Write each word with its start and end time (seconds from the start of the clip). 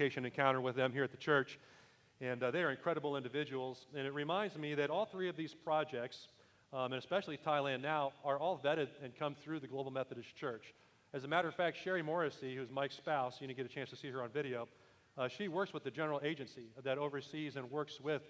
encounter 0.00 0.60
with 0.60 0.76
them 0.76 0.92
here 0.92 1.04
at 1.04 1.10
the 1.10 1.16
church. 1.16 1.58
And 2.20 2.42
uh, 2.42 2.50
they 2.50 2.62
are 2.62 2.70
incredible 2.70 3.16
individuals. 3.16 3.86
And 3.94 4.06
it 4.06 4.12
reminds 4.12 4.56
me 4.56 4.74
that 4.74 4.90
all 4.90 5.06
three 5.06 5.28
of 5.28 5.36
these 5.36 5.54
projects, 5.54 6.28
um, 6.72 6.92
and 6.92 6.94
especially 6.94 7.38
Thailand 7.38 7.82
now, 7.82 8.12
are 8.24 8.38
all 8.38 8.58
vetted 8.58 8.88
and 9.02 9.16
come 9.16 9.34
through 9.34 9.60
the 9.60 9.66
Global 9.66 9.90
Methodist 9.90 10.34
Church. 10.36 10.74
As 11.14 11.24
a 11.24 11.28
matter 11.28 11.48
of 11.48 11.54
fact, 11.54 11.76
Sherry 11.82 12.02
Morrissey, 12.02 12.56
who's 12.56 12.70
Mike's 12.70 12.96
spouse, 12.96 13.38
you 13.40 13.46
didn't 13.46 13.56
get 13.56 13.66
a 13.66 13.74
chance 13.74 13.90
to 13.90 13.96
see 13.96 14.10
her 14.10 14.22
on 14.22 14.30
video, 14.30 14.68
uh, 15.16 15.26
she 15.26 15.48
works 15.48 15.72
with 15.72 15.82
the 15.82 15.90
general 15.90 16.20
agency 16.22 16.66
that 16.84 16.98
oversees 16.98 17.56
and 17.56 17.70
works 17.70 18.00
with 18.00 18.22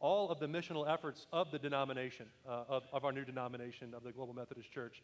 all 0.00 0.30
of 0.30 0.38
the 0.38 0.46
missional 0.46 0.88
efforts 0.88 1.26
of 1.32 1.50
the 1.50 1.58
denomination, 1.58 2.26
uh, 2.48 2.64
of, 2.68 2.84
of 2.92 3.04
our 3.04 3.12
new 3.12 3.24
denomination 3.24 3.94
of 3.94 4.02
the 4.04 4.12
Global 4.12 4.34
Methodist 4.34 4.70
Church. 4.70 5.02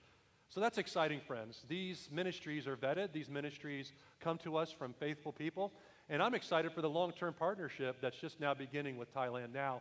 So 0.49 0.61
that's 0.61 0.77
exciting, 0.77 1.21
friends. 1.27 1.65
These 1.67 2.11
ministries 2.13 2.67
are 2.67 2.77
vetted, 2.77 3.13
these 3.13 3.31
ministries 3.31 3.93
come 4.21 4.37
to 4.39 4.57
us 4.57 4.71
from 4.71 4.93
faithful 4.93 5.33
people. 5.33 5.73
And 6.13 6.23
I'm 6.23 6.35
excited 6.35 6.75
for 6.75 6.83
the 6.83 6.91
long 6.91 7.13
term 7.13 7.33
partnership 7.33 7.97
that's 8.03 8.19
just 8.19 8.39
now 8.39 8.53
beginning 8.53 8.99
with 8.99 9.15
Thailand 9.15 9.55
Now, 9.55 9.81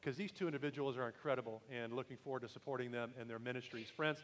because 0.00 0.16
these 0.16 0.32
two 0.32 0.46
individuals 0.46 0.96
are 0.96 1.06
incredible 1.06 1.62
and 1.72 1.92
looking 1.92 2.16
forward 2.16 2.42
to 2.42 2.48
supporting 2.48 2.90
them 2.90 3.12
and 3.20 3.30
their 3.30 3.38
ministries. 3.38 3.86
Friends, 3.88 4.18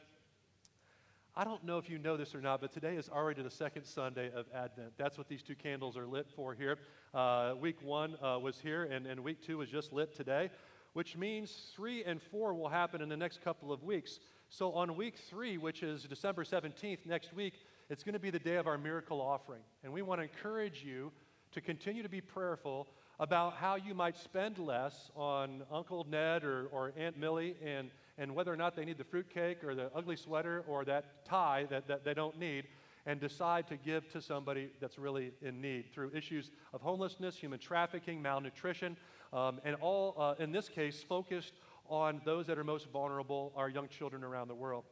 I 1.36 1.44
don't 1.44 1.62
know 1.62 1.78
if 1.78 1.88
you 1.88 1.98
know 1.98 2.16
this 2.16 2.34
or 2.34 2.40
not, 2.40 2.60
but 2.60 2.72
today 2.72 2.96
is 2.96 3.08
already 3.08 3.42
the 3.42 3.50
second 3.50 3.84
Sunday 3.84 4.28
of 4.34 4.46
Advent. 4.52 4.94
That's 4.98 5.16
what 5.16 5.28
these 5.28 5.40
two 5.40 5.54
candles 5.54 5.96
are 5.96 6.04
lit 6.04 6.26
for 6.34 6.52
here. 6.52 6.78
Uh, 7.14 7.54
week 7.60 7.80
one 7.80 8.16
uh, 8.20 8.40
was 8.42 8.58
here, 8.58 8.82
and, 8.82 9.06
and 9.06 9.20
week 9.20 9.40
two 9.40 9.58
was 9.58 9.68
just 9.68 9.92
lit 9.92 10.16
today, 10.16 10.50
which 10.94 11.16
means 11.16 11.70
three 11.76 12.02
and 12.02 12.20
four 12.20 12.54
will 12.54 12.70
happen 12.70 13.00
in 13.00 13.08
the 13.08 13.16
next 13.16 13.40
couple 13.44 13.70
of 13.70 13.84
weeks. 13.84 14.18
So 14.48 14.72
on 14.72 14.96
week 14.96 15.14
three, 15.30 15.58
which 15.58 15.84
is 15.84 16.02
December 16.02 16.42
17th, 16.42 17.06
next 17.06 17.32
week, 17.32 17.54
it's 17.88 18.02
going 18.02 18.14
to 18.14 18.18
be 18.18 18.30
the 18.30 18.40
day 18.40 18.56
of 18.56 18.66
our 18.66 18.78
miracle 18.78 19.20
offering. 19.20 19.62
And 19.84 19.92
we 19.92 20.02
want 20.02 20.18
to 20.18 20.22
encourage 20.24 20.82
you 20.84 21.12
to 21.56 21.62
continue 21.62 22.02
to 22.02 22.08
be 22.08 22.20
prayerful 22.20 22.86
about 23.18 23.54
how 23.54 23.76
you 23.76 23.94
might 23.94 24.14
spend 24.14 24.58
less 24.58 25.10
on 25.16 25.62
Uncle 25.72 26.06
Ned 26.08 26.44
or, 26.44 26.66
or 26.66 26.92
Aunt 26.98 27.18
Millie 27.18 27.56
and 27.64 27.90
and 28.18 28.34
whether 28.34 28.52
or 28.52 28.56
not 28.56 28.76
they 28.76 28.84
need 28.84 28.98
the 28.98 29.04
fruitcake 29.04 29.64
or 29.64 29.74
the 29.74 29.90
ugly 29.94 30.16
sweater 30.16 30.64
or 30.66 30.84
that 30.84 31.24
tie 31.24 31.66
that, 31.70 31.88
that 31.88 32.04
they 32.04 32.14
don't 32.14 32.38
need, 32.38 32.64
and 33.06 33.20
decide 33.20 33.66
to 33.68 33.76
give 33.76 34.10
to 34.12 34.20
somebody 34.20 34.68
that's 34.80 34.98
really 34.98 35.32
in 35.42 35.60
need 35.60 35.92
through 35.92 36.10
issues 36.14 36.50
of 36.72 36.80
homelessness, 36.80 37.36
human 37.36 37.58
trafficking, 37.58 38.20
malnutrition, 38.20 38.96
um, 39.32 39.60
and 39.64 39.76
all, 39.76 40.14
uh, 40.18 40.34
in 40.42 40.50
this 40.50 40.68
case, 40.68 41.04
focused 41.06 41.52
on 41.88 42.20
those 42.24 42.46
that 42.46 42.58
are 42.58 42.64
most 42.64 42.88
vulnerable, 42.90 43.52
our 43.54 43.68
young 43.68 43.88
children 43.88 44.24
around 44.24 44.48
the 44.48 44.54
world. 44.54 44.84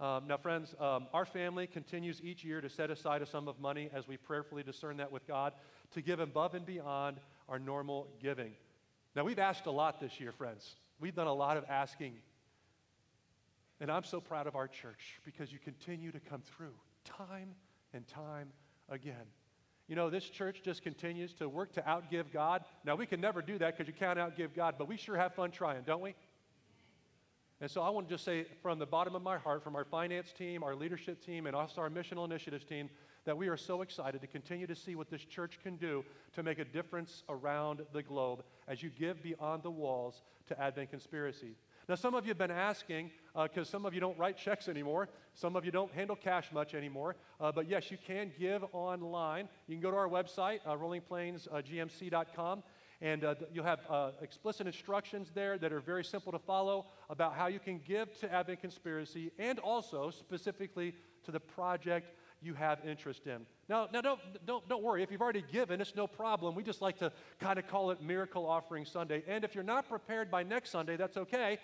Um, 0.00 0.26
now, 0.26 0.36
friends, 0.36 0.74
um, 0.80 1.06
our 1.14 1.24
family 1.24 1.66
continues 1.66 2.20
each 2.22 2.44
year 2.44 2.60
to 2.60 2.68
set 2.68 2.90
aside 2.90 3.22
a 3.22 3.26
sum 3.26 3.46
of 3.46 3.60
money 3.60 3.90
as 3.94 4.08
we 4.08 4.16
prayerfully 4.16 4.62
discern 4.62 4.96
that 4.96 5.12
with 5.12 5.26
God 5.26 5.52
to 5.92 6.02
give 6.02 6.20
above 6.20 6.54
and 6.54 6.66
beyond 6.66 7.18
our 7.48 7.58
normal 7.58 8.08
giving. 8.20 8.52
Now, 9.14 9.24
we've 9.24 9.38
asked 9.38 9.66
a 9.66 9.70
lot 9.70 10.00
this 10.00 10.18
year, 10.18 10.32
friends. 10.32 10.74
We've 10.98 11.14
done 11.14 11.28
a 11.28 11.34
lot 11.34 11.56
of 11.56 11.64
asking 11.68 12.14
and 13.80 13.90
I'm 13.90 14.04
so 14.04 14.20
proud 14.20 14.46
of 14.46 14.56
our 14.56 14.68
church 14.68 15.20
because 15.24 15.52
you 15.52 15.58
continue 15.58 16.12
to 16.12 16.20
come 16.20 16.42
through 16.42 16.74
time 17.04 17.54
and 17.92 18.06
time 18.06 18.48
again. 18.88 19.26
You 19.88 19.96
know, 19.96 20.08
this 20.08 20.24
church 20.24 20.62
just 20.64 20.82
continues 20.82 21.34
to 21.34 21.48
work 21.48 21.72
to 21.74 21.82
outgive 21.82 22.32
God. 22.32 22.64
Now, 22.84 22.96
we 22.96 23.04
can 23.04 23.20
never 23.20 23.42
do 23.42 23.58
that 23.58 23.76
because 23.76 23.86
you 23.86 23.92
can't 23.92 24.18
outgive 24.18 24.54
God, 24.54 24.76
but 24.78 24.88
we 24.88 24.96
sure 24.96 25.16
have 25.16 25.34
fun 25.34 25.50
trying, 25.50 25.82
don't 25.82 26.00
we? 26.00 26.14
And 27.64 27.70
so 27.70 27.80
I 27.80 27.88
want 27.88 28.08
to 28.08 28.14
just 28.14 28.26
say 28.26 28.44
from 28.60 28.78
the 28.78 28.84
bottom 28.84 29.14
of 29.14 29.22
my 29.22 29.38
heart, 29.38 29.64
from 29.64 29.74
our 29.74 29.86
finance 29.86 30.32
team, 30.32 30.62
our 30.62 30.74
leadership 30.74 31.24
team, 31.24 31.46
and 31.46 31.56
also 31.56 31.80
our 31.80 31.88
missional 31.88 32.26
initiatives 32.26 32.62
team, 32.62 32.90
that 33.24 33.38
we 33.38 33.48
are 33.48 33.56
so 33.56 33.80
excited 33.80 34.20
to 34.20 34.26
continue 34.26 34.66
to 34.66 34.74
see 34.76 34.96
what 34.96 35.08
this 35.08 35.22
church 35.22 35.58
can 35.62 35.76
do 35.76 36.04
to 36.34 36.42
make 36.42 36.58
a 36.58 36.64
difference 36.66 37.22
around 37.30 37.80
the 37.94 38.02
globe 38.02 38.44
as 38.68 38.82
you 38.82 38.90
give 38.90 39.22
beyond 39.22 39.62
the 39.62 39.70
walls 39.70 40.20
to 40.46 40.60
Advent 40.60 40.90
Conspiracy. 40.90 41.56
Now, 41.88 41.94
some 41.94 42.14
of 42.14 42.26
you 42.26 42.32
have 42.32 42.38
been 42.38 42.50
asking, 42.50 43.10
because 43.34 43.66
uh, 43.66 43.70
some 43.70 43.86
of 43.86 43.94
you 43.94 44.00
don't 44.00 44.18
write 44.18 44.36
checks 44.36 44.68
anymore, 44.68 45.08
some 45.32 45.56
of 45.56 45.64
you 45.64 45.70
don't 45.70 45.92
handle 45.92 46.16
cash 46.16 46.52
much 46.52 46.74
anymore, 46.74 47.16
uh, 47.40 47.50
but 47.50 47.66
yes, 47.66 47.90
you 47.90 47.96
can 48.06 48.30
give 48.38 48.62
online. 48.74 49.48
You 49.68 49.76
can 49.76 49.82
go 49.82 49.90
to 49.90 49.96
our 49.96 50.08
website, 50.08 50.60
uh, 50.66 50.76
rollingplainsgmc.com, 50.76 52.62
and 53.04 53.22
uh, 53.22 53.34
you'll 53.52 53.64
have 53.64 53.80
uh, 53.90 54.12
explicit 54.22 54.66
instructions 54.66 55.30
there 55.34 55.58
that 55.58 55.74
are 55.74 55.80
very 55.80 56.02
simple 56.02 56.32
to 56.32 56.38
follow 56.38 56.86
about 57.10 57.34
how 57.34 57.48
you 57.48 57.60
can 57.60 57.78
give 57.86 58.18
to 58.18 58.32
Advent 58.32 58.62
Conspiracy 58.62 59.30
and 59.38 59.58
also 59.58 60.10
specifically 60.10 60.94
to 61.22 61.30
the 61.30 61.38
project 61.38 62.14
you 62.40 62.54
have 62.54 62.78
interest 62.86 63.26
in. 63.26 63.44
Now, 63.68 63.88
now 63.92 64.00
don't, 64.00 64.20
don't, 64.46 64.66
don't 64.70 64.82
worry. 64.82 65.02
If 65.02 65.12
you've 65.12 65.20
already 65.20 65.44
given, 65.52 65.82
it's 65.82 65.94
no 65.94 66.06
problem. 66.06 66.54
We 66.54 66.62
just 66.62 66.80
like 66.80 66.98
to 67.00 67.12
kind 67.40 67.58
of 67.58 67.68
call 67.68 67.90
it 67.90 68.00
Miracle 68.00 68.46
Offering 68.46 68.86
Sunday. 68.86 69.22
And 69.28 69.44
if 69.44 69.54
you're 69.54 69.64
not 69.64 69.86
prepared 69.86 70.30
by 70.30 70.42
next 70.42 70.70
Sunday, 70.70 70.96
that's 70.96 71.18
okay 71.18 71.58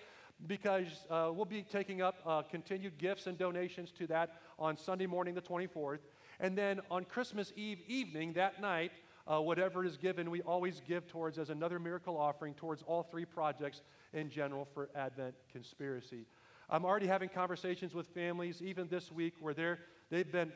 because 0.47 1.06
uh, 1.11 1.31
we'll 1.33 1.47
be 1.47 1.62
taking 1.62 2.03
up 2.03 2.17
uh, 2.27 2.43
continued 2.43 2.99
gifts 2.99 3.27
and 3.27 3.39
donations 3.39 3.93
to 3.93 4.06
that 4.09 4.43
on 4.59 4.77
Sunday 4.77 5.06
morning, 5.06 5.34
the 5.34 5.41
24th. 5.41 6.00
And 6.39 6.56
then 6.56 6.81
on 6.91 7.05
Christmas 7.05 7.50
Eve 7.56 7.81
evening, 7.89 8.34
that 8.34 8.61
night, 8.61 8.93
uh, 9.26 9.41
whatever 9.41 9.84
is 9.84 9.97
given, 9.97 10.31
we 10.31 10.42
always 10.42 10.81
give 10.86 11.06
towards 11.06 11.38
as 11.38 11.50
another 11.50 11.78
miracle 11.78 12.16
offering 12.16 12.54
towards 12.54 12.82
all 12.82 13.03
three 13.03 13.25
projects 13.25 13.82
in 14.12 14.31
general 14.31 14.66
for 14.75 14.88
Advent 14.94 15.34
Conspiracy. 15.53 16.26
I'm 16.69 16.84
already 16.84 17.06
having 17.06 17.28
conversations 17.28 17.94
with 17.94 18.06
families, 18.08 18.62
even 18.62 18.88
this 18.88 19.10
week, 19.10 19.34
where 19.41 19.54
they're, 19.54 19.81
they've, 20.10 20.31
been, 20.31 20.53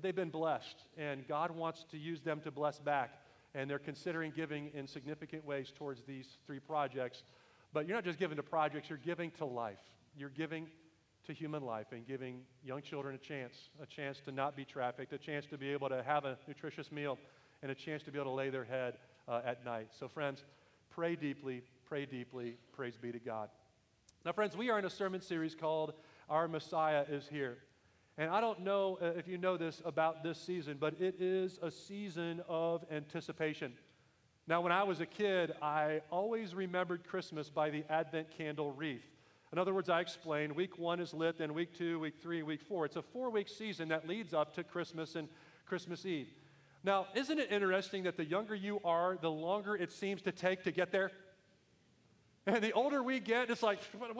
they've 0.00 0.14
been 0.14 0.30
blessed, 0.30 0.84
and 0.98 1.26
God 1.28 1.52
wants 1.52 1.84
to 1.92 1.98
use 1.98 2.20
them 2.20 2.40
to 2.40 2.50
bless 2.50 2.78
back. 2.78 3.20
And 3.54 3.68
they're 3.68 3.78
considering 3.78 4.32
giving 4.34 4.70
in 4.74 4.86
significant 4.86 5.44
ways 5.44 5.72
towards 5.76 6.02
these 6.04 6.26
three 6.46 6.58
projects. 6.58 7.22
But 7.72 7.86
you're 7.86 7.96
not 7.96 8.04
just 8.04 8.18
giving 8.18 8.36
to 8.36 8.42
projects, 8.42 8.88
you're 8.88 8.98
giving 8.98 9.30
to 9.32 9.44
life. 9.44 9.78
You're 10.16 10.30
giving 10.30 10.68
to 11.26 11.32
human 11.32 11.62
life 11.62 11.86
and 11.92 12.06
giving 12.06 12.40
young 12.64 12.82
children 12.82 13.14
a 13.14 13.18
chance, 13.18 13.68
a 13.80 13.86
chance 13.86 14.20
to 14.24 14.32
not 14.32 14.56
be 14.56 14.64
trafficked, 14.64 15.12
a 15.12 15.18
chance 15.18 15.46
to 15.46 15.58
be 15.58 15.70
able 15.70 15.88
to 15.88 16.02
have 16.02 16.24
a 16.24 16.36
nutritious 16.48 16.90
meal, 16.90 17.18
and 17.62 17.70
a 17.70 17.74
chance 17.74 18.02
to 18.02 18.10
be 18.10 18.18
able 18.18 18.30
to 18.30 18.34
lay 18.34 18.50
their 18.50 18.64
head 18.64 18.94
uh, 19.28 19.40
at 19.44 19.64
night. 19.64 19.88
So, 19.98 20.08
friends, 20.08 20.44
pray 20.90 21.14
deeply, 21.14 21.62
pray 21.86 22.06
deeply. 22.06 22.56
Praise 22.72 22.96
be 22.96 23.12
to 23.12 23.20
God. 23.20 23.48
Now, 24.24 24.32
friends, 24.32 24.56
we 24.56 24.70
are 24.70 24.78
in 24.78 24.84
a 24.84 24.90
sermon 24.90 25.20
series 25.20 25.54
called 25.54 25.94
Our 26.28 26.48
Messiah 26.48 27.04
is 27.08 27.28
Here. 27.28 27.58
And 28.18 28.30
I 28.30 28.40
don't 28.40 28.60
know 28.60 28.98
uh, 29.00 29.06
if 29.16 29.26
you 29.26 29.38
know 29.38 29.56
this 29.56 29.80
about 29.84 30.22
this 30.22 30.40
season, 30.40 30.76
but 30.78 31.00
it 31.00 31.20
is 31.20 31.58
a 31.62 31.70
season 31.70 32.42
of 32.48 32.84
anticipation. 32.90 33.72
Now, 34.46 34.60
when 34.60 34.72
I 34.72 34.82
was 34.82 35.00
a 35.00 35.06
kid, 35.06 35.52
I 35.62 36.02
always 36.10 36.54
remembered 36.54 37.04
Christmas 37.04 37.48
by 37.48 37.70
the 37.70 37.84
Advent 37.88 38.28
candle 38.36 38.72
wreath. 38.72 39.06
In 39.52 39.58
other 39.58 39.74
words, 39.74 39.90
I 39.90 40.00
explained 40.00 40.56
week 40.56 40.78
one 40.78 40.98
is 40.98 41.12
lit, 41.12 41.36
then 41.36 41.52
week 41.52 41.76
two, 41.76 42.00
week 42.00 42.14
three, 42.22 42.42
week 42.42 42.62
four. 42.62 42.86
It's 42.86 42.96
a 42.96 43.02
four 43.02 43.28
week 43.28 43.48
season 43.48 43.88
that 43.88 44.08
leads 44.08 44.32
up 44.32 44.54
to 44.54 44.64
Christmas 44.64 45.14
and 45.14 45.28
Christmas 45.66 46.06
Eve. 46.06 46.28
Now, 46.84 47.06
isn't 47.14 47.38
it 47.38 47.52
interesting 47.52 48.04
that 48.04 48.16
the 48.16 48.24
younger 48.24 48.54
you 48.54 48.80
are, 48.84 49.18
the 49.20 49.30
longer 49.30 49.76
it 49.76 49.92
seems 49.92 50.22
to 50.22 50.32
take 50.32 50.64
to 50.64 50.72
get 50.72 50.90
there? 50.90 51.12
And 52.46 52.62
the 52.62 52.72
older 52.72 53.02
we 53.02 53.20
get, 53.20 53.50
it's 53.50 53.62
like, 53.62 53.78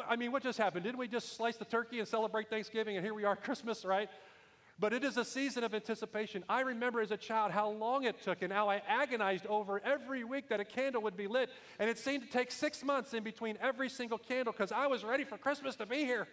I 0.08 0.16
mean, 0.16 0.30
what 0.30 0.44
just 0.44 0.58
happened? 0.58 0.84
Didn't 0.84 0.98
we 0.98 1.08
just 1.08 1.36
slice 1.36 1.56
the 1.56 1.64
turkey 1.64 1.98
and 1.98 2.06
celebrate 2.06 2.50
Thanksgiving 2.50 2.96
and 2.96 3.04
here 3.04 3.14
we 3.14 3.24
are, 3.24 3.34
Christmas, 3.48 3.84
right? 3.84 4.08
But 4.78 4.92
it 4.92 5.04
is 5.04 5.16
a 5.16 5.24
season 5.24 5.64
of 5.64 5.74
anticipation. 5.74 6.44
I 6.48 6.62
remember 6.62 7.00
as 7.00 7.10
a 7.10 7.16
child 7.16 7.52
how 7.52 7.70
long 7.70 8.04
it 8.04 8.20
took 8.22 8.42
and 8.42 8.52
how 8.52 8.68
I 8.68 8.82
agonized 8.88 9.46
over 9.46 9.80
every 9.84 10.24
week 10.24 10.48
that 10.48 10.60
a 10.60 10.64
candle 10.64 11.02
would 11.02 11.16
be 11.16 11.28
lit. 11.28 11.50
And 11.78 11.88
it 11.88 11.98
seemed 11.98 12.24
to 12.24 12.28
take 12.28 12.50
six 12.50 12.82
months 12.82 13.14
in 13.14 13.22
between 13.22 13.58
every 13.60 13.88
single 13.88 14.18
candle 14.18 14.52
because 14.52 14.72
I 14.72 14.86
was 14.86 15.04
ready 15.04 15.24
for 15.24 15.38
Christmas 15.38 15.76
to 15.76 15.86
be 15.86 15.98
here. 15.98 16.26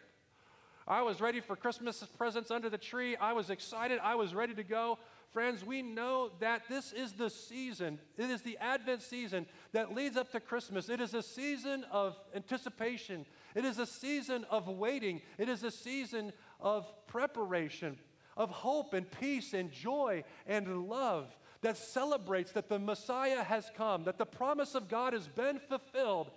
I 0.87 1.03
was 1.03 1.21
ready 1.21 1.39
for 1.39 1.55
Christmas 1.55 2.03
presents 2.17 2.49
under 2.49 2.69
the 2.69 2.77
tree. 2.77 3.15
I 3.15 3.33
was 3.33 3.51
excited. 3.51 3.99
I 4.01 4.15
was 4.15 4.33
ready 4.33 4.55
to 4.55 4.63
go. 4.63 4.97
Friends, 5.31 5.63
we 5.63 5.83
know 5.83 6.31
that 6.39 6.63
this 6.67 6.91
is 6.91 7.13
the 7.13 7.29
season, 7.29 7.99
it 8.17 8.31
is 8.31 8.41
the 8.41 8.57
Advent 8.57 9.03
season 9.03 9.45
that 9.73 9.93
leads 9.93 10.17
up 10.17 10.31
to 10.31 10.39
Christmas. 10.39 10.89
It 10.89 10.99
is 10.99 11.13
a 11.13 11.21
season 11.21 11.85
of 11.91 12.17
anticipation, 12.35 13.27
it 13.53 13.63
is 13.63 13.77
a 13.77 13.85
season 13.85 14.45
of 14.49 14.67
waiting, 14.67 15.21
it 15.37 15.47
is 15.47 15.63
a 15.63 15.69
season 15.69 16.33
of 16.59 16.91
preparation, 17.05 17.99
of 18.39 18.49
hope 18.49 18.95
and 18.95 19.05
peace 19.19 19.53
and 19.53 19.71
joy 19.71 20.23
and 20.47 20.87
love 20.87 21.27
that 21.61 21.77
celebrates 21.77 22.53
that 22.53 22.69
the 22.69 22.79
Messiah 22.79 23.43
has 23.43 23.69
come, 23.75 24.05
that 24.05 24.17
the 24.17 24.25
promise 24.25 24.73
of 24.73 24.87
God 24.87 25.13
has 25.13 25.27
been 25.27 25.59
fulfilled. 25.59 26.31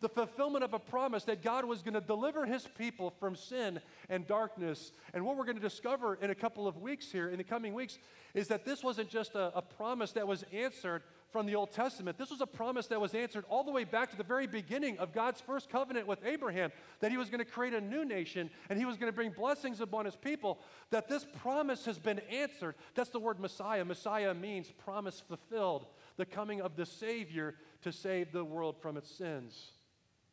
the 0.00 0.08
fulfillment 0.10 0.62
of 0.62 0.74
a 0.74 0.78
promise 0.78 1.24
that 1.24 1.42
God 1.42 1.64
was 1.64 1.80
going 1.80 1.94
to 1.94 2.00
deliver 2.00 2.44
his 2.44 2.68
people 2.76 3.14
from 3.18 3.34
sin 3.34 3.80
and 4.10 4.26
darkness. 4.26 4.92
And 5.14 5.24
what 5.24 5.34
we're 5.36 5.46
going 5.46 5.56
to 5.56 5.62
discover 5.62 6.16
in 6.20 6.28
a 6.28 6.34
couple 6.34 6.68
of 6.68 6.76
weeks 6.76 7.10
here, 7.10 7.30
in 7.30 7.38
the 7.38 7.44
coming 7.44 7.72
weeks, 7.72 7.98
is 8.34 8.48
that 8.48 8.66
this 8.66 8.82
wasn't 8.82 9.08
just 9.08 9.34
a, 9.34 9.56
a 9.56 9.62
promise 9.62 10.12
that 10.12 10.28
was 10.28 10.44
answered 10.52 11.02
from 11.34 11.46
the 11.46 11.56
Old 11.56 11.72
Testament. 11.72 12.16
This 12.16 12.30
was 12.30 12.40
a 12.40 12.46
promise 12.46 12.86
that 12.86 13.00
was 13.00 13.12
answered 13.12 13.44
all 13.48 13.64
the 13.64 13.72
way 13.72 13.82
back 13.82 14.08
to 14.12 14.16
the 14.16 14.22
very 14.22 14.46
beginning 14.46 14.98
of 14.98 15.12
God's 15.12 15.40
first 15.40 15.68
covenant 15.68 16.06
with 16.06 16.20
Abraham 16.24 16.70
that 17.00 17.10
he 17.10 17.16
was 17.16 17.28
going 17.28 17.40
to 17.40 17.44
create 17.44 17.74
a 17.74 17.80
new 17.80 18.04
nation 18.04 18.48
and 18.70 18.78
he 18.78 18.84
was 18.84 18.96
going 18.96 19.10
to 19.10 19.16
bring 19.16 19.32
blessings 19.32 19.80
upon 19.80 20.04
his 20.04 20.14
people. 20.14 20.60
That 20.90 21.08
this 21.08 21.26
promise 21.42 21.86
has 21.86 21.98
been 21.98 22.20
answered. 22.30 22.76
That's 22.94 23.10
the 23.10 23.18
word 23.18 23.40
Messiah. 23.40 23.84
Messiah 23.84 24.32
means 24.32 24.70
promise 24.84 25.24
fulfilled, 25.26 25.86
the 26.18 26.24
coming 26.24 26.60
of 26.60 26.76
the 26.76 26.86
Savior 26.86 27.56
to 27.82 27.90
save 27.90 28.30
the 28.30 28.44
world 28.44 28.76
from 28.80 28.96
its 28.96 29.10
sins. 29.10 29.72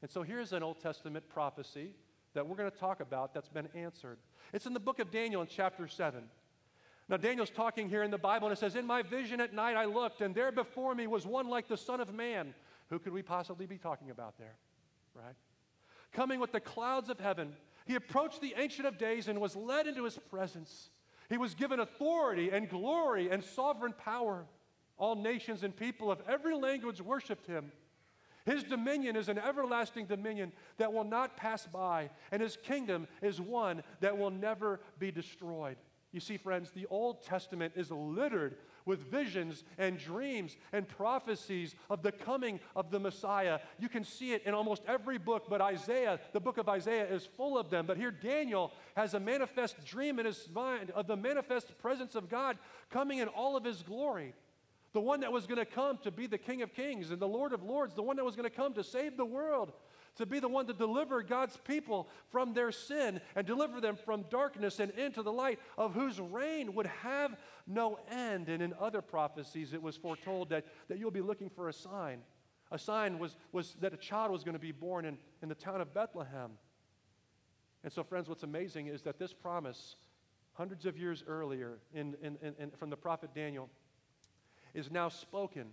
And 0.03 0.11
so 0.11 0.21
here's 0.21 0.53
an 0.53 0.61
Old 0.61 0.81
Testament 0.81 1.27
prophecy 1.29 1.95
that 2.35 2.45
we're 2.45 2.55
going 2.55 2.69
to 2.69 2.77
talk 2.77 2.99
about 2.99 3.33
that's 3.33 3.49
been 3.49 3.69
answered. 3.73 4.19
It's 4.53 4.67
in 4.67 4.73
the 4.73 4.79
book 4.79 4.99
of 4.99 5.09
Daniel 5.09 5.41
in 5.41 5.47
chapter 5.47 5.87
7. 5.87 6.25
Now, 7.11 7.17
Daniel's 7.17 7.49
talking 7.49 7.89
here 7.89 8.03
in 8.03 8.09
the 8.09 8.17
Bible, 8.17 8.47
and 8.47 8.55
it 8.55 8.59
says, 8.59 8.77
In 8.77 8.87
my 8.87 9.01
vision 9.01 9.41
at 9.41 9.53
night 9.53 9.75
I 9.75 9.83
looked, 9.83 10.21
and 10.21 10.33
there 10.33 10.49
before 10.49 10.95
me 10.95 11.07
was 11.07 11.27
one 11.27 11.49
like 11.49 11.67
the 11.67 11.75
Son 11.75 11.99
of 11.99 12.13
Man. 12.13 12.53
Who 12.89 12.99
could 12.99 13.11
we 13.11 13.21
possibly 13.21 13.65
be 13.65 13.77
talking 13.77 14.11
about 14.11 14.37
there? 14.37 14.55
Right? 15.13 15.35
Coming 16.13 16.39
with 16.39 16.53
the 16.53 16.61
clouds 16.61 17.09
of 17.09 17.19
heaven, 17.19 17.53
he 17.85 17.95
approached 17.95 18.39
the 18.39 18.55
Ancient 18.57 18.87
of 18.87 18.97
Days 18.97 19.27
and 19.27 19.41
was 19.41 19.57
led 19.57 19.87
into 19.87 20.05
his 20.05 20.17
presence. 20.29 20.89
He 21.27 21.37
was 21.37 21.53
given 21.53 21.81
authority 21.81 22.49
and 22.49 22.69
glory 22.69 23.29
and 23.29 23.43
sovereign 23.43 23.93
power. 23.93 24.45
All 24.97 25.15
nations 25.15 25.63
and 25.63 25.75
people 25.75 26.09
of 26.11 26.21
every 26.29 26.55
language 26.55 27.01
worshiped 27.01 27.45
him. 27.45 27.73
His 28.45 28.63
dominion 28.63 29.17
is 29.17 29.27
an 29.27 29.37
everlasting 29.37 30.05
dominion 30.05 30.53
that 30.77 30.93
will 30.93 31.03
not 31.03 31.35
pass 31.35 31.67
by, 31.67 32.09
and 32.31 32.41
his 32.41 32.55
kingdom 32.55 33.05
is 33.21 33.41
one 33.41 33.83
that 33.99 34.17
will 34.17 34.31
never 34.31 34.79
be 34.97 35.11
destroyed. 35.11 35.75
You 36.11 36.19
see, 36.19 36.35
friends, 36.35 36.71
the 36.71 36.87
Old 36.87 37.23
Testament 37.23 37.73
is 37.75 37.89
littered 37.89 38.57
with 38.85 39.09
visions 39.09 39.63
and 39.77 39.97
dreams 39.97 40.57
and 40.73 40.87
prophecies 40.87 41.73
of 41.89 42.01
the 42.01 42.11
coming 42.11 42.59
of 42.75 42.91
the 42.91 42.99
Messiah. 42.99 43.59
You 43.79 43.87
can 43.87 44.03
see 44.03 44.33
it 44.33 44.43
in 44.45 44.53
almost 44.53 44.81
every 44.87 45.17
book, 45.17 45.45
but 45.49 45.61
Isaiah, 45.61 46.19
the 46.33 46.41
book 46.41 46.57
of 46.57 46.67
Isaiah, 46.67 47.05
is 47.05 47.25
full 47.37 47.57
of 47.57 47.69
them. 47.69 47.85
But 47.85 47.97
here, 47.97 48.11
Daniel 48.11 48.73
has 48.97 49.13
a 49.13 49.19
manifest 49.21 49.85
dream 49.85 50.19
in 50.19 50.25
his 50.25 50.49
mind 50.53 50.91
of 50.91 51.07
the 51.07 51.15
manifest 51.15 51.77
presence 51.77 52.15
of 52.15 52.29
God 52.29 52.57
coming 52.89 53.19
in 53.19 53.29
all 53.29 53.55
of 53.55 53.63
his 53.63 53.81
glory. 53.81 54.33
The 54.93 54.99
one 54.99 55.21
that 55.21 55.31
was 55.31 55.47
going 55.47 55.59
to 55.59 55.65
come 55.65 55.97
to 55.99 56.11
be 56.11 56.27
the 56.27 56.37
King 56.37 56.61
of 56.61 56.73
Kings 56.73 57.11
and 57.11 57.21
the 57.21 57.27
Lord 57.27 57.53
of 57.53 57.63
Lords, 57.63 57.93
the 57.95 58.03
one 58.03 58.17
that 58.17 58.25
was 58.25 58.35
going 58.35 58.49
to 58.49 58.55
come 58.55 58.73
to 58.73 58.83
save 58.83 59.15
the 59.15 59.25
world 59.25 59.71
to 60.15 60.25
be 60.25 60.39
the 60.39 60.47
one 60.47 60.67
to 60.67 60.73
deliver 60.73 61.23
God's 61.23 61.57
people 61.57 62.09
from 62.29 62.53
their 62.53 62.71
sin 62.71 63.21
and 63.35 63.47
deliver 63.47 63.79
them 63.79 63.95
from 63.95 64.25
darkness 64.29 64.79
and 64.79 64.91
into 64.91 65.23
the 65.23 65.31
light, 65.31 65.59
of 65.77 65.93
whose 65.93 66.19
reign 66.19 66.73
would 66.75 66.87
have 66.87 67.37
no 67.65 67.99
end. 68.09 68.49
And 68.49 68.61
in 68.61 68.73
other 68.79 69.01
prophecies, 69.01 69.73
it 69.73 69.81
was 69.81 69.95
foretold 69.95 70.49
that, 70.49 70.65
that 70.89 70.99
you'll 70.99 71.11
be 71.11 71.21
looking 71.21 71.49
for 71.49 71.69
a 71.69 71.73
sign. 71.73 72.19
A 72.71 72.79
sign 72.79 73.19
was, 73.19 73.35
was 73.51 73.75
that 73.81 73.93
a 73.93 73.97
child 73.97 74.31
was 74.31 74.43
going 74.43 74.53
to 74.53 74.59
be 74.59 74.71
born 74.71 75.05
in, 75.05 75.17
in 75.41 75.49
the 75.49 75.55
town 75.55 75.81
of 75.81 75.93
Bethlehem. 75.93 76.51
And 77.83 77.91
so, 77.91 78.03
friends, 78.03 78.29
what's 78.29 78.43
amazing 78.43 78.87
is 78.87 79.01
that 79.03 79.17
this 79.17 79.33
promise, 79.33 79.95
hundreds 80.53 80.85
of 80.85 80.97
years 80.97 81.23
earlier 81.27 81.79
in, 81.93 82.15
in, 82.21 82.37
in, 82.41 82.71
from 82.71 82.89
the 82.89 82.97
prophet 82.97 83.31
Daniel, 83.33 83.69
is 84.73 84.91
now 84.91 85.09
spoken 85.09 85.67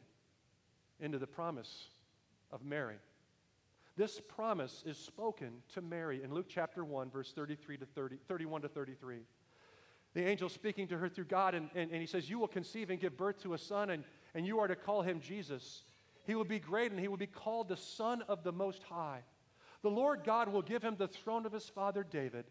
into 1.00 1.18
the 1.18 1.26
promise 1.26 1.88
of 2.50 2.64
Mary. 2.64 2.96
This 3.98 4.20
promise 4.20 4.84
is 4.86 4.96
spoken 4.96 5.54
to 5.74 5.82
Mary 5.82 6.22
in 6.22 6.32
Luke 6.32 6.46
chapter 6.48 6.84
1, 6.84 7.10
verse 7.10 7.32
33 7.32 7.78
to 7.78 7.84
30, 7.84 8.18
31 8.28 8.62
to 8.62 8.68
33. 8.68 9.22
The 10.14 10.24
angel 10.24 10.48
speaking 10.48 10.86
to 10.86 10.98
her 10.98 11.08
through 11.08 11.24
God, 11.24 11.56
and, 11.56 11.68
and, 11.74 11.90
and 11.90 12.00
he 12.00 12.06
says, 12.06 12.30
You 12.30 12.38
will 12.38 12.46
conceive 12.46 12.90
and 12.90 13.00
give 13.00 13.16
birth 13.16 13.42
to 13.42 13.54
a 13.54 13.58
son, 13.58 13.90
and, 13.90 14.04
and 14.36 14.46
you 14.46 14.60
are 14.60 14.68
to 14.68 14.76
call 14.76 15.02
him 15.02 15.18
Jesus. 15.20 15.82
He 16.28 16.36
will 16.36 16.44
be 16.44 16.60
great, 16.60 16.92
and 16.92 17.00
he 17.00 17.08
will 17.08 17.16
be 17.16 17.26
called 17.26 17.68
the 17.68 17.76
Son 17.76 18.22
of 18.28 18.44
the 18.44 18.52
Most 18.52 18.84
High. 18.84 19.22
The 19.82 19.90
Lord 19.90 20.20
God 20.22 20.48
will 20.48 20.62
give 20.62 20.80
him 20.80 20.94
the 20.96 21.08
throne 21.08 21.44
of 21.44 21.52
his 21.52 21.68
father 21.68 22.06
David. 22.08 22.44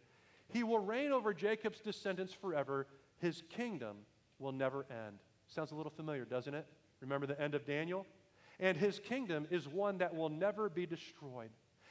He 0.50 0.66
will 0.66 0.80
reign 0.80 1.14
over 1.14 1.34
Jacob's 1.34 1.80
descendants 1.80 2.34
forever. 2.34 2.88
His 3.20 3.42
kingdom 3.50 3.96
will 4.38 4.52
never 4.52 4.86
end. 4.92 5.20
Sounds 5.48 5.72
a 5.72 5.76
little 5.76 5.94
familiar, 5.96 6.26
doesn't 6.26 6.54
it? 6.54 6.68
Remember 7.00 7.26
the 7.26 7.42
end 7.42 7.56
of 7.56 7.66
Daniel? 7.66 8.06
And 8.60 8.78
his 8.78 9.00
kingdom 9.00 9.48
is 9.50 9.68
one 9.68 10.00
that 10.00 10.16
will 10.16 10.30
never 10.30 10.70
be 10.70 10.86
destroyed. 10.86 11.50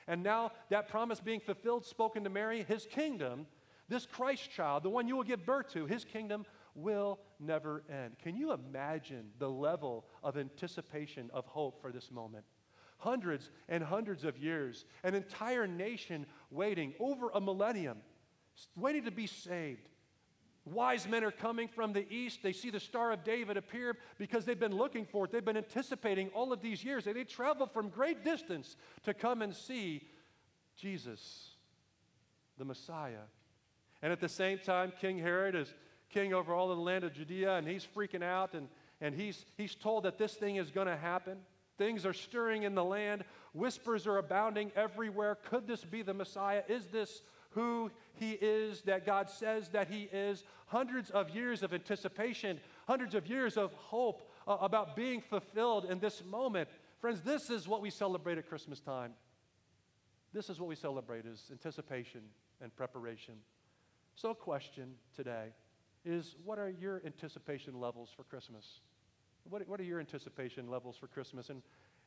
And 0.09 0.23
now, 0.23 0.53
that 0.71 0.89
promise 0.89 1.21
being 1.21 1.41
fulfilled, 1.41 1.85
spoken 1.85 2.25
to 2.25 2.31
Mary, 2.31 2.63
his 2.63 2.87
kingdom, 2.87 3.47
this 3.89 4.07
Christ 4.07 4.51
child, 4.51 4.83
the 4.83 4.91
one 4.91 5.09
you 5.09 5.17
will 5.17 5.25
give 5.25 5.45
birth 5.45 5.73
to, 5.73 5.87
his 5.87 6.05
kingdom 6.05 6.45
will 6.75 7.19
never 7.41 7.83
end. 7.91 8.17
Can 8.23 8.37
you 8.37 8.53
imagine 8.53 9.31
the 9.39 9.51
level 9.51 10.07
of 10.23 10.37
anticipation 10.37 11.31
of 11.33 11.47
hope 11.47 11.81
for 11.81 11.91
this 11.91 12.11
moment? 12.11 12.45
Hundreds 12.99 13.51
and 13.69 13.83
hundreds 13.83 14.25
of 14.25 14.39
years, 14.39 14.85
an 15.03 15.15
entire 15.15 15.67
nation 15.67 16.27
waiting 16.51 16.95
over 16.99 17.31
a 17.35 17.41
millennium, 17.41 17.99
waiting 18.77 19.05
to 19.05 19.11
be 19.11 19.27
saved. 19.27 19.89
Wise 20.67 21.07
men 21.07 21.23
are 21.23 21.31
coming 21.31 21.69
from 21.69 21.93
the 21.93 22.13
east. 22.13 22.43
They 22.43 22.53
see 22.53 22.71
the 22.71 22.81
Star 22.81 23.13
of 23.13 23.23
David 23.23 23.57
appear 23.57 23.97
because 24.19 24.45
they've 24.45 24.59
been 24.59 24.75
looking 24.75 25.07
for 25.07 25.25
it. 25.25 25.31
They've 25.31 25.45
been 25.45 25.57
anticipating 25.57 26.29
all 26.31 26.53
of 26.53 26.61
these 26.61 26.83
years. 26.83 27.05
They 27.05 27.13
travel 27.23 27.69
from 27.69 27.89
great 27.89 28.25
distance 28.25 28.77
to 29.05 29.15
come 29.15 29.43
and 29.43 29.55
see 29.55 30.03
Jesus, 30.77 31.51
the 32.59 32.65
Messiah. 32.65 33.27
And 34.03 34.13
at 34.13 34.21
the 34.21 34.29
same 34.29 34.59
time, 34.59 34.93
King 35.01 35.19
Herod 35.19 35.55
is 35.55 35.73
king 36.11 36.35
over 36.35 36.53
all 36.53 36.71
of 36.73 36.77
the 36.77 36.83
land 36.83 37.05
of 37.05 37.13
Judea, 37.13 37.57
and 37.57 37.67
he's 37.67 37.87
freaking 37.97 38.23
out, 38.25 38.55
and, 38.55 38.69
and 39.01 39.15
he's, 39.15 39.47
he's 39.57 39.77
told 39.77 40.03
that 40.03 40.19
this 40.19 40.35
thing 40.35 40.57
is 40.57 40.73
going 40.73 40.89
to 40.89 40.97
happen. 40.97 41.39
Things 41.79 42.05
are 42.05 42.13
stirring 42.13 42.65
in 42.65 42.75
the 42.75 42.85
land. 42.85 43.25
Whispers 43.53 44.07
are 44.07 44.19
abounding 44.19 44.73
everywhere. 44.75 45.37
Could 45.37 45.69
this 45.69 45.85
be 45.85 46.03
the 46.03 46.15
Messiah? 46.15 46.63
Is 46.69 46.87
this 46.87 47.23
who 47.57 47.91
he 48.15 48.33
is 48.33 48.83
that 48.83 49.07
God 49.07 49.31
says 49.31 49.71
that 49.71 49.89
he 49.89 50.03
is, 50.13 50.45
hundreds 50.67 51.11
of 51.11 51.31
years 51.31 51.63
of 51.63 51.73
anticipation, 51.73 52.61
hundreds 52.87 53.15
of 53.15 53.27
years 53.27 53.57
of 53.57 53.73
hope 53.73 54.31
uh, 54.47 54.59
about 54.61 54.95
being 54.95 55.23
fulfilled 55.23 55.87
in 55.87 55.99
this 55.99 56.23
moment. 56.25 56.69
Friends, 57.01 57.23
this 57.23 57.49
is 57.49 57.67
what 57.67 57.81
we 57.81 57.89
celebrate 57.89 58.37
at 58.37 58.47
Christmas 58.47 58.79
time. 58.79 59.13
This 60.35 60.51
is 60.51 60.61
what 60.61 60.69
we 60.69 60.77
celebrate 60.77 61.25
is 61.25 61.49
anticipation 61.51 62.21
and 62.61 62.77
preparation. 62.77 63.37
So 64.15 64.35
question 64.35 64.93
today 65.15 65.49
is 66.05 66.37
what 66.45 66.59
are 66.59 66.69
your 66.69 67.01
anticipation 67.07 67.81
levels 67.81 68.11
for 68.15 68.23
Christmas? 68.25 68.81
What, 69.49 69.67
what 69.67 69.81
are 69.81 69.85
your 69.85 69.99
anticipation 69.99 70.69
levels 70.69 70.97
for 70.99 71.07
Christmas 71.07 71.49
and, 71.49 71.63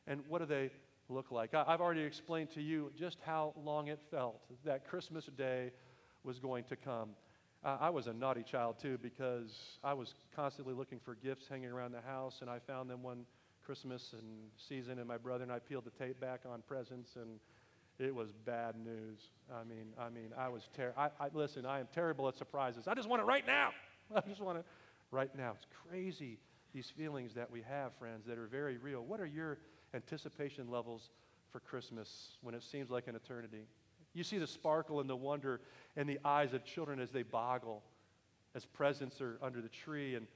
and 0.06 0.22
what 0.28 0.42
are 0.42 0.46
they 0.46 0.70
look 1.10 1.30
like. 1.30 1.54
I, 1.54 1.64
have 1.66 1.80
already 1.80 2.02
explained 2.02 2.50
to 2.54 2.62
you 2.62 2.92
just 2.98 3.18
how 3.24 3.52
long 3.62 3.88
it 3.88 3.98
felt 4.10 4.40
that 4.64 4.88
Christmas 4.88 5.26
Day 5.36 5.72
was 6.24 6.38
going 6.38 6.64
to 6.64 6.76
come. 6.76 7.10
Uh, 7.64 7.76
I 7.80 7.90
was 7.90 8.06
a 8.06 8.12
naughty 8.12 8.42
child 8.42 8.76
too 8.80 8.98
because 9.02 9.50
I 9.84 9.92
was 9.92 10.14
constantly 10.34 10.72
looking 10.72 11.00
for 11.04 11.14
gifts 11.16 11.46
hanging 11.48 11.70
around 11.70 11.92
the 11.92 12.00
house, 12.00 12.38
and 12.40 12.48
I 12.48 12.58
found 12.58 12.88
them 12.88 13.02
one 13.02 13.26
Christmas 13.64 14.12
and 14.12 14.22
season, 14.68 14.98
and 14.98 15.06
my 15.06 15.18
brother 15.18 15.42
and 15.42 15.52
I 15.52 15.58
peeled 15.58 15.84
the 15.84 16.04
tape 16.04 16.20
back 16.20 16.40
on 16.50 16.62
presents, 16.66 17.10
and 17.16 17.38
it 17.98 18.14
was 18.14 18.30
bad 18.46 18.76
news. 18.76 19.18
I 19.52 19.64
mean, 19.64 19.88
I 19.98 20.08
mean, 20.08 20.30
I 20.38 20.48
was 20.48 20.68
terrible. 20.74 21.00
I, 21.00 21.10
I, 21.20 21.28
listen. 21.34 21.66
I 21.66 21.80
am 21.80 21.88
terrible 21.94 22.28
at 22.28 22.36
surprises. 22.36 22.88
I 22.88 22.94
just 22.94 23.08
want 23.08 23.20
it 23.20 23.26
right 23.26 23.46
now. 23.46 23.70
I 24.16 24.20
just 24.26 24.40
want 24.40 24.58
it 24.58 24.64
right 25.10 25.34
now. 25.36 25.52
It's 25.56 25.66
crazy 25.88 26.38
these 26.72 26.90
feelings 26.96 27.34
that 27.34 27.50
we 27.50 27.62
have, 27.68 27.92
friends, 27.98 28.26
that 28.26 28.38
are 28.38 28.46
very 28.46 28.76
real. 28.78 29.04
What 29.04 29.20
are 29.20 29.26
your 29.26 29.58
anticipation 29.94 30.70
levels 30.70 31.10
for 31.50 31.60
Christmas 31.60 32.38
when 32.42 32.54
it 32.54 32.62
seems 32.62 32.90
like 32.90 33.08
an 33.08 33.16
eternity. 33.16 33.66
You 34.12 34.24
see 34.24 34.38
the 34.38 34.46
sparkle 34.46 35.00
and 35.00 35.08
the 35.08 35.16
wonder 35.16 35.60
in 35.96 36.06
the 36.06 36.18
eyes 36.24 36.52
of 36.52 36.64
children 36.64 37.00
as 37.00 37.10
they 37.10 37.22
boggle, 37.22 37.82
as 38.54 38.64
presents 38.64 39.20
are 39.20 39.38
under 39.42 39.60
the 39.60 39.68
tree 39.68 40.14
and 40.14 40.26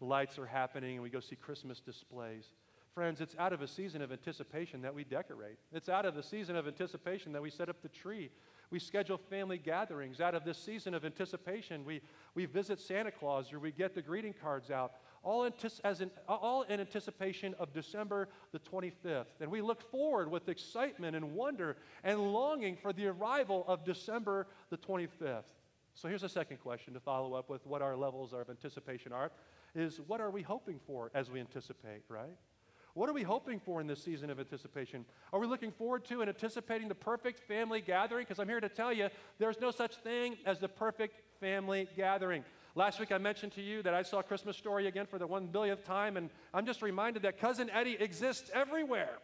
lights 0.00 0.38
are 0.38 0.46
happening 0.46 0.94
and 0.94 1.02
we 1.02 1.10
go 1.10 1.20
see 1.20 1.36
Christmas 1.36 1.80
displays. 1.80 2.50
Friends, 2.94 3.20
it's 3.20 3.34
out 3.38 3.52
of 3.52 3.60
a 3.60 3.66
season 3.66 4.02
of 4.02 4.12
anticipation 4.12 4.80
that 4.82 4.94
we 4.94 5.02
decorate. 5.02 5.58
It's 5.72 5.88
out 5.88 6.06
of 6.06 6.14
the 6.14 6.22
season 6.22 6.54
of 6.54 6.68
anticipation 6.68 7.32
that 7.32 7.42
we 7.42 7.50
set 7.50 7.68
up 7.68 7.82
the 7.82 7.88
tree. 7.88 8.30
We 8.70 8.78
schedule 8.78 9.18
family 9.18 9.58
gatherings. 9.58 10.20
Out 10.20 10.34
of 10.34 10.44
this 10.44 10.58
season 10.58 10.94
of 10.94 11.04
anticipation, 11.04 11.84
we, 11.84 12.00
we 12.34 12.46
visit 12.46 12.80
Santa 12.80 13.10
Claus 13.10 13.52
or 13.52 13.58
we 13.58 13.72
get 13.72 13.94
the 13.94 14.02
greeting 14.02 14.32
cards 14.32 14.70
out 14.70 14.92
all, 15.24 15.48
as 15.84 16.00
in, 16.00 16.10
all 16.28 16.62
in 16.62 16.80
anticipation 16.80 17.54
of 17.58 17.72
December 17.72 18.28
the 18.52 18.58
25th. 18.58 19.26
And 19.40 19.50
we 19.50 19.60
look 19.60 19.82
forward 19.90 20.30
with 20.30 20.48
excitement 20.48 21.16
and 21.16 21.32
wonder 21.32 21.76
and 22.02 22.20
longing 22.32 22.76
for 22.76 22.92
the 22.92 23.06
arrival 23.06 23.64
of 23.66 23.84
December 23.84 24.46
the 24.70 24.76
25th. 24.76 25.44
So 25.94 26.08
here's 26.08 26.24
a 26.24 26.28
second 26.28 26.58
question 26.58 26.94
to 26.94 27.00
follow 27.00 27.34
up 27.34 27.48
with 27.48 27.66
what 27.66 27.82
our 27.82 27.96
levels 27.96 28.32
are 28.32 28.40
of 28.40 28.50
anticipation 28.50 29.12
are 29.12 29.30
is 29.74 30.00
what 30.06 30.20
are 30.20 30.30
we 30.30 30.42
hoping 30.42 30.80
for 30.86 31.10
as 31.14 31.30
we 31.30 31.40
anticipate, 31.40 32.02
right? 32.08 32.36
What 32.94 33.08
are 33.08 33.12
we 33.12 33.24
hoping 33.24 33.58
for 33.58 33.80
in 33.80 33.88
this 33.88 34.02
season 34.02 34.30
of 34.30 34.38
anticipation? 34.38 35.04
Are 35.32 35.40
we 35.40 35.48
looking 35.48 35.72
forward 35.72 36.04
to 36.06 36.20
and 36.20 36.28
anticipating 36.28 36.86
the 36.86 36.94
perfect 36.94 37.40
family 37.40 37.80
gathering? 37.80 38.24
Because 38.24 38.38
I'm 38.38 38.48
here 38.48 38.60
to 38.60 38.68
tell 38.68 38.92
you 38.92 39.08
there's 39.38 39.60
no 39.60 39.72
such 39.72 39.96
thing 39.96 40.36
as 40.46 40.60
the 40.60 40.68
perfect 40.68 41.20
family 41.40 41.88
gathering. 41.96 42.44
Last 42.76 42.98
week 42.98 43.12
I 43.12 43.18
mentioned 43.18 43.52
to 43.52 43.62
you 43.62 43.82
that 43.82 43.94
I 43.94 44.02
saw 44.02 44.20
Christmas 44.20 44.56
Story 44.56 44.88
again 44.88 45.06
for 45.06 45.18
the 45.18 45.26
one 45.26 45.46
billionth 45.46 45.84
time, 45.84 46.16
and 46.16 46.28
I'm 46.52 46.66
just 46.66 46.82
reminded 46.82 47.22
that 47.22 47.38
Cousin 47.38 47.70
Eddie 47.70 47.96
exists 48.00 48.50
everywhere. 48.52 49.18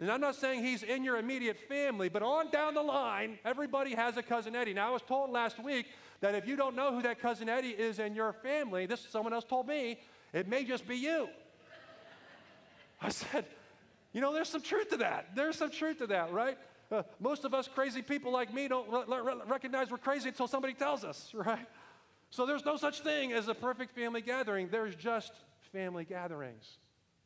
And 0.00 0.10
I'm 0.10 0.20
not 0.20 0.34
saying 0.34 0.64
he's 0.64 0.82
in 0.82 1.04
your 1.04 1.18
immediate 1.18 1.56
family, 1.68 2.08
but 2.08 2.24
on 2.24 2.50
down 2.50 2.74
the 2.74 2.82
line, 2.82 3.38
everybody 3.44 3.94
has 3.94 4.16
a 4.16 4.22
cousin 4.22 4.56
Eddie. 4.56 4.74
Now, 4.74 4.88
I 4.88 4.90
was 4.90 5.02
told 5.02 5.30
last 5.30 5.62
week 5.62 5.86
that 6.20 6.34
if 6.34 6.48
you 6.48 6.56
don't 6.56 6.74
know 6.74 6.92
who 6.92 7.02
that 7.02 7.20
cousin 7.20 7.48
Eddie 7.48 7.68
is 7.68 8.00
in 8.00 8.16
your 8.16 8.32
family, 8.32 8.86
this 8.86 9.06
someone 9.10 9.32
else 9.32 9.44
told 9.44 9.68
me, 9.68 10.00
it 10.32 10.48
may 10.48 10.64
just 10.64 10.88
be 10.88 10.96
you. 10.96 11.28
I 13.00 13.10
said, 13.10 13.44
you 14.12 14.20
know, 14.20 14.32
there's 14.32 14.48
some 14.48 14.62
truth 14.62 14.90
to 14.90 14.96
that. 14.96 15.36
There's 15.36 15.56
some 15.56 15.70
truth 15.70 15.98
to 15.98 16.08
that, 16.08 16.32
right? 16.32 16.58
Uh, 16.92 17.02
most 17.18 17.44
of 17.46 17.54
us 17.54 17.68
crazy 17.68 18.02
people 18.02 18.30
like 18.30 18.52
me 18.52 18.68
don't 18.68 18.86
re- 18.90 19.20
re- 19.20 19.34
recognize 19.46 19.90
we're 19.90 19.96
crazy 19.96 20.28
until 20.28 20.46
somebody 20.46 20.74
tells 20.74 21.04
us, 21.04 21.30
right? 21.34 21.66
So 22.28 22.44
there's 22.44 22.64
no 22.64 22.76
such 22.76 23.00
thing 23.00 23.32
as 23.32 23.48
a 23.48 23.54
perfect 23.54 23.94
family 23.94 24.20
gathering. 24.20 24.68
There's 24.70 24.94
just 24.94 25.32
family 25.72 26.04
gatherings. 26.04 26.78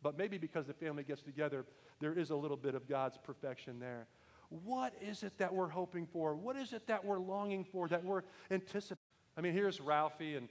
But 0.03 0.17
maybe 0.17 0.39
because 0.39 0.67
the 0.67 0.73
family 0.73 1.03
gets 1.03 1.23
together, 1.23 1.65
there 2.01 2.13
is 2.13 2.31
a 2.31 2.37
little 2.37 2.57
bit 2.57 2.77
of 2.77 2.89
God's 2.89 3.19
perfection 3.19 3.81
there. 3.81 4.07
What 4.49 4.95
is 5.01 5.25
it 5.25 5.37
that 5.39 5.53
we're 5.53 5.69
hoping 5.69 6.07
for? 6.07 6.37
What 6.37 6.57
is 6.57 6.73
it 6.73 6.87
that 6.87 7.05
we're 7.05 7.19
longing 7.19 7.65
for, 7.65 7.89
that 7.89 8.05
we're 8.05 8.23
anticipating? 8.51 9.03
I 9.37 9.41
mean, 9.41 9.53
here's 9.53 9.81
Ralphie, 9.81 10.37
and 10.37 10.49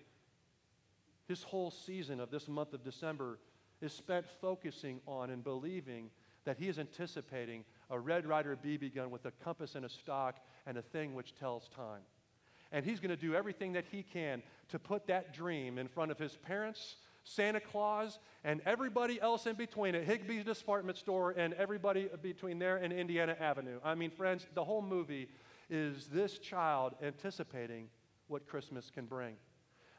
his 1.28 1.42
whole 1.44 1.72
season 1.72 2.20
of 2.20 2.30
this 2.30 2.50
month 2.50 2.74
of 2.74 2.84
December 2.84 3.40
is 3.82 3.94
spent 3.94 4.26
focusing 4.42 5.00
on 5.08 5.30
and 5.30 5.44
believing 5.44 6.10
that 6.44 6.58
he 6.58 6.68
is 6.68 6.78
anticipating 6.80 7.64
a 7.90 8.00
Red 8.00 8.26
Ryder 8.26 8.58
BB 8.64 8.96
gun 8.96 9.12
with 9.12 9.26
a 9.26 9.32
compass 9.44 9.76
and 9.76 9.86
a 9.86 9.90
stock 9.90 10.36
and 10.66 10.78
a 10.78 10.82
thing 10.82 11.14
which 11.14 11.36
tells 11.36 11.70
time. 11.70 12.02
And 12.72 12.84
he's 12.84 13.00
going 13.00 13.12
to 13.12 13.16
do 13.16 13.36
everything 13.36 13.74
that 13.74 13.86
he 13.92 14.04
can 14.04 14.42
to 14.70 14.80
put 14.80 15.08
that 15.08 15.34
dream 15.34 15.78
in 15.78 15.88
front 15.88 16.12
of 16.12 16.18
his 16.18 16.36
parents 16.36 16.98
Santa 17.26 17.60
Claus, 17.60 18.20
and 18.44 18.62
everybody 18.66 19.20
else 19.20 19.48
in 19.48 19.56
between 19.56 19.96
at 19.96 20.08
Higbee's 20.08 20.46
department 20.46 20.98
store 20.98 21.32
and 21.32 21.54
everybody 21.56 22.08
between 22.22 22.60
there 22.60 22.78
and 22.78 22.94
Indiana 22.94 23.36
Avenue. 23.40 23.80
I 23.84 23.96
mean, 23.96 24.12
friends, 24.12 24.46
the 24.54 24.64
whole 24.64 24.84
movie 24.84 25.28
is 25.70 26.06
this 26.08 26.38
child 26.38 26.94
anticipating 27.02 27.90
what 28.28 28.48
Christmas 28.48 28.92
can 28.94 29.06
bring. 29.06 29.36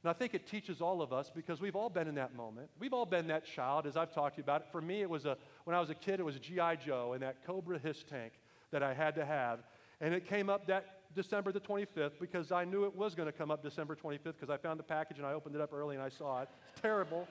And 0.06 0.10
I 0.14 0.16
think 0.16 0.34
it 0.34 0.46
teaches 0.46 0.80
all 0.80 1.02
of 1.02 1.12
us 1.12 1.32
because 1.34 1.60
we've 1.60 1.75
all 1.75 1.90
been 1.90 2.06
in 2.06 2.14
that 2.14 2.32
moment. 2.36 2.68
We've 2.78 2.92
all 2.92 3.06
been 3.06 3.26
that 3.26 3.44
child, 3.44 3.88
as 3.88 3.96
I've 3.96 4.14
talked 4.14 4.36
to 4.36 4.38
you 4.38 4.44
about 4.44 4.60
it. 4.60 4.68
For 4.70 4.80
me, 4.80 5.02
it 5.02 5.10
was 5.10 5.25
a, 5.25 5.36
when 5.64 5.75
I 5.75 5.80
was 5.80 5.90
a 5.90 5.96
kid, 5.96 6.20
it 6.20 6.22
was 6.22 6.36
a 6.36 6.38
G.I. 6.38 6.76
Joe 6.76 7.14
and 7.14 7.22
that 7.22 7.44
Cobra 7.44 7.76
HISS 7.76 8.04
tank 8.08 8.34
that 8.70 8.84
I 8.84 8.94
had 8.94 9.16
to 9.16 9.25
have. 9.25 9.64
And 10.00 10.14
it 10.14 10.25
came 10.25 10.48
up 10.48 10.68
that 10.68 11.00
December 11.16 11.50
the 11.50 11.58
25th 11.58 12.20
because 12.20 12.52
I 12.52 12.64
knew 12.64 12.84
it 12.84 12.94
was 12.94 13.16
going 13.16 13.26
to 13.26 13.32
come 13.32 13.50
up 13.50 13.64
December 13.64 13.96
25th 13.96 14.34
because 14.38 14.48
I 14.48 14.56
found 14.58 14.78
the 14.78 14.84
package 14.84 15.18
and 15.18 15.26
I 15.26 15.32
opened 15.32 15.56
it 15.56 15.60
up 15.60 15.72
early 15.72 15.96
and 15.96 16.04
I 16.04 16.08
saw 16.08 16.40
it. 16.42 16.48
It's 16.70 16.80
terrible. 16.80 17.26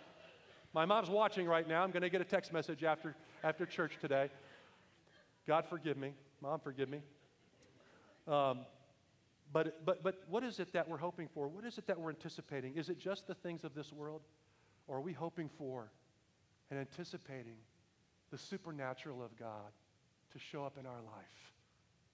My 0.74 0.84
mom's 0.84 1.10
watching 1.10 1.48
right 1.48 1.66
now. 1.66 1.82
I'm 1.82 1.92
going 1.92 2.04
to 2.04 2.10
get 2.10 2.20
a 2.20 2.26
text 2.26 2.52
message 2.52 2.84
after, 2.84 3.16
after 3.46 3.66
church 3.66 3.94
today. 4.02 4.30
God 5.48 5.64
forgive 5.70 5.96
me. 5.96 6.12
Mom, 6.42 6.60
forgive 6.60 6.90
me. 6.90 7.00
Um, 8.28 8.66
but, 9.52 9.86
but, 9.86 10.04
but 10.04 10.24
what 10.28 10.44
is 10.44 10.60
it 10.60 10.74
that 10.74 10.88
we're 10.88 10.98
hoping 10.98 11.28
for? 11.34 11.48
What 11.48 11.66
is 11.66 11.78
it 11.78 11.88
that 11.88 12.00
we're 12.00 12.10
anticipating? 12.10 12.76
Is 12.76 12.90
it 12.90 13.00
just 13.00 13.28
the 13.28 13.36
things 13.36 13.64
of 13.64 13.74
this 13.74 13.92
world? 13.94 14.22
Or 14.88 14.98
are 14.98 15.02
we 15.02 15.14
hoping 15.14 15.50
for 15.50 15.92
and 16.70 16.80
anticipating 16.80 17.58
the 18.32 18.38
supernatural 18.38 19.24
of 19.24 19.36
God 19.38 19.72
to 20.34 20.40
show 20.40 20.66
up 20.66 20.78
in 20.78 20.86
our 20.86 21.02
life? 21.02 21.54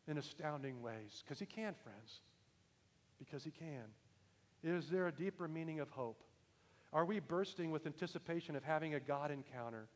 in 0.08 0.18
astounding 0.18 0.82
ways. 0.82 1.24
Because 1.24 1.40
He 1.40 1.46
can, 1.46 1.74
friends. 1.84 2.22
Because 3.20 3.44
He 3.44 3.52
can. 3.52 3.86
Is 4.64 4.90
there 4.90 5.08
a 5.08 5.12
deeper 5.12 5.48
meaning 5.48 5.80
of 5.80 5.90
hope? 5.90 6.24
Are 6.94 7.06
we 7.06 7.20
bursting 7.20 7.72
with 7.72 7.86
anticipation 7.86 8.56
of 8.56 8.64
having 8.64 8.94
a 8.94 9.00
God 9.00 9.32
encounter? 9.32 9.88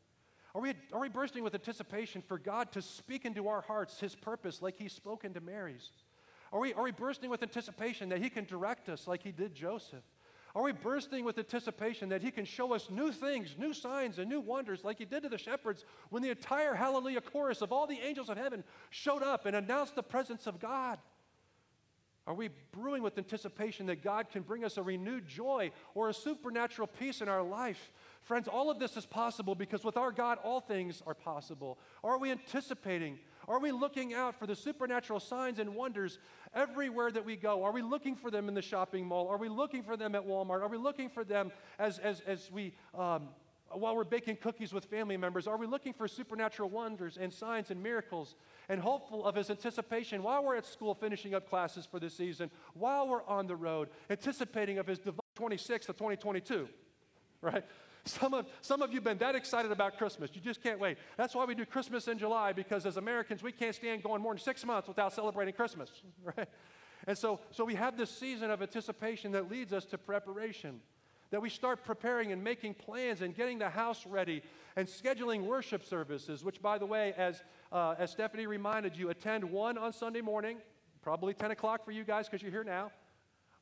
Are 0.54 0.60
we, 0.60 0.72
are 0.92 1.00
we 1.00 1.08
bursting 1.08 1.44
with 1.44 1.54
anticipation 1.54 2.22
for 2.22 2.38
God 2.38 2.72
to 2.72 2.82
speak 2.82 3.24
into 3.24 3.48
our 3.48 3.60
hearts 3.60 4.00
His 4.00 4.14
purpose 4.14 4.62
like 4.62 4.76
He 4.76 4.88
spoke 4.88 5.24
into 5.24 5.40
Mary's? 5.40 5.90
Are 6.52 6.60
we, 6.60 6.72
are 6.74 6.82
we 6.82 6.92
bursting 6.92 7.30
with 7.30 7.42
anticipation 7.42 8.08
that 8.10 8.22
He 8.22 8.30
can 8.30 8.44
direct 8.44 8.88
us 8.88 9.06
like 9.06 9.22
He 9.22 9.32
did 9.32 9.54
Joseph? 9.54 10.04
Are 10.54 10.62
we 10.62 10.72
bursting 10.72 11.24
with 11.24 11.36
anticipation 11.36 12.08
that 12.08 12.22
He 12.22 12.30
can 12.30 12.46
show 12.46 12.72
us 12.72 12.88
new 12.88 13.12
things, 13.12 13.56
new 13.58 13.74
signs, 13.74 14.18
and 14.18 14.28
new 14.28 14.40
wonders 14.40 14.84
like 14.84 14.98
He 14.98 15.04
did 15.04 15.22
to 15.24 15.28
the 15.28 15.36
shepherds 15.36 15.84
when 16.08 16.22
the 16.22 16.30
entire 16.30 16.74
Hallelujah 16.74 17.20
chorus 17.20 17.60
of 17.60 17.72
all 17.72 17.86
the 17.86 18.00
angels 18.00 18.30
of 18.30 18.38
heaven 18.38 18.64
showed 18.90 19.22
up 19.22 19.44
and 19.44 19.54
announced 19.54 19.94
the 19.94 20.02
presence 20.02 20.46
of 20.46 20.58
God? 20.58 20.98
Are 22.26 22.34
we 22.34 22.48
brewing 22.72 23.02
with 23.02 23.18
anticipation 23.18 23.86
that 23.86 24.02
God 24.02 24.30
can 24.30 24.42
bring 24.42 24.64
us 24.64 24.78
a 24.78 24.82
renewed 24.82 25.28
joy 25.28 25.70
or 25.94 26.08
a 26.08 26.14
supernatural 26.14 26.88
peace 26.88 27.20
in 27.20 27.28
our 27.28 27.42
life? 27.42 27.92
Friends, 28.22 28.48
all 28.48 28.68
of 28.68 28.80
this 28.80 28.96
is 28.96 29.06
possible 29.06 29.54
because 29.54 29.84
with 29.84 29.96
our 29.96 30.10
God, 30.10 30.38
all 30.42 30.60
things 30.60 31.02
are 31.06 31.14
possible. 31.14 31.78
Are 32.02 32.18
we 32.18 32.32
anticipating 32.32 33.20
are 33.48 33.60
we 33.60 33.72
looking 33.72 34.12
out 34.12 34.38
for 34.38 34.46
the 34.46 34.56
supernatural 34.56 35.20
signs 35.20 35.58
and 35.58 35.74
wonders 35.74 36.18
everywhere 36.54 37.10
that 37.10 37.24
we 37.24 37.36
go? 37.36 37.62
Are 37.62 37.72
we 37.72 37.82
looking 37.82 38.16
for 38.16 38.30
them 38.30 38.48
in 38.48 38.54
the 38.54 38.62
shopping 38.62 39.06
mall? 39.06 39.28
Are 39.28 39.36
we 39.36 39.48
looking 39.48 39.82
for 39.82 39.96
them 39.96 40.14
at 40.14 40.26
Walmart? 40.26 40.62
Are 40.62 40.68
we 40.68 40.78
looking 40.78 41.08
for 41.08 41.24
them 41.24 41.52
as, 41.78 41.98
as, 41.98 42.20
as 42.26 42.50
we, 42.50 42.74
um, 42.94 43.28
while 43.70 43.94
we're 43.94 44.04
baking 44.04 44.36
cookies 44.36 44.72
with 44.72 44.84
family 44.86 45.16
members? 45.16 45.46
Are 45.46 45.56
we 45.56 45.66
looking 45.66 45.92
for 45.92 46.08
supernatural 46.08 46.70
wonders 46.70 47.18
and 47.20 47.32
signs 47.32 47.70
and 47.70 47.82
miracles 47.82 48.34
and 48.68 48.80
hopeful 48.80 49.24
of 49.24 49.36
his 49.36 49.48
anticipation 49.48 50.22
while 50.22 50.44
we're 50.44 50.56
at 50.56 50.66
school 50.66 50.94
finishing 50.94 51.34
up 51.34 51.48
classes 51.48 51.86
for 51.86 52.00
this 52.00 52.14
season, 52.14 52.50
while 52.74 53.06
we're 53.06 53.24
on 53.24 53.46
the 53.46 53.56
road, 53.56 53.88
anticipating 54.10 54.78
of 54.78 54.86
his 54.86 54.98
26th 54.98 55.88
of 55.88 55.96
2022, 55.96 56.68
right? 57.42 57.64
Some 58.06 58.34
of, 58.34 58.46
some 58.60 58.82
of 58.82 58.90
you 58.90 58.96
have 58.96 59.04
been 59.04 59.18
that 59.18 59.34
excited 59.34 59.72
about 59.72 59.98
Christmas. 59.98 60.30
You 60.32 60.40
just 60.40 60.62
can't 60.62 60.78
wait. 60.78 60.96
That's 61.16 61.34
why 61.34 61.44
we 61.44 61.56
do 61.56 61.66
Christmas 61.66 62.06
in 62.06 62.18
July, 62.18 62.52
because 62.52 62.86
as 62.86 62.96
Americans, 62.96 63.42
we 63.42 63.50
can't 63.50 63.74
stand 63.74 64.02
going 64.02 64.22
more 64.22 64.32
than 64.32 64.40
six 64.40 64.64
months 64.64 64.86
without 64.86 65.12
celebrating 65.12 65.54
Christmas, 65.54 65.90
right? 66.36 66.48
And 67.08 67.18
so, 67.18 67.40
so 67.50 67.64
we 67.64 67.74
have 67.74 67.96
this 67.96 68.10
season 68.10 68.50
of 68.50 68.62
anticipation 68.62 69.32
that 69.32 69.50
leads 69.50 69.72
us 69.72 69.84
to 69.86 69.98
preparation. 69.98 70.80
That 71.30 71.42
we 71.42 71.50
start 71.50 71.84
preparing 71.84 72.30
and 72.30 72.44
making 72.44 72.74
plans 72.74 73.20
and 73.20 73.34
getting 73.34 73.58
the 73.58 73.68
house 73.68 74.06
ready 74.06 74.42
and 74.76 74.86
scheduling 74.86 75.42
worship 75.42 75.84
services, 75.84 76.44
which, 76.44 76.62
by 76.62 76.78
the 76.78 76.86
way, 76.86 77.12
as, 77.16 77.42
uh, 77.72 77.96
as 77.98 78.12
Stephanie 78.12 78.46
reminded 78.46 78.96
you, 78.96 79.10
attend 79.10 79.42
one 79.42 79.76
on 79.76 79.92
Sunday 79.92 80.20
morning, 80.20 80.58
probably 81.02 81.34
10 81.34 81.50
o'clock 81.50 81.84
for 81.84 81.90
you 81.90 82.04
guys 82.04 82.28
because 82.28 82.42
you're 82.42 82.52
here 82.52 82.62
now 82.62 82.92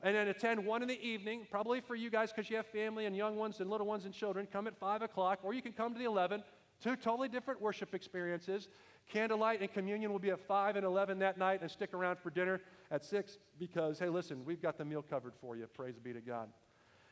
and 0.05 0.15
then 0.15 0.29
attend 0.29 0.65
one 0.65 0.83
in 0.83 0.89
the 0.89 1.03
evening, 1.03 1.47
probably 1.51 1.81
for 1.81 1.95
you 1.95 2.11
guys 2.11 2.31
because 2.31 2.51
you 2.51 2.57
have 2.57 2.67
family 2.67 3.07
and 3.07 3.17
young 3.17 3.37
ones 3.37 3.61
and 3.61 3.71
little 3.71 3.87
ones 3.87 4.05
and 4.05 4.13
children. 4.13 4.47
Come 4.53 4.67
at 4.67 4.77
5 4.79 5.01
o'clock, 5.01 5.41
or 5.43 5.55
you 5.55 5.63
can 5.63 5.73
come 5.73 5.95
to 5.95 5.99
the 5.99 6.05
11. 6.05 6.45
Two 6.83 6.95
totally 6.95 7.29
different 7.29 7.61
worship 7.63 7.95
experiences. 7.95 8.69
Candlelight 9.11 9.63
and 9.63 9.73
communion 9.73 10.13
will 10.13 10.19
be 10.19 10.29
at 10.29 10.47
5 10.47 10.77
and 10.77 10.85
11 10.85 11.19
that 11.21 11.39
night, 11.39 11.63
and 11.63 11.71
stick 11.71 11.95
around 11.95 12.19
for 12.19 12.29
dinner 12.29 12.61
at 12.91 13.03
6 13.03 13.39
because, 13.59 13.99
hey, 13.99 14.11
listen, 14.11 14.45
we've 14.45 14.61
got 14.61 14.77
the 14.77 14.85
meal 14.85 15.03
covered 15.03 15.33
for 15.41 15.57
you. 15.57 15.67
Praise 15.69 15.99
be 15.99 16.13
to 16.13 16.21
God. 16.21 16.51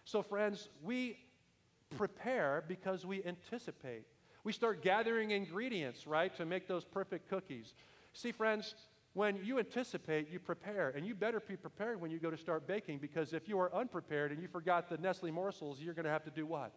So, 0.04 0.22
friends, 0.22 0.68
we 0.82 1.16
prepare 1.96 2.62
because 2.68 3.06
we 3.06 3.24
anticipate. 3.24 4.04
We 4.44 4.52
start 4.52 4.82
gathering 4.82 5.30
ingredients, 5.30 6.06
right, 6.06 6.34
to 6.36 6.44
make 6.44 6.68
those 6.68 6.84
perfect 6.84 7.30
cookies. 7.30 7.72
See, 8.12 8.32
friends, 8.32 8.74
when 9.14 9.38
you 9.44 9.58
anticipate, 9.58 10.30
you 10.30 10.38
prepare. 10.38 10.90
And 10.90 11.06
you 11.06 11.14
better 11.14 11.40
be 11.40 11.56
prepared 11.56 12.00
when 12.00 12.10
you 12.10 12.18
go 12.18 12.30
to 12.30 12.36
start 12.36 12.66
baking 12.66 12.98
because 12.98 13.32
if 13.32 13.48
you 13.48 13.58
are 13.58 13.74
unprepared 13.74 14.32
and 14.32 14.40
you 14.40 14.48
forgot 14.48 14.88
the 14.88 14.96
Nestle 14.96 15.30
morsels, 15.30 15.80
you're 15.80 15.94
going 15.94 16.06
to 16.06 16.10
have 16.10 16.24
to 16.24 16.30
do 16.30 16.46
what? 16.46 16.72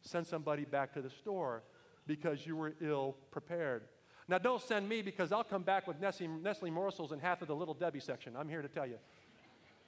Send 0.00 0.26
somebody 0.26 0.64
back 0.64 0.94
to 0.94 1.02
the 1.02 1.10
store 1.10 1.62
because 2.06 2.46
you 2.46 2.56
were 2.56 2.74
ill 2.80 3.16
prepared. 3.30 3.82
Now, 4.28 4.38
don't 4.38 4.62
send 4.62 4.88
me 4.88 5.02
because 5.02 5.30
I'll 5.30 5.44
come 5.44 5.62
back 5.62 5.86
with 5.86 6.00
Nestle, 6.00 6.26
Nestle 6.26 6.70
morsels 6.70 7.12
and 7.12 7.20
half 7.20 7.42
of 7.42 7.48
the 7.48 7.54
Little 7.54 7.74
Debbie 7.74 8.00
section. 8.00 8.34
I'm 8.36 8.48
here 8.48 8.62
to 8.62 8.68
tell 8.68 8.86
you. 8.86 8.96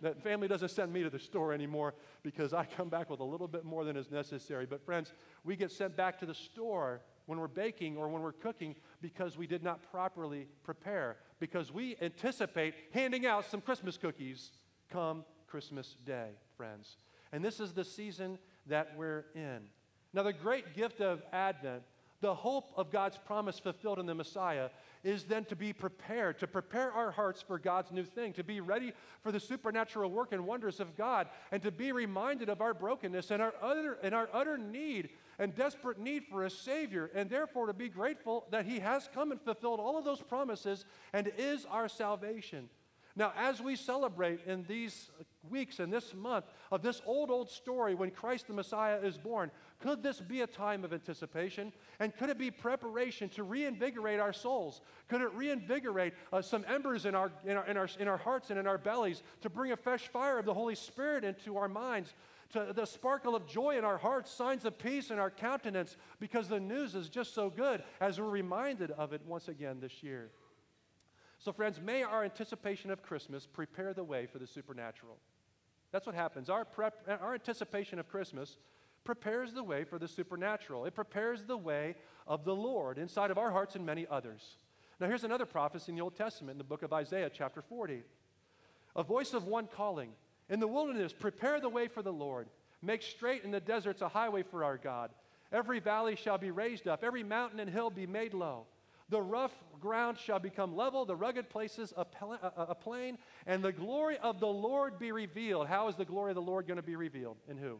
That 0.01 0.23
family 0.23 0.47
doesn't 0.47 0.69
send 0.69 0.93
me 0.93 1.03
to 1.03 1.11
the 1.11 1.19
store 1.19 1.53
anymore 1.53 1.95
because 2.23 2.53
I 2.53 2.67
come 2.77 2.89
back 2.89 3.11
with 3.11 3.19
a 3.19 3.25
little 3.25 3.49
bit 3.49 3.65
more 3.65 3.85
than 3.85 3.97
is 3.97 4.13
necessary. 4.13 4.65
But, 4.65 4.85
friends, 4.85 5.13
we 5.43 5.57
get 5.57 5.73
sent 5.73 5.97
back 5.97 6.21
to 6.21 6.27
the 6.27 6.35
store 6.35 7.01
when 7.27 7.41
we're 7.41 7.49
baking 7.49 7.97
or 7.97 8.09
when 8.09 8.23
we're 8.23 8.31
cooking 8.31 8.77
because 9.03 9.37
we 9.37 9.49
did 9.49 9.65
not 9.65 9.83
properly 9.91 10.47
prepare 10.63 11.17
because 11.39 11.73
we 11.73 11.97
anticipate 12.01 12.75
handing 12.93 13.27
out 13.27 13.45
some 13.45 13.61
Christmas 13.61 13.97
cookies 13.97 14.51
come 14.91 15.25
Christmas 15.47 15.97
Day, 16.05 16.31
friends. 16.57 16.97
And 17.33 17.45
this 17.45 17.61
is 17.61 17.73
the 17.73 17.85
season 17.85 18.39
that 18.67 18.97
we're 18.97 19.27
in. 19.35 19.61
Now, 20.13 20.23
the 20.23 20.33
great 20.33 20.75
gift 20.75 21.01
of 21.01 21.23
Advent 21.33 21.83
the 22.21 22.35
hope 22.35 22.73
of 22.77 22.91
God's 22.91 23.17
promise 23.17 23.59
fulfilled 23.59 23.99
in 23.99 24.07
the 24.07 24.15
Messiah 24.15 24.71
is 25.05 25.25
then 25.25 25.45
to 25.47 25.57
be 25.57 25.73
prepared, 25.73 26.39
to 26.41 26.49
prepare 26.49 26.91
our 26.91 27.13
hearts 27.13 27.41
for 27.41 27.59
God's 27.59 27.93
new 27.93 28.05
thing, 28.05 28.33
to 28.33 28.43
be 28.43 28.61
ready 28.61 28.93
for 29.23 29.31
the 29.31 29.39
supernatural 29.39 30.11
work 30.11 30.33
and 30.33 30.45
wonders 30.45 30.81
of 30.81 30.97
God, 30.97 31.29
and 31.53 31.63
to 31.63 31.71
be 31.71 31.93
reminded 31.93 32.49
of 32.49 32.61
our 32.61 32.75
brokenness 32.75 33.31
and 33.31 33.41
our 33.41 33.55
utter, 33.63 33.99
and 34.03 34.15
our 34.15 34.29
utter 34.33 34.59
need 34.59 35.11
and 35.39 35.55
desperate 35.55 35.99
need 35.99 36.25
for 36.25 36.45
a 36.45 36.51
Savior, 36.51 37.11
and 37.15 37.31
therefore 37.31 37.67
to 37.67 37.73
be 37.73 37.89
grateful 37.89 38.47
that 38.51 38.67
He 38.67 38.79
has 38.81 39.09
come 39.13 39.33
and 39.33 39.41
fulfilled 39.41 39.81
all 39.81 39.99
of 39.99 40.05
those 40.05 40.21
promises 40.21 40.85
and 41.13 41.31
is 41.39 41.65
our 41.67 41.89
salvation. 41.89 42.69
Now, 43.19 43.33
as 43.37 43.61
we 43.61 43.75
celebrate 43.75 44.41
in 44.47 44.65
these 44.69 45.11
weeks 45.51 45.81
and 45.81 45.93
this 45.93 46.15
month 46.15 46.45
of 46.71 46.83
this 46.83 47.03
old, 47.05 47.31
old 47.31 47.51
story 47.51 47.97
when 47.97 48.13
Christ 48.13 48.47
the 48.47 48.53
Messiah 48.53 49.01
is 49.03 49.19
born, 49.19 49.51
could 49.81 50.03
this 50.03 50.21
be 50.21 50.41
a 50.41 50.47
time 50.47 50.85
of 50.85 50.93
anticipation? 50.93 51.73
And 52.01 52.15
could 52.17 52.31
it 52.31 52.39
be 52.39 52.51
preparation 52.51 53.29
to 53.31 53.45
reinvigorate 53.45 54.19
our 54.19 54.33
souls? 54.33 54.81
Could 55.09 55.21
it 55.21 55.33
reinvigorate 55.35 56.15
uh, 56.33 56.43
some 56.43 56.65
embers 56.67 57.07
in 57.07 57.15
our, 57.15 57.31
in, 57.45 57.57
our, 57.57 57.67
in, 57.67 57.77
our, 57.77 57.89
in 58.01 58.09
our 58.09 58.17
hearts 58.17 58.51
and 58.51 58.59
in 58.59 58.67
our 58.67 58.79
bellies 58.79 59.23
to 59.43 59.51
bring 59.51 59.71
a 59.71 59.77
fresh 59.77 60.09
fire 60.09 60.39
of 60.39 60.47
the 60.47 60.55
Holy 60.55 60.75
Spirit 60.75 61.23
into 61.25 61.57
our 61.57 61.69
minds? 61.69 62.13
To 62.55 62.73
the 62.75 62.87
sparkle 62.87 63.37
of 63.37 63.47
joy 63.47 63.77
in 63.77 63.85
our 63.85 63.99
hearts, 63.99 64.33
signs 64.33 64.65
of 64.65 64.79
peace 64.79 65.11
in 65.11 65.19
our 65.19 65.31
countenance, 65.31 65.97
because 66.19 66.49
the 66.49 66.59
news 66.59 66.95
is 66.95 67.09
just 67.09 67.35
so 67.35 67.51
good 67.51 67.85
as 68.01 68.19
we're 68.19 68.31
reminded 68.31 68.91
of 68.93 69.13
it 69.13 69.21
once 69.27 69.49
again 69.49 69.81
this 69.81 70.03
year. 70.03 70.31
So, 71.39 71.53
friends, 71.53 71.79
may 71.81 72.03
our 72.03 72.25
anticipation 72.25 72.91
of 72.91 73.03
Christmas 73.03 73.47
prepare 73.47 73.93
the 73.93 74.03
way 74.03 74.27
for 74.27 74.39
the 74.39 74.47
supernatural. 74.47 75.19
That's 75.93 76.07
what 76.07 76.15
happens. 76.15 76.51
Our, 76.51 76.65
prep, 76.65 77.07
our 77.21 77.35
anticipation 77.35 77.99
of 77.99 78.09
Christmas 78.09 78.57
prepares 79.09 79.55
the 79.55 79.65
way 79.65 79.85
for 79.85 79.99
the 79.99 80.07
supernatural, 80.07 80.85
it 80.85 80.95
prepares 80.95 81.43
the 81.43 81.57
way 81.57 81.95
of 82.27 82.45
the 82.45 82.55
Lord 82.55 82.99
inside 82.99 83.31
of 83.31 83.39
our 83.39 83.51
hearts 83.51 83.75
and 83.75 83.87
many 83.87 84.07
others. 84.11 84.59
Now, 85.01 85.07
here's 85.07 85.25
another 85.25 85.47
prophecy 85.47 85.93
in 85.93 85.97
the 85.97 86.03
Old 86.03 86.15
Testament 86.15 86.57
in 86.57 86.59
the 86.59 86.65
book 86.65 86.83
of 86.83 86.93
Isaiah, 86.93 87.31
chapter 87.33 87.63
40. 87.63 88.03
A 88.97 89.03
voice 89.03 89.33
of 89.33 89.47
one 89.47 89.67
calling, 89.67 90.11
In 90.51 90.61
the 90.61 90.67
wilderness, 90.67 91.15
prepare 91.15 91.59
the 91.59 91.71
way 91.71 91.89
for 91.89 92.03
the 92.03 92.13
Lord. 92.13 92.49
Make 92.83 93.01
straight 93.01 93.45
in 93.45 93.51
the 93.51 93.61
deserts 93.61 94.03
a 94.03 94.11
highway 94.11 94.43
for 94.43 94.63
our 94.63 94.77
God. 94.77 95.09
Every 95.55 95.81
valley 95.81 96.15
shall 96.15 96.37
be 96.37 96.51
raised 96.51 96.87
up, 96.87 97.03
every 97.03 97.23
mountain 97.23 97.61
and 97.61 97.71
hill 97.71 97.89
be 97.89 98.07
made 98.07 98.35
low. 98.35 98.67
The 99.09 99.23
rough 99.23 99.55
ground 99.81 100.19
shall 100.19 100.39
become 100.39 100.77
level, 100.77 101.07
the 101.07 101.17
rugged 101.17 101.49
places 101.49 101.95
a, 101.97 102.05
a 102.59 102.75
plain, 102.75 103.17
and 103.47 103.65
the 103.65 103.73
glory 103.73 104.19
of 104.19 104.39
the 104.39 104.49
Lord 104.49 104.99
be 104.99 105.13
revealed. 105.13 105.67
How 105.67 105.89
is 105.89 105.97
the 105.97 106.05
glory 106.05 106.33
of 106.33 106.35
the 106.35 106.43
Lord 106.43 106.67
going 106.67 106.77
to 106.77 106.83
be 106.83 106.95
revealed? 106.95 107.39
In 107.49 107.57
who? 107.57 107.79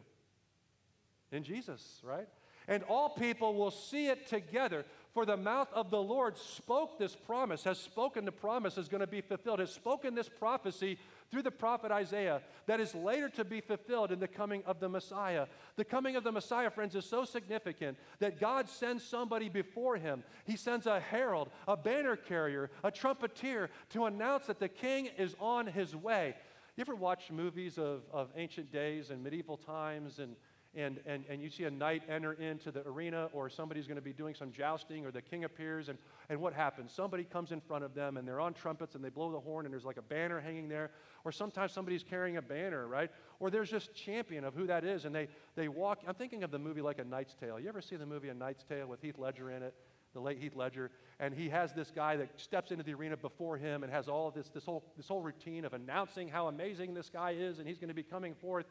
In 1.31 1.43
Jesus, 1.43 2.01
right? 2.03 2.27
And 2.67 2.83
all 2.83 3.09
people 3.09 3.55
will 3.55 3.71
see 3.71 4.07
it 4.07 4.27
together. 4.27 4.85
For 5.13 5.25
the 5.25 5.37
mouth 5.37 5.69
of 5.73 5.89
the 5.89 6.01
Lord 6.01 6.37
spoke 6.37 6.99
this 6.99 7.15
promise, 7.15 7.63
has 7.63 7.79
spoken 7.79 8.25
the 8.25 8.31
promise 8.31 8.77
is 8.77 8.87
going 8.87 9.01
to 9.01 9.07
be 9.07 9.21
fulfilled, 9.21 9.59
has 9.59 9.73
spoken 9.73 10.13
this 10.13 10.29
prophecy 10.29 10.99
through 11.31 11.41
the 11.41 11.51
prophet 11.51 11.91
Isaiah 11.91 12.41
that 12.67 12.79
is 12.79 12.93
later 12.93 13.27
to 13.29 13.43
be 13.43 13.59
fulfilled 13.59 14.11
in 14.11 14.19
the 14.19 14.27
coming 14.27 14.61
of 14.67 14.79
the 14.79 14.87
Messiah. 14.87 15.47
The 15.77 15.85
coming 15.85 16.15
of 16.15 16.23
the 16.23 16.31
Messiah, 16.31 16.69
friends, 16.69 16.95
is 16.95 17.05
so 17.05 17.25
significant 17.25 17.97
that 18.19 18.39
God 18.39 18.69
sends 18.69 19.03
somebody 19.03 19.49
before 19.49 19.97
him. 19.97 20.23
He 20.45 20.55
sends 20.55 20.85
a 20.85 20.99
herald, 20.99 21.49
a 21.67 21.75
banner 21.75 22.15
carrier, 22.15 22.69
a 22.83 22.91
trumpeter 22.91 23.71
to 23.89 24.05
announce 24.05 24.45
that 24.45 24.59
the 24.59 24.69
king 24.69 25.09
is 25.17 25.35
on 25.39 25.65
his 25.65 25.95
way. 25.95 26.35
You 26.77 26.81
ever 26.81 26.95
watch 26.95 27.31
movies 27.31 27.77
of, 27.77 28.03
of 28.13 28.29
ancient 28.35 28.71
days 28.71 29.09
and 29.09 29.23
medieval 29.23 29.57
times 29.57 30.19
and 30.19 30.35
and, 30.75 30.99
and, 31.05 31.25
and 31.27 31.41
you 31.41 31.49
see 31.49 31.63
a 31.63 31.71
knight 31.71 32.03
enter 32.07 32.33
into 32.33 32.71
the 32.71 32.87
arena, 32.87 33.27
or 33.33 33.49
somebody's 33.49 33.87
going 33.87 33.95
to 33.95 34.03
be 34.03 34.13
doing 34.13 34.35
some 34.35 34.51
jousting, 34.51 35.05
or 35.05 35.11
the 35.11 35.21
king 35.21 35.43
appears, 35.43 35.89
and, 35.89 35.97
and 36.29 36.39
what 36.39 36.53
happens? 36.53 36.91
Somebody 36.93 37.23
comes 37.23 37.51
in 37.51 37.59
front 37.59 37.83
of 37.83 37.95
them, 37.95 38.17
and 38.17 38.27
they're 38.27 38.39
on 38.39 38.53
trumpets, 38.53 38.93
and 38.93 39.03
they 39.03 39.09
blow 39.09 39.31
the 39.31 39.39
horn, 39.39 39.65
and 39.65 39.73
there's 39.73 39.85
like 39.85 39.97
a 39.97 40.03
banner 40.03 40.39
hanging 40.39 40.69
there, 40.69 40.91
or 41.25 41.31
sometimes 41.31 41.71
somebody's 41.71 42.03
carrying 42.03 42.37
a 42.37 42.41
banner, 42.41 42.87
right? 42.87 43.09
Or 43.39 43.49
there's 43.49 43.71
just 43.71 43.95
champion 43.95 44.43
of 44.43 44.53
who 44.53 44.67
that 44.67 44.83
is, 44.83 45.05
and 45.05 45.15
they, 45.15 45.27
they 45.55 45.67
walk. 45.67 46.01
I'm 46.07 46.13
thinking 46.13 46.43
of 46.43 46.51
the 46.51 46.59
movie 46.59 46.81
like 46.81 46.99
A 46.99 47.03
Knight's 47.03 47.33
Tale. 47.33 47.59
You 47.59 47.67
ever 47.67 47.81
see 47.81 47.95
the 47.95 48.05
movie 48.05 48.29
A 48.29 48.33
Knight's 48.33 48.63
Tale 48.63 48.87
with 48.87 49.01
Heath 49.01 49.17
Ledger 49.17 49.51
in 49.51 49.63
it? 49.63 49.73
The 50.13 50.19
late 50.19 50.39
Heath 50.39 50.55
Ledger, 50.55 50.89
and 51.19 51.35
he 51.35 51.49
has 51.49 51.71
this 51.71 51.91
guy 51.91 52.15
that 52.15 52.39
steps 52.39 52.71
into 52.71 52.83
the 52.83 52.95
arena 52.95 53.15
before 53.15 53.57
him 53.57 53.83
and 53.83 53.93
has 53.93 54.07
all 54.07 54.27
of 54.27 54.33
this, 54.33 54.49
this, 54.49 54.65
whole, 54.65 54.83
this 54.97 55.07
whole 55.07 55.21
routine 55.21 55.65
of 55.65 55.73
announcing 55.73 56.27
how 56.27 56.47
amazing 56.47 56.95
this 56.95 57.11
guy 57.11 57.35
is, 57.37 57.59
and 57.59 57.67
he's 57.67 57.77
going 57.77 57.89
to 57.89 57.93
be 57.93 58.01
coming 58.01 58.33
forth. 58.33 58.65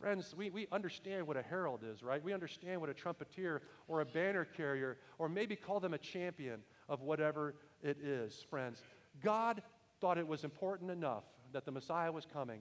Friends, 0.00 0.34
we, 0.36 0.50
we 0.50 0.66
understand 0.72 1.26
what 1.26 1.36
a 1.36 1.42
herald 1.42 1.80
is, 1.82 2.02
right? 2.02 2.22
We 2.22 2.34
understand 2.34 2.80
what 2.80 2.90
a 2.90 2.94
trumpeter 2.94 3.62
or 3.88 4.02
a 4.02 4.04
banner 4.04 4.44
carrier, 4.44 4.98
or 5.18 5.28
maybe 5.28 5.56
call 5.56 5.80
them 5.80 5.94
a 5.94 5.98
champion 5.98 6.60
of 6.88 7.00
whatever 7.02 7.54
it 7.82 7.98
is, 8.02 8.44
friends. 8.50 8.82
God 9.22 9.62
thought 10.00 10.18
it 10.18 10.28
was 10.28 10.44
important 10.44 10.90
enough 10.90 11.24
that 11.52 11.64
the 11.64 11.72
Messiah 11.72 12.12
was 12.12 12.26
coming 12.30 12.60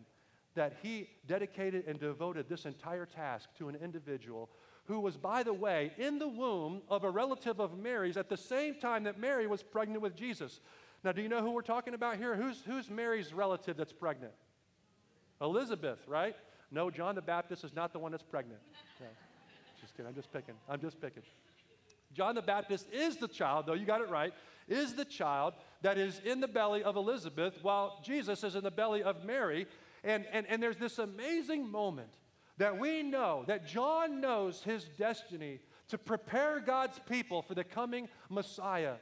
that 0.55 0.77
he 0.81 1.09
dedicated 1.27 1.83
and 1.85 1.99
devoted 1.99 2.49
this 2.49 2.65
entire 2.65 3.05
task 3.05 3.49
to 3.57 3.69
an 3.69 3.75
individual 3.75 4.49
who 4.85 4.99
was, 4.99 5.17
by 5.17 5.43
the 5.43 5.53
way, 5.53 5.91
in 5.97 6.17
the 6.17 6.27
womb 6.27 6.81
of 6.89 7.03
a 7.03 7.09
relative 7.09 7.59
of 7.59 7.77
Mary's 7.77 8.17
at 8.17 8.29
the 8.29 8.37
same 8.37 8.75
time 8.75 9.03
that 9.03 9.19
Mary 9.19 9.47
was 9.47 9.61
pregnant 9.61 10.01
with 10.01 10.15
Jesus. 10.15 10.61
Now, 11.03 11.11
do 11.11 11.21
you 11.21 11.29
know 11.29 11.41
who 11.41 11.51
we're 11.51 11.61
talking 11.61 11.93
about 11.93 12.17
here? 12.17 12.35
Who's, 12.35 12.61
who's 12.65 12.89
Mary's 12.89 13.33
relative 13.33 13.77
that's 13.77 13.93
pregnant? 13.93 14.33
Elizabeth, 15.41 15.99
right? 16.07 16.35
No, 16.71 16.89
John 16.89 17.15
the 17.15 17.21
Baptist 17.21 17.63
is 17.63 17.73
not 17.73 17.93
the 17.93 17.99
one 17.99 18.11
that's 18.11 18.23
pregnant. 18.23 18.59
No, 18.99 19.07
just 19.79 19.95
kidding. 19.95 20.07
I'm 20.07 20.15
just 20.15 20.31
picking. 20.31 20.55
I'm 20.69 20.81
just 20.81 20.99
picking. 20.99 21.23
John 22.13 22.35
the 22.35 22.41
Baptist 22.41 22.87
is 22.91 23.17
the 23.17 23.27
child, 23.27 23.65
though 23.65 23.73
you 23.73 23.85
got 23.85 24.01
it 24.01 24.09
right, 24.09 24.33
is 24.67 24.93
the 24.93 25.05
child 25.05 25.53
that 25.81 25.97
is 25.97 26.21
in 26.25 26.39
the 26.39 26.47
belly 26.47 26.83
of 26.83 26.95
Elizabeth 26.95 27.59
while 27.61 27.99
Jesus 28.03 28.43
is 28.43 28.55
in 28.55 28.63
the 28.63 28.71
belly 28.71 29.03
of 29.03 29.23
Mary. 29.25 29.67
And, 30.03 30.25
and, 30.31 30.45
and 30.47 30.61
there's 30.61 30.77
this 30.77 30.97
amazing 30.97 31.69
moment 31.69 32.09
that 32.57 32.79
we 32.79 33.03
know 33.03 33.43
that 33.47 33.67
John 33.67 34.21
knows 34.21 34.63
his 34.63 34.85
destiny 34.97 35.59
to 35.89 35.97
prepare 35.97 36.59
God's 36.59 36.99
people 37.07 37.41
for 37.41 37.53
the 37.53 37.63
coming 37.63 38.07
Messiah, 38.29 38.95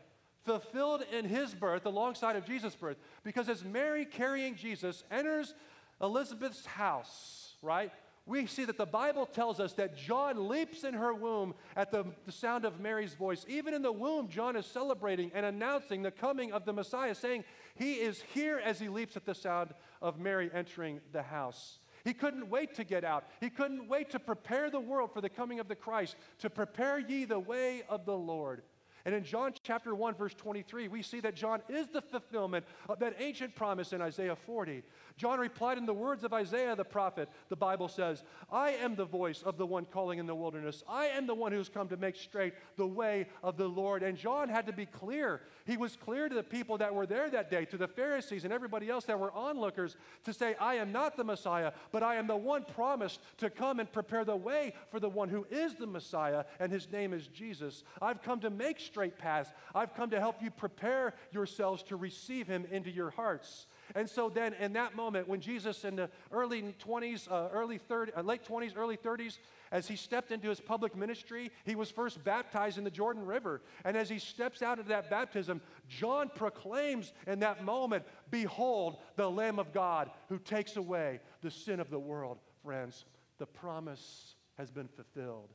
fulfilled 0.43 1.03
in 1.11 1.25
his 1.25 1.53
birth 1.53 1.85
alongside 1.85 2.35
of 2.35 2.45
Jesus' 2.45 2.75
birth. 2.75 2.97
Because 3.23 3.47
as 3.47 3.63
Mary 3.63 4.05
carrying 4.05 4.55
Jesus 4.55 5.03
enters 5.11 5.53
Elizabeth's 6.01 6.65
house, 6.65 7.42
right? 7.63 7.91
We 8.25 8.45
see 8.45 8.63
that 8.65 8.77
the 8.77 8.85
Bible 8.85 9.25
tells 9.25 9.59
us 9.59 9.73
that 9.73 9.97
John 9.97 10.47
leaps 10.47 10.85
in 10.85 10.93
her 10.93 11.13
womb 11.13 11.53
at 11.75 11.91
the, 11.91 12.05
the 12.25 12.31
sound 12.31 12.63
of 12.63 12.79
Mary's 12.79 13.15
voice. 13.15 13.45
Even 13.49 13.73
in 13.73 13.81
the 13.81 13.91
womb, 13.91 14.29
John 14.29 14.55
is 14.55 14.65
celebrating 14.65 15.31
and 15.33 15.45
announcing 15.45 16.03
the 16.03 16.11
coming 16.11 16.53
of 16.53 16.63
the 16.63 16.71
Messiah, 16.71 17.15
saying 17.15 17.43
he 17.75 17.95
is 17.95 18.23
here 18.33 18.61
as 18.63 18.79
he 18.79 18.87
leaps 18.87 19.17
at 19.17 19.25
the 19.25 19.35
sound 19.35 19.73
of 20.01 20.19
Mary 20.19 20.49
entering 20.53 21.01
the 21.11 21.23
house. 21.23 21.79
He 22.05 22.13
couldn't 22.13 22.49
wait 22.49 22.75
to 22.75 22.85
get 22.85 23.03
out. 23.03 23.25
He 23.41 23.49
couldn't 23.49 23.89
wait 23.89 24.09
to 24.11 24.19
prepare 24.19 24.69
the 24.69 24.79
world 24.79 25.13
for 25.13 25.21
the 25.21 25.29
coming 25.29 25.59
of 25.59 25.67
the 25.67 25.75
Christ, 25.75 26.15
to 26.39 26.49
prepare 26.49 26.99
ye 26.99 27.25
the 27.25 27.39
way 27.39 27.83
of 27.89 28.05
the 28.05 28.17
Lord. 28.17 28.61
And 29.05 29.13
in 29.13 29.23
John 29.23 29.53
chapter 29.63 29.93
1, 29.93 30.15
verse 30.15 30.33
23, 30.33 30.87
we 30.87 31.01
see 31.01 31.19
that 31.19 31.35
John 31.35 31.61
is 31.67 31.89
the 31.89 32.01
fulfillment 32.01 32.65
of 32.87 32.99
that 32.99 33.15
ancient 33.19 33.53
promise 33.53 33.91
in 33.91 34.01
Isaiah 34.01 34.35
40. 34.35 34.81
John 35.17 35.39
replied 35.39 35.77
in 35.77 35.85
the 35.85 35.93
words 35.93 36.23
of 36.23 36.31
Isaiah 36.31 36.75
the 36.75 36.85
prophet, 36.85 37.29
the 37.49 37.55
Bible 37.55 37.89
says, 37.89 38.23
I 38.49 38.71
am 38.71 38.95
the 38.95 39.05
voice 39.05 39.43
of 39.43 39.57
the 39.57 39.65
one 39.65 39.85
calling 39.85 40.19
in 40.19 40.25
the 40.25 40.33
wilderness. 40.33 40.83
I 40.87 41.07
am 41.07 41.27
the 41.27 41.35
one 41.35 41.51
who's 41.51 41.67
come 41.67 41.89
to 41.89 41.97
make 41.97 42.15
straight 42.15 42.53
the 42.77 42.87
way 42.87 43.27
of 43.43 43.57
the 43.57 43.67
Lord. 43.67 44.03
And 44.03 44.17
John 44.17 44.47
had 44.47 44.65
to 44.67 44.73
be 44.73 44.85
clear. 44.85 45.41
He 45.65 45.75
was 45.75 45.97
clear 45.97 46.29
to 46.29 46.35
the 46.35 46.41
people 46.41 46.77
that 46.77 46.95
were 46.95 47.05
there 47.05 47.29
that 47.29 47.51
day, 47.51 47.65
to 47.65 47.77
the 47.77 47.87
Pharisees 47.87 48.45
and 48.45 48.53
everybody 48.53 48.89
else 48.89 49.05
that 49.05 49.19
were 49.19 49.33
onlookers, 49.33 49.97
to 50.23 50.33
say, 50.33 50.55
I 50.59 50.75
am 50.75 50.91
not 50.93 51.17
the 51.17 51.23
Messiah, 51.23 51.73
but 51.91 52.03
I 52.03 52.15
am 52.15 52.27
the 52.27 52.37
one 52.37 52.63
promised 52.63 53.19
to 53.37 53.49
come 53.49 53.79
and 53.79 53.91
prepare 53.91 54.23
the 54.23 54.35
way 54.35 54.73
for 54.89 54.99
the 54.99 55.09
one 55.09 55.29
who 55.29 55.45
is 55.51 55.75
the 55.75 55.87
Messiah, 55.87 56.45
and 56.59 56.71
his 56.71 56.89
name 56.91 57.13
is 57.13 57.27
Jesus. 57.27 57.83
I've 58.01 58.21
come 58.21 58.39
to 58.39 58.49
make 58.49 58.79
straight 58.93 59.17
paths. 59.17 59.51
I've 59.73 59.95
come 59.95 60.11
to 60.11 60.19
help 60.19 60.39
you 60.39 60.51
prepare 60.51 61.15
yourselves 61.31 61.81
to 61.83 61.95
receive 61.95 62.45
him 62.45 62.63
into 62.69 62.91
your 62.91 63.09
hearts. 63.09 63.65
And 63.95 64.07
so 64.07 64.29
then, 64.29 64.53
in 64.53 64.73
that 64.73 64.95
moment, 64.95 65.27
when 65.27 65.41
Jesus 65.41 65.83
in 65.83 65.95
the 65.95 66.11
early 66.31 66.75
20s, 66.85 67.27
uh, 67.29 67.49
early 67.51 67.79
30, 67.79 68.13
uh, 68.13 68.21
late 68.21 68.45
20s, 68.45 68.73
early 68.77 68.95
30s, 68.95 69.39
as 69.71 69.87
he 69.87 69.95
stepped 69.95 70.31
into 70.31 70.47
his 70.47 70.59
public 70.59 70.95
ministry, 70.95 71.51
he 71.65 71.73
was 71.73 71.89
first 71.89 72.23
baptized 72.23 72.77
in 72.77 72.83
the 72.83 72.91
Jordan 72.91 73.25
River. 73.25 73.63
And 73.83 73.97
as 73.97 74.09
he 74.09 74.19
steps 74.19 74.61
out 74.61 74.77
of 74.77 74.89
that 74.89 75.09
baptism, 75.09 75.59
John 75.89 76.29
proclaims 76.29 77.13
in 77.25 77.39
that 77.39 77.63
moment, 77.63 78.05
Behold, 78.29 78.97
the 79.15 79.29
Lamb 79.29 79.57
of 79.57 79.73
God 79.73 80.11
who 80.29 80.37
takes 80.37 80.75
away 80.75 81.19
the 81.41 81.49
sin 81.49 81.79
of 81.79 81.89
the 81.89 81.99
world. 81.99 82.37
Friends, 82.63 83.05
the 83.39 83.47
promise 83.47 84.35
has 84.59 84.69
been 84.69 84.87
fulfilled. 84.87 85.49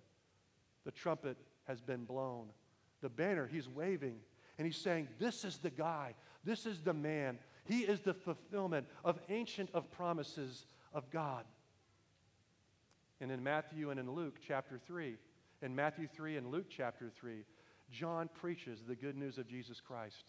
The 0.84 0.90
trumpet 0.90 1.36
has 1.68 1.80
been 1.80 2.04
blown. 2.04 2.48
The 3.00 3.08
banner 3.08 3.46
he's 3.46 3.68
waving, 3.68 4.16
and 4.58 4.66
he's 4.66 4.76
saying, 4.76 5.08
This 5.18 5.44
is 5.44 5.58
the 5.58 5.70
guy, 5.70 6.14
this 6.44 6.66
is 6.66 6.80
the 6.80 6.94
man 6.94 7.38
he 7.68 7.80
is 7.80 8.00
the 8.00 8.14
fulfillment 8.14 8.86
of 9.04 9.20
ancient 9.28 9.68
of 9.74 9.90
promises 9.90 10.64
of 10.94 11.10
God. 11.10 11.44
And 13.20 13.30
in 13.30 13.42
Matthew 13.42 13.90
and 13.90 14.00
in 14.00 14.10
Luke 14.10 14.38
chapter 14.46 14.80
3, 14.86 15.16
in 15.60 15.76
Matthew 15.76 16.08
3 16.08 16.38
and 16.38 16.50
Luke 16.50 16.68
chapter 16.70 17.10
3, 17.10 17.44
John 17.90 18.30
preaches 18.32 18.80
the 18.88 18.96
good 18.96 19.18
news 19.18 19.36
of 19.36 19.46
Jesus 19.46 19.82
Christ. 19.82 20.24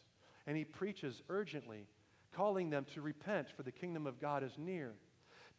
And 0.48 0.58
he 0.58 0.66
preaches 0.66 1.22
urgently, 1.30 1.88
calling 2.34 2.70
them 2.70 2.86
to 2.94 3.02
repent, 3.02 3.48
for 3.56 3.64
the 3.64 3.72
kingdom 3.72 4.06
of 4.06 4.20
God 4.20 4.44
is 4.44 4.58
near, 4.58 4.92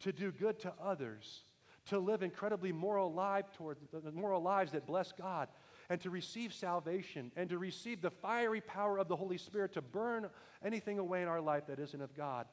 to 0.01 0.11
do 0.11 0.31
good 0.31 0.59
to 0.59 0.73
others, 0.79 1.45
to 1.87 1.97
live 1.97 2.21
incredibly 2.21 2.71
moral, 2.71 3.11
life 3.11 3.45
toward, 3.57 3.77
moral 4.13 4.43
lives 4.43 4.73
that 4.73 4.85
bless 4.85 5.11
God, 5.13 5.47
and 5.91 5.99
to 5.99 6.09
receive 6.09 6.53
salvation, 6.53 7.33
and 7.35 7.49
to 7.49 7.57
receive 7.57 8.01
the 8.01 8.09
fiery 8.09 8.61
power 8.61 8.97
of 8.97 9.09
the 9.09 9.15
Holy 9.15 9.37
Spirit 9.37 9.73
to 9.73 9.81
burn 9.81 10.29
anything 10.63 10.99
away 10.99 11.21
in 11.21 11.27
our 11.27 11.41
life 11.41 11.67
that 11.67 11.79
isn't 11.79 12.01
of 12.01 12.15
God. 12.15 12.45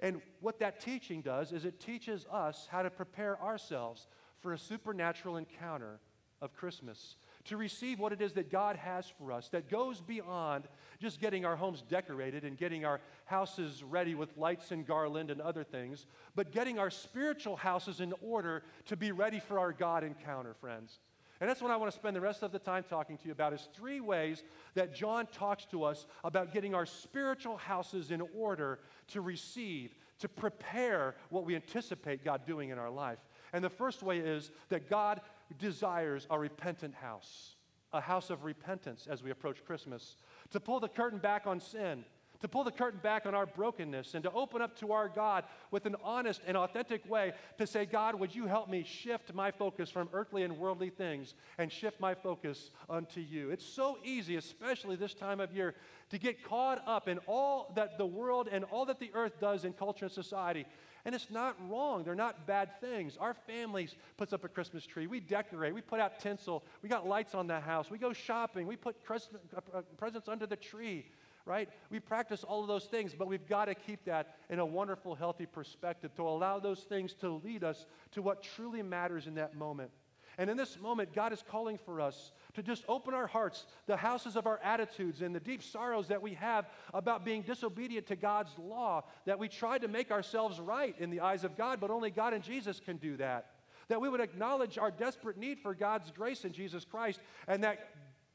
And 0.00 0.20
what 0.40 0.58
that 0.58 0.80
teaching 0.80 1.22
does 1.22 1.52
is 1.52 1.64
it 1.64 1.78
teaches 1.78 2.26
us 2.28 2.66
how 2.68 2.82
to 2.82 2.90
prepare 2.90 3.40
ourselves 3.40 4.08
for 4.40 4.52
a 4.52 4.58
supernatural 4.58 5.36
encounter 5.36 6.00
of 6.40 6.52
Christmas, 6.54 7.14
to 7.44 7.56
receive 7.56 8.00
what 8.00 8.12
it 8.12 8.20
is 8.20 8.32
that 8.32 8.50
God 8.50 8.74
has 8.74 9.06
for 9.16 9.30
us 9.30 9.48
that 9.50 9.70
goes 9.70 10.00
beyond 10.00 10.64
just 11.00 11.20
getting 11.20 11.44
our 11.44 11.54
homes 11.54 11.84
decorated 11.88 12.42
and 12.42 12.58
getting 12.58 12.84
our 12.84 13.00
houses 13.26 13.84
ready 13.84 14.16
with 14.16 14.36
lights 14.36 14.72
and 14.72 14.84
garland 14.84 15.30
and 15.30 15.40
other 15.40 15.62
things, 15.62 16.04
but 16.34 16.50
getting 16.50 16.80
our 16.80 16.90
spiritual 16.90 17.54
houses 17.54 18.00
in 18.00 18.12
order 18.20 18.64
to 18.86 18.96
be 18.96 19.12
ready 19.12 19.38
for 19.38 19.60
our 19.60 19.72
God 19.72 20.02
encounter, 20.02 20.54
friends. 20.54 20.98
And 21.42 21.48
that's 21.48 21.60
what 21.60 21.72
I 21.72 21.76
want 21.76 21.90
to 21.90 21.98
spend 21.98 22.14
the 22.14 22.20
rest 22.20 22.44
of 22.44 22.52
the 22.52 22.60
time 22.60 22.84
talking 22.88 23.18
to 23.18 23.26
you 23.26 23.32
about 23.32 23.52
is 23.52 23.68
three 23.74 23.98
ways 23.98 24.44
that 24.74 24.94
John 24.94 25.26
talks 25.26 25.64
to 25.72 25.82
us 25.82 26.06
about 26.22 26.52
getting 26.52 26.72
our 26.72 26.86
spiritual 26.86 27.56
houses 27.56 28.12
in 28.12 28.22
order 28.32 28.78
to 29.08 29.20
receive, 29.20 29.96
to 30.20 30.28
prepare 30.28 31.16
what 31.30 31.44
we 31.44 31.56
anticipate 31.56 32.24
God 32.24 32.46
doing 32.46 32.70
in 32.70 32.78
our 32.78 32.90
life. 32.90 33.18
And 33.52 33.64
the 33.64 33.68
first 33.68 34.04
way 34.04 34.18
is 34.18 34.52
that 34.68 34.88
God 34.88 35.20
desires 35.58 36.28
a 36.30 36.38
repentant 36.38 36.94
house, 36.94 37.56
a 37.92 38.00
house 38.00 38.30
of 38.30 38.44
repentance 38.44 39.08
as 39.10 39.24
we 39.24 39.32
approach 39.32 39.64
Christmas, 39.64 40.14
to 40.52 40.60
pull 40.60 40.78
the 40.78 40.86
curtain 40.86 41.18
back 41.18 41.48
on 41.48 41.58
sin, 41.58 42.04
to 42.42 42.48
pull 42.48 42.64
the 42.64 42.70
curtain 42.70 43.00
back 43.02 43.24
on 43.24 43.34
our 43.34 43.46
brokenness, 43.46 44.14
and 44.14 44.22
to 44.24 44.32
open 44.32 44.60
up 44.60 44.78
to 44.80 44.92
our 44.92 45.08
God 45.08 45.44
with 45.70 45.86
an 45.86 45.96
honest 46.02 46.42
and 46.46 46.56
authentic 46.56 47.08
way 47.08 47.32
to 47.56 47.66
say, 47.66 47.86
God, 47.86 48.16
would 48.16 48.34
you 48.34 48.46
help 48.46 48.68
me 48.68 48.84
shift 48.84 49.32
my 49.32 49.50
focus 49.50 49.90
from 49.90 50.08
earthly 50.12 50.42
and 50.42 50.58
worldly 50.58 50.90
things 50.90 51.34
and 51.58 51.72
shift 51.72 52.00
my 52.00 52.14
focus 52.14 52.70
unto 52.90 53.20
you? 53.20 53.50
It's 53.50 53.64
so 53.64 53.96
easy, 54.04 54.36
especially 54.36 54.96
this 54.96 55.14
time 55.14 55.40
of 55.40 55.54
year, 55.54 55.74
to 56.10 56.18
get 56.18 56.44
caught 56.44 56.82
up 56.86 57.08
in 57.08 57.18
all 57.26 57.72
that 57.76 57.96
the 57.96 58.06
world 58.06 58.48
and 58.50 58.64
all 58.64 58.84
that 58.86 59.00
the 59.00 59.10
earth 59.14 59.40
does 59.40 59.64
in 59.64 59.72
culture 59.72 60.04
and 60.04 60.12
society. 60.12 60.66
And 61.04 61.14
it's 61.14 61.30
not 61.30 61.56
wrong. 61.68 62.04
They're 62.04 62.14
not 62.14 62.46
bad 62.46 62.80
things. 62.80 63.16
Our 63.16 63.34
families 63.34 63.96
puts 64.16 64.32
up 64.32 64.44
a 64.44 64.48
Christmas 64.48 64.86
tree. 64.86 65.06
We 65.06 65.18
decorate. 65.18 65.74
We 65.74 65.80
put 65.80 65.98
out 65.98 66.20
tinsel. 66.20 66.64
We 66.80 66.88
got 66.88 67.08
lights 67.08 67.34
on 67.34 67.48
the 67.48 67.58
house. 67.58 67.90
We 67.90 67.98
go 67.98 68.12
shopping. 68.12 68.66
We 68.66 68.76
put 68.76 68.96
uh, 69.08 69.80
presents 69.96 70.28
under 70.28 70.46
the 70.46 70.56
tree, 70.56 71.06
right? 71.44 71.68
We 71.90 72.00
practice 72.00 72.44
all 72.44 72.62
of 72.62 72.68
those 72.68 72.84
things, 72.84 73.14
but 73.14 73.28
we've 73.28 73.48
got 73.48 73.66
to 73.66 73.74
keep 73.74 74.04
that 74.04 74.36
in 74.50 74.58
a 74.58 74.66
wonderful, 74.66 75.14
healthy 75.14 75.46
perspective 75.46 76.14
to 76.16 76.22
allow 76.22 76.58
those 76.58 76.80
things 76.80 77.14
to 77.14 77.30
lead 77.44 77.64
us 77.64 77.86
to 78.12 78.22
what 78.22 78.42
truly 78.42 78.82
matters 78.82 79.26
in 79.26 79.34
that 79.34 79.56
moment. 79.56 79.90
And 80.38 80.48
in 80.48 80.56
this 80.56 80.78
moment, 80.80 81.12
God 81.14 81.32
is 81.32 81.42
calling 81.46 81.78
for 81.78 82.00
us 82.00 82.32
to 82.54 82.62
just 82.62 82.84
open 82.88 83.12
our 83.12 83.26
hearts, 83.26 83.66
the 83.86 83.96
houses 83.96 84.34
of 84.34 84.46
our 84.46 84.58
attitudes, 84.64 85.20
and 85.20 85.34
the 85.34 85.40
deep 85.40 85.62
sorrows 85.62 86.08
that 86.08 86.22
we 86.22 86.34
have 86.34 86.66
about 86.94 87.24
being 87.24 87.42
disobedient 87.42 88.06
to 88.06 88.16
God's 88.16 88.56
law, 88.58 89.04
that 89.26 89.38
we 89.38 89.48
try 89.48 89.78
to 89.78 89.88
make 89.88 90.10
ourselves 90.10 90.58
right 90.58 90.94
in 90.98 91.10
the 91.10 91.20
eyes 91.20 91.44
of 91.44 91.56
God, 91.56 91.80
but 91.80 91.90
only 91.90 92.10
God 92.10 92.32
and 92.32 92.42
Jesus 92.42 92.80
can 92.80 92.96
do 92.96 93.16
that. 93.18 93.50
That 93.88 94.00
we 94.00 94.08
would 94.08 94.20
acknowledge 94.20 94.78
our 94.78 94.90
desperate 94.90 95.36
need 95.36 95.58
for 95.58 95.74
God's 95.74 96.10
grace 96.10 96.44
in 96.44 96.52
Jesus 96.52 96.84
Christ, 96.84 97.20
and 97.46 97.62
that 97.64 97.90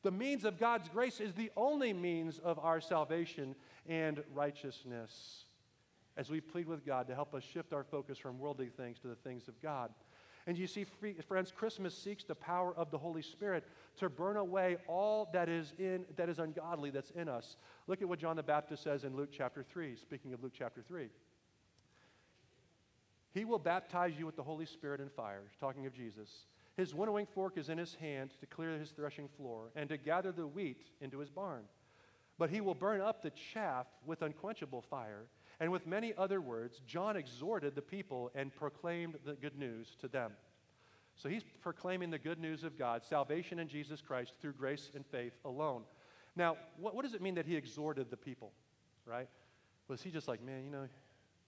the 0.08 0.12
means 0.12 0.46
of 0.46 0.58
God's 0.58 0.88
grace 0.88 1.20
is 1.20 1.34
the 1.34 1.52
only 1.58 1.91
means 1.91 2.39
of 2.39 2.60
our 2.60 2.80
salvation 2.80 3.54
and 3.89 4.24
righteousness. 4.34 5.43
As 6.15 6.30
we 6.30 6.39
plead 6.39 6.65
with 6.65 6.86
God 6.86 7.10
to 7.10 7.13
help 7.13 7.36
us 7.36 7.43
shift 7.43 7.74
our 7.74 7.84
focus 7.84 8.17
from 8.17 8.39
worldly 8.39 8.70
things 8.70 9.00
to 9.00 9.10
the 9.10 9.15
things 9.15 9.50
of 9.50 9.62
God. 9.62 9.91
And 10.46 10.58
you 10.58 10.65
see, 10.65 10.86
friends, 11.28 11.52
Christmas 11.52 11.93
seeks 11.93 12.24
the 12.24 12.36
power 12.36 12.74
of 12.78 12.89
the 12.89 12.98
Holy 12.98 13.22
Spirit 13.22 13.65
to 13.98 14.08
burn 14.08 14.38
away 14.38 14.78
all 14.88 15.28
that 15.34 15.50
is 15.50 15.74
in 15.78 16.06
that 16.15 16.30
is 16.30 16.39
ungodly 16.39 16.89
that's 16.89 17.12
in 17.12 17.28
us. 17.28 17.58
Look 17.88 18.02
at 18.02 18.08
what 18.08 18.20
John 18.20 18.38
the 18.38 18.43
Baptist 18.43 18.84
says 18.84 19.04
in 19.04 19.13
Luke 19.13 19.32
chapter 19.34 19.62
3, 19.62 19.98
speaking 19.98 20.32
of 20.32 20.41
Luke 20.41 20.54
chapter 20.58 20.82
3. 20.88 21.10
He 23.34 23.43
will 23.43 23.60
baptize 23.60 24.13
you 24.17 24.26
with 24.26 24.38
the 24.38 24.43
Holy 24.43 24.67
Spirit 24.67 25.02
and 25.02 25.12
fire, 25.12 25.43
talking 25.60 25.86
of 25.86 25.93
Jesus. 25.93 26.30
His 26.78 26.94
winnowing 26.94 27.26
fork 27.26 27.58
is 27.58 27.70
in 27.70 27.80
his 27.80 27.96
hand 27.96 28.32
to 28.40 28.46
clear 28.46 28.78
his 28.78 28.92
threshing 28.92 29.28
floor 29.28 29.72
and 29.76 29.90
to 29.90 29.98
gather 29.98 30.32
the 30.32 30.46
wheat 30.46 30.84
into 31.02 31.18
his 31.18 31.32
barn. 31.32 31.63
But 32.38 32.52
he 32.52 32.62
will 32.62 32.76
burn 32.76 33.02
up 33.02 33.24
the 33.24 33.32
chaff 33.32 33.88
with 34.06 34.22
unquenchable 34.22 34.84
fire. 34.84 35.26
And 35.60 35.72
with 35.72 35.88
many 35.88 36.13
other 36.16 36.40
words, 36.40 36.82
John 36.86 37.18
exhorted 37.18 37.74
the 37.74 37.82
people 37.82 38.32
and 38.36 38.56
proclaimed 38.56 39.16
the 39.26 39.34
good 39.34 39.58
news 39.58 39.98
to 40.02 40.08
them. 40.08 40.34
So 41.16 41.30
he's 41.30 41.42
proclaiming 41.62 42.12
the 42.12 42.20
good 42.20 42.40
news 42.40 42.63
of 42.63 42.78
God, 42.78 43.04
salvation 43.04 43.58
in 43.58 43.68
Jesus 43.68 44.00
Christ 44.00 44.34
through 44.40 44.54
grace 44.54 44.92
and 44.94 45.04
faith 45.04 45.34
alone. 45.46 45.82
Now, 46.36 46.58
what, 46.80 46.94
what 46.94 47.04
does 47.04 47.16
it 47.16 47.22
mean 47.24 47.34
that 47.36 47.48
he 47.48 47.56
exhorted 47.56 48.12
the 48.12 48.18
people, 48.18 48.52
right? 49.04 49.28
Was 49.88 50.04
he 50.04 50.12
just 50.12 50.28
like, 50.28 50.44
man, 50.44 50.63
you 50.63 50.70
know, 50.70 50.88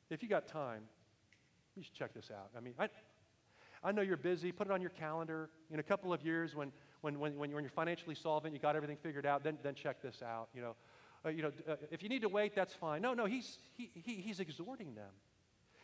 if 0.10 0.24
you 0.24 0.30
got 0.30 0.48
time, 0.48 0.82
you 1.76 1.84
should 1.84 1.94
check 1.94 2.15
this 2.15 2.32
out. 2.32 2.50
I 2.58 2.62
mean, 2.62 2.74
I, 2.80 2.89
I 3.84 3.92
know 3.92 4.02
you're 4.02 4.18
busy. 4.18 4.52
Put 4.52 4.68
it 4.68 4.74
on 4.74 4.82
your 4.82 4.89
calendar. 4.92 5.50
In 5.72 5.80
a 5.80 5.84
couple 5.84 6.12
of 6.12 6.24
years, 6.24 6.56
when, 6.56 6.72
when, 7.02 7.20
when, 7.20 7.38
when 7.38 7.52
you're 7.52 7.70
financially 7.70 8.15
solvent, 8.15 8.54
you 8.54 8.60
got 8.60 8.76
everything 8.76 8.98
figured 9.02 9.26
out, 9.26 9.44
then, 9.44 9.58
then 9.63 9.76
check 9.76 10.02
this 10.02 10.22
out. 10.22 10.50
You 10.54 10.62
know, 10.62 10.76
uh, 11.26 11.30
you 11.30 11.42
know, 11.42 11.52
uh, 11.68 11.76
if 11.92 12.04
you 12.04 12.10
need 12.10 12.22
to 12.22 12.30
wait, 12.30 12.56
that's 12.56 12.74
fine. 12.74 13.02
No, 13.02 13.13
no, 13.13 13.26
he's, 13.26 13.58
he, 13.78 13.92
he, 13.94 14.15
he's 14.15 14.39
exhorting 14.39 14.96
them. 14.96 15.12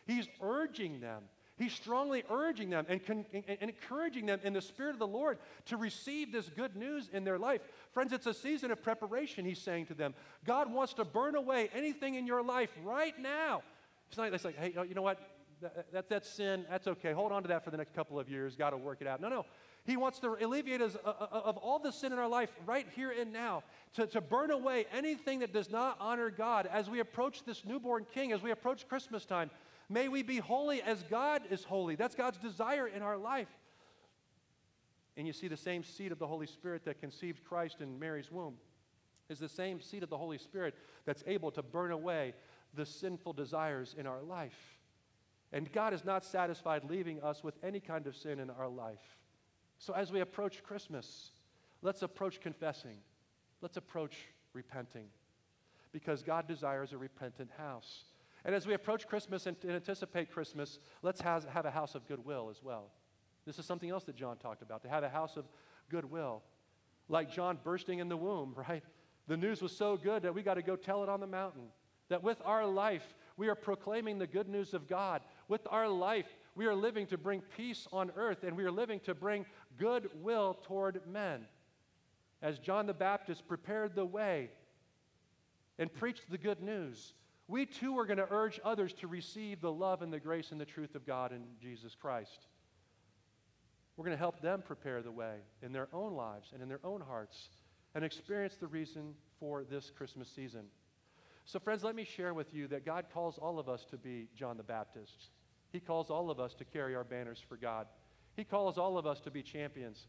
He's 0.06 0.28
urging 0.40 1.00
them. 1.00 1.22
He's 1.58 1.72
strongly 1.72 2.22
urging 2.30 2.68
them 2.68 2.84
and, 2.88 3.04
con- 3.04 3.24
and, 3.32 3.58
encouraging 3.60 4.26
them 4.26 4.40
in 4.44 4.52
the 4.52 4.60
Spirit 4.60 4.90
of 4.90 4.98
the 4.98 5.06
Lord 5.06 5.38
to 5.66 5.78
receive 5.78 6.30
this 6.30 6.50
good 6.50 6.76
news 6.76 7.08
in 7.12 7.24
their 7.24 7.38
life. 7.38 7.62
Friends, 7.92 8.12
it's 8.12 8.26
a 8.26 8.34
season 8.34 8.70
of 8.70 8.82
preparation, 8.82 9.44
he's 9.46 9.58
saying 9.58 9.86
to 9.86 9.94
them. 9.94 10.14
God 10.44 10.70
wants 10.70 10.92
to 10.94 11.04
burn 11.04 11.34
away 11.34 11.70
anything 11.74 12.14
in 12.14 12.26
your 12.26 12.42
life 12.42 12.70
right 12.84 13.18
now. 13.18 13.62
It's 14.08 14.18
not 14.18 14.32
it's 14.34 14.44
like, 14.44 14.58
hey, 14.58 14.74
you 14.86 14.94
know 14.94 15.02
what? 15.02 15.18
That, 15.92 16.08
that, 16.10 16.26
sin. 16.26 16.66
That's 16.68 16.86
okay. 16.86 17.12
Hold 17.12 17.32
on 17.32 17.42
to 17.42 17.48
that 17.48 17.64
for 17.64 17.70
the 17.70 17.78
next 17.78 17.94
couple 17.94 18.18
of 18.18 18.28
years. 18.28 18.56
Got 18.56 18.70
to 18.70 18.76
work 18.76 18.98
it 19.00 19.06
out. 19.06 19.20
No, 19.20 19.28
no. 19.28 19.46
He 19.84 19.96
wants 19.96 20.18
to 20.20 20.36
alleviate 20.40 20.82
us 20.82 20.96
uh, 21.04 21.08
uh, 21.08 21.42
of 21.44 21.56
all 21.56 21.78
the 21.78 21.92
sin 21.92 22.12
in 22.12 22.18
our 22.18 22.28
life 22.28 22.50
right 22.66 22.86
here 22.94 23.12
and 23.18 23.32
now, 23.32 23.62
to, 23.94 24.06
to 24.08 24.20
burn 24.20 24.50
away 24.50 24.86
anything 24.92 25.38
that 25.38 25.52
does 25.52 25.70
not 25.70 25.96
honor 26.00 26.28
God 26.28 26.68
as 26.70 26.90
we 26.90 27.00
approach 27.00 27.44
this 27.44 27.64
newborn 27.64 28.04
king, 28.12 28.32
as 28.32 28.42
we 28.42 28.50
approach 28.50 28.88
Christmas 28.88 29.24
time. 29.24 29.50
May 29.88 30.08
we 30.08 30.22
be 30.22 30.38
holy 30.38 30.82
as 30.82 31.04
God 31.04 31.42
is 31.50 31.62
holy. 31.62 31.94
That's 31.94 32.16
God's 32.16 32.38
desire 32.38 32.88
in 32.88 33.02
our 33.02 33.16
life. 33.16 33.48
And 35.16 35.26
you 35.26 35.32
see, 35.32 35.48
the 35.48 35.56
same 35.56 35.84
seed 35.84 36.12
of 36.12 36.18
the 36.18 36.26
Holy 36.26 36.46
Spirit 36.46 36.84
that 36.84 37.00
conceived 37.00 37.44
Christ 37.44 37.80
in 37.80 37.98
Mary's 37.98 38.30
womb 38.30 38.56
is 39.28 39.38
the 39.38 39.48
same 39.48 39.80
seed 39.80 40.02
of 40.02 40.10
the 40.10 40.18
Holy 40.18 40.38
Spirit 40.38 40.74
that's 41.04 41.24
able 41.26 41.50
to 41.52 41.62
burn 41.62 41.92
away 41.92 42.34
the 42.74 42.84
sinful 42.84 43.32
desires 43.32 43.94
in 43.96 44.06
our 44.06 44.22
life. 44.22 44.75
And 45.56 45.72
God 45.72 45.94
is 45.94 46.04
not 46.04 46.22
satisfied 46.22 46.82
leaving 46.84 47.22
us 47.22 47.42
with 47.42 47.54
any 47.62 47.80
kind 47.80 48.06
of 48.06 48.14
sin 48.14 48.40
in 48.40 48.50
our 48.50 48.68
life. 48.68 49.16
So 49.78 49.94
as 49.94 50.12
we 50.12 50.20
approach 50.20 50.62
Christmas, 50.62 51.30
let's 51.80 52.02
approach 52.02 52.42
confessing. 52.42 52.98
Let's 53.62 53.78
approach 53.78 54.18
repenting. 54.52 55.06
Because 55.92 56.22
God 56.22 56.46
desires 56.46 56.92
a 56.92 56.98
repentant 56.98 57.48
house. 57.56 58.04
And 58.44 58.54
as 58.54 58.66
we 58.66 58.74
approach 58.74 59.08
Christmas 59.08 59.46
and 59.46 59.56
anticipate 59.66 60.30
Christmas, 60.30 60.78
let's 61.00 61.22
have, 61.22 61.46
have 61.46 61.64
a 61.64 61.70
house 61.70 61.94
of 61.94 62.06
goodwill 62.06 62.48
as 62.50 62.62
well. 62.62 62.90
This 63.46 63.58
is 63.58 63.64
something 63.64 63.88
else 63.88 64.04
that 64.04 64.16
John 64.16 64.36
talked 64.36 64.60
about 64.60 64.82
to 64.82 64.90
have 64.90 65.04
a 65.04 65.08
house 65.08 65.38
of 65.38 65.46
goodwill. 65.88 66.42
Like 67.08 67.32
John 67.32 67.58
bursting 67.64 68.00
in 68.00 68.10
the 68.10 68.16
womb, 68.18 68.52
right? 68.68 68.84
The 69.26 69.38
news 69.38 69.62
was 69.62 69.74
so 69.74 69.96
good 69.96 70.20
that 70.24 70.34
we 70.34 70.42
got 70.42 70.54
to 70.54 70.62
go 70.62 70.76
tell 70.76 71.02
it 71.02 71.08
on 71.08 71.20
the 71.20 71.26
mountain. 71.26 71.68
That 72.10 72.22
with 72.22 72.42
our 72.44 72.66
life, 72.66 73.14
we 73.36 73.48
are 73.48 73.54
proclaiming 73.54 74.18
the 74.18 74.26
good 74.26 74.48
news 74.48 74.74
of 74.74 74.88
God. 74.88 75.22
With 75.48 75.66
our 75.70 75.88
life, 75.88 76.26
we 76.54 76.66
are 76.66 76.74
living 76.74 77.06
to 77.08 77.18
bring 77.18 77.42
peace 77.56 77.86
on 77.92 78.10
earth 78.16 78.42
and 78.42 78.56
we 78.56 78.64
are 78.64 78.70
living 78.70 79.00
to 79.00 79.14
bring 79.14 79.46
goodwill 79.78 80.58
toward 80.64 81.00
men. 81.06 81.46
As 82.42 82.58
John 82.58 82.86
the 82.86 82.94
Baptist 82.94 83.46
prepared 83.46 83.94
the 83.94 84.04
way 84.04 84.50
and 85.78 85.92
preached 85.92 86.30
the 86.30 86.38
good 86.38 86.62
news, 86.62 87.14
we 87.48 87.64
too 87.64 87.98
are 87.98 88.06
going 88.06 88.18
to 88.18 88.26
urge 88.30 88.58
others 88.64 88.92
to 88.94 89.06
receive 89.06 89.60
the 89.60 89.70
love 89.70 90.02
and 90.02 90.12
the 90.12 90.18
grace 90.18 90.50
and 90.50 90.60
the 90.60 90.64
truth 90.64 90.94
of 90.94 91.06
God 91.06 91.32
in 91.32 91.44
Jesus 91.60 91.94
Christ. 91.94 92.46
We're 93.96 94.04
going 94.04 94.16
to 94.16 94.20
help 94.20 94.40
them 94.40 94.62
prepare 94.66 95.00
the 95.00 95.12
way 95.12 95.36
in 95.62 95.72
their 95.72 95.88
own 95.92 96.14
lives 96.14 96.50
and 96.52 96.62
in 96.62 96.68
their 96.68 96.80
own 96.84 97.00
hearts 97.00 97.48
and 97.94 98.04
experience 98.04 98.56
the 98.56 98.66
reason 98.66 99.14
for 99.38 99.64
this 99.64 99.90
Christmas 99.96 100.28
season. 100.28 100.64
So, 101.46 101.58
friends, 101.58 101.84
let 101.84 101.94
me 101.94 102.04
share 102.04 102.34
with 102.34 102.52
you 102.52 102.66
that 102.68 102.84
God 102.84 103.06
calls 103.14 103.38
all 103.38 103.58
of 103.58 103.68
us 103.68 103.84
to 103.90 103.96
be 103.96 104.28
John 104.34 104.56
the 104.56 104.64
Baptist. 104.64 105.30
He 105.72 105.80
calls 105.80 106.10
all 106.10 106.30
of 106.30 106.40
us 106.40 106.54
to 106.54 106.64
carry 106.64 106.94
our 106.94 107.04
banners 107.04 107.42
for 107.48 107.56
God. 107.56 107.86
He 108.36 108.44
calls 108.44 108.78
all 108.78 108.98
of 108.98 109.06
us 109.06 109.20
to 109.20 109.30
be 109.30 109.42
champions. 109.42 110.06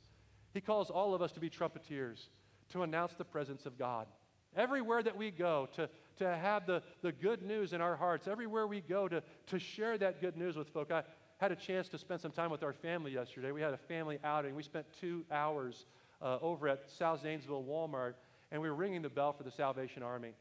He 0.54 0.62
calls 0.62 0.90
all 0.90 1.14
of 1.14 1.22
us 1.22 1.32
to 1.34 1.40
be 1.40 1.50
trumpeters, 1.50 2.30
to 2.70 2.84
announce 2.84 3.14
the 3.14 3.26
presence 3.26 3.66
of 3.66 3.78
God. 3.78 4.08
Everywhere 4.56 5.04
that 5.04 5.16
we 5.16 5.30
go, 5.32 5.68
to, 5.76 5.90
to 6.18 6.36
have 6.36 6.66
the, 6.66 6.82
the 7.02 7.12
good 7.12 7.44
news 7.44 7.74
in 7.74 7.82
our 7.82 7.96
hearts, 7.96 8.28
everywhere 8.28 8.66
we 8.66 8.82
go 8.82 9.08
to, 9.08 9.22
to 9.48 9.60
share 9.60 9.98
that 9.98 10.20
good 10.22 10.36
news 10.36 10.56
with 10.56 10.70
folk. 10.70 10.92
I 10.92 11.04
had 11.38 11.52
a 11.52 11.56
chance 11.56 11.88
to 11.90 11.98
spend 11.98 12.22
some 12.22 12.32
time 12.32 12.50
with 12.50 12.64
our 12.64 12.74
family 12.74 13.12
yesterday. 13.14 13.52
We 13.52 13.62
had 13.62 13.74
a 13.74 13.78
family 13.78 14.20
outing. 14.24 14.56
We 14.56 14.64
spent 14.64 14.86
two 15.00 15.26
hours 15.32 15.86
uh, 16.22 16.40
over 16.42 16.68
at 16.68 16.90
South 16.90 17.22
Zanesville 17.22 17.64
Walmart, 17.64 18.16
and 18.52 18.62
we 18.62 18.70
were 18.70 18.76
ringing 18.76 19.02
the 19.02 19.10
bell 19.10 19.34
for 19.34 19.44
the 19.44 19.52
Salvation 19.52 20.02
Army. 20.02 20.34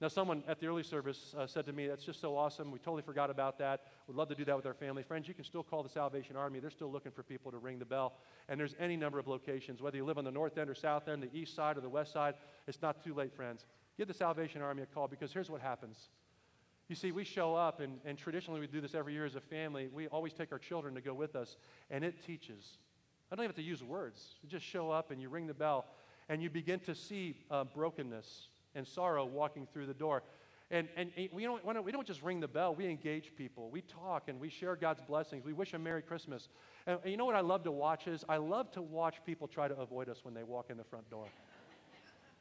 Now, 0.00 0.06
someone 0.06 0.44
at 0.46 0.60
the 0.60 0.66
early 0.68 0.84
service 0.84 1.34
uh, 1.36 1.48
said 1.48 1.66
to 1.66 1.72
me, 1.72 1.88
That's 1.88 2.04
just 2.04 2.20
so 2.20 2.36
awesome. 2.36 2.70
We 2.70 2.78
totally 2.78 3.02
forgot 3.02 3.30
about 3.30 3.58
that. 3.58 3.82
We'd 4.06 4.16
love 4.16 4.28
to 4.28 4.36
do 4.36 4.44
that 4.44 4.54
with 4.54 4.64
our 4.64 4.74
family. 4.74 5.02
Friends, 5.02 5.26
you 5.26 5.34
can 5.34 5.42
still 5.42 5.64
call 5.64 5.82
the 5.82 5.88
Salvation 5.88 6.36
Army. 6.36 6.60
They're 6.60 6.70
still 6.70 6.90
looking 6.90 7.10
for 7.10 7.24
people 7.24 7.50
to 7.50 7.58
ring 7.58 7.80
the 7.80 7.84
bell. 7.84 8.14
And 8.48 8.60
there's 8.60 8.76
any 8.78 8.96
number 8.96 9.18
of 9.18 9.26
locations, 9.26 9.82
whether 9.82 9.96
you 9.96 10.04
live 10.04 10.16
on 10.16 10.24
the 10.24 10.30
north 10.30 10.56
end 10.56 10.70
or 10.70 10.74
south 10.76 11.08
end, 11.08 11.22
the 11.24 11.36
east 11.36 11.56
side 11.56 11.76
or 11.76 11.80
the 11.80 11.88
west 11.88 12.12
side. 12.12 12.34
It's 12.68 12.80
not 12.80 13.02
too 13.02 13.12
late, 13.12 13.34
friends. 13.34 13.66
Give 13.96 14.06
the 14.06 14.14
Salvation 14.14 14.62
Army 14.62 14.82
a 14.82 14.86
call 14.86 15.08
because 15.08 15.32
here's 15.32 15.50
what 15.50 15.60
happens. 15.60 16.10
You 16.88 16.94
see, 16.94 17.10
we 17.10 17.24
show 17.24 17.56
up, 17.56 17.80
and, 17.80 17.98
and 18.04 18.16
traditionally 18.16 18.60
we 18.60 18.68
do 18.68 18.80
this 18.80 18.94
every 18.94 19.12
year 19.12 19.26
as 19.26 19.34
a 19.34 19.40
family. 19.40 19.88
We 19.92 20.06
always 20.06 20.32
take 20.32 20.52
our 20.52 20.58
children 20.58 20.94
to 20.94 21.00
go 21.00 21.12
with 21.12 21.34
us, 21.34 21.56
and 21.90 22.04
it 22.04 22.24
teaches. 22.24 22.78
I 23.30 23.34
don't 23.34 23.44
even 23.44 23.50
have 23.50 23.56
to 23.56 23.62
use 23.62 23.82
words. 23.82 24.36
You 24.42 24.48
just 24.48 24.64
show 24.64 24.90
up 24.90 25.10
and 25.10 25.20
you 25.20 25.28
ring 25.28 25.48
the 25.48 25.54
bell, 25.54 25.86
and 26.28 26.40
you 26.40 26.48
begin 26.48 26.78
to 26.80 26.94
see 26.94 27.36
uh, 27.50 27.64
brokenness 27.64 28.48
and 28.78 28.86
sorrow 28.86 29.26
walking 29.26 29.66
through 29.72 29.86
the 29.86 29.94
door. 29.94 30.22
And, 30.70 30.88
and, 30.96 31.10
we, 31.32 31.44
don't, 31.44 31.64
we 31.84 31.92
don't 31.92 32.06
just 32.06 32.22
ring 32.22 32.40
the 32.40 32.48
bell, 32.48 32.74
we 32.74 32.86
engage 32.86 33.34
people. 33.36 33.70
We 33.70 33.80
talk 33.82 34.28
and 34.28 34.38
we 34.38 34.50
share 34.50 34.76
God's 34.76 35.00
blessings. 35.00 35.44
We 35.44 35.54
wish 35.54 35.72
them 35.72 35.82
Merry 35.82 36.02
Christmas. 36.02 36.48
And, 36.86 36.98
and 37.02 37.10
you 37.10 37.16
know 37.16 37.24
what 37.24 37.36
I 37.36 37.40
love 37.40 37.64
to 37.64 37.72
watch 37.72 38.06
is 38.06 38.24
I 38.28 38.36
love 38.36 38.70
to 38.72 38.82
watch 38.82 39.16
people 39.24 39.48
try 39.48 39.66
to 39.66 39.76
avoid 39.76 40.08
us 40.08 40.18
when 40.24 40.34
they 40.34 40.42
walk 40.42 40.66
in 40.68 40.76
the 40.76 40.84
front 40.84 41.08
door. 41.10 41.26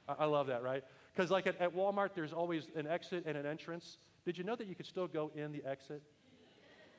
I, 0.10 0.16
I 0.20 0.26
love 0.26 0.48
that, 0.48 0.62
right? 0.62 0.84
Because, 1.16 1.32
like 1.32 1.48
at, 1.48 1.60
at 1.62 1.74
Walmart, 1.74 2.10
there's 2.16 2.34
always 2.34 2.68
an 2.76 2.86
exit 2.86 3.24
and 3.26 3.38
an 3.38 3.46
entrance. 3.46 3.98
Did 4.26 4.38
you 4.38 4.44
know 4.44 4.56
that 4.56 4.68
you 4.68 4.76
could 4.76 4.86
still 4.86 5.08
go 5.08 5.32
in 5.34 5.54
the 5.54 5.64
exit? 5.66 6.02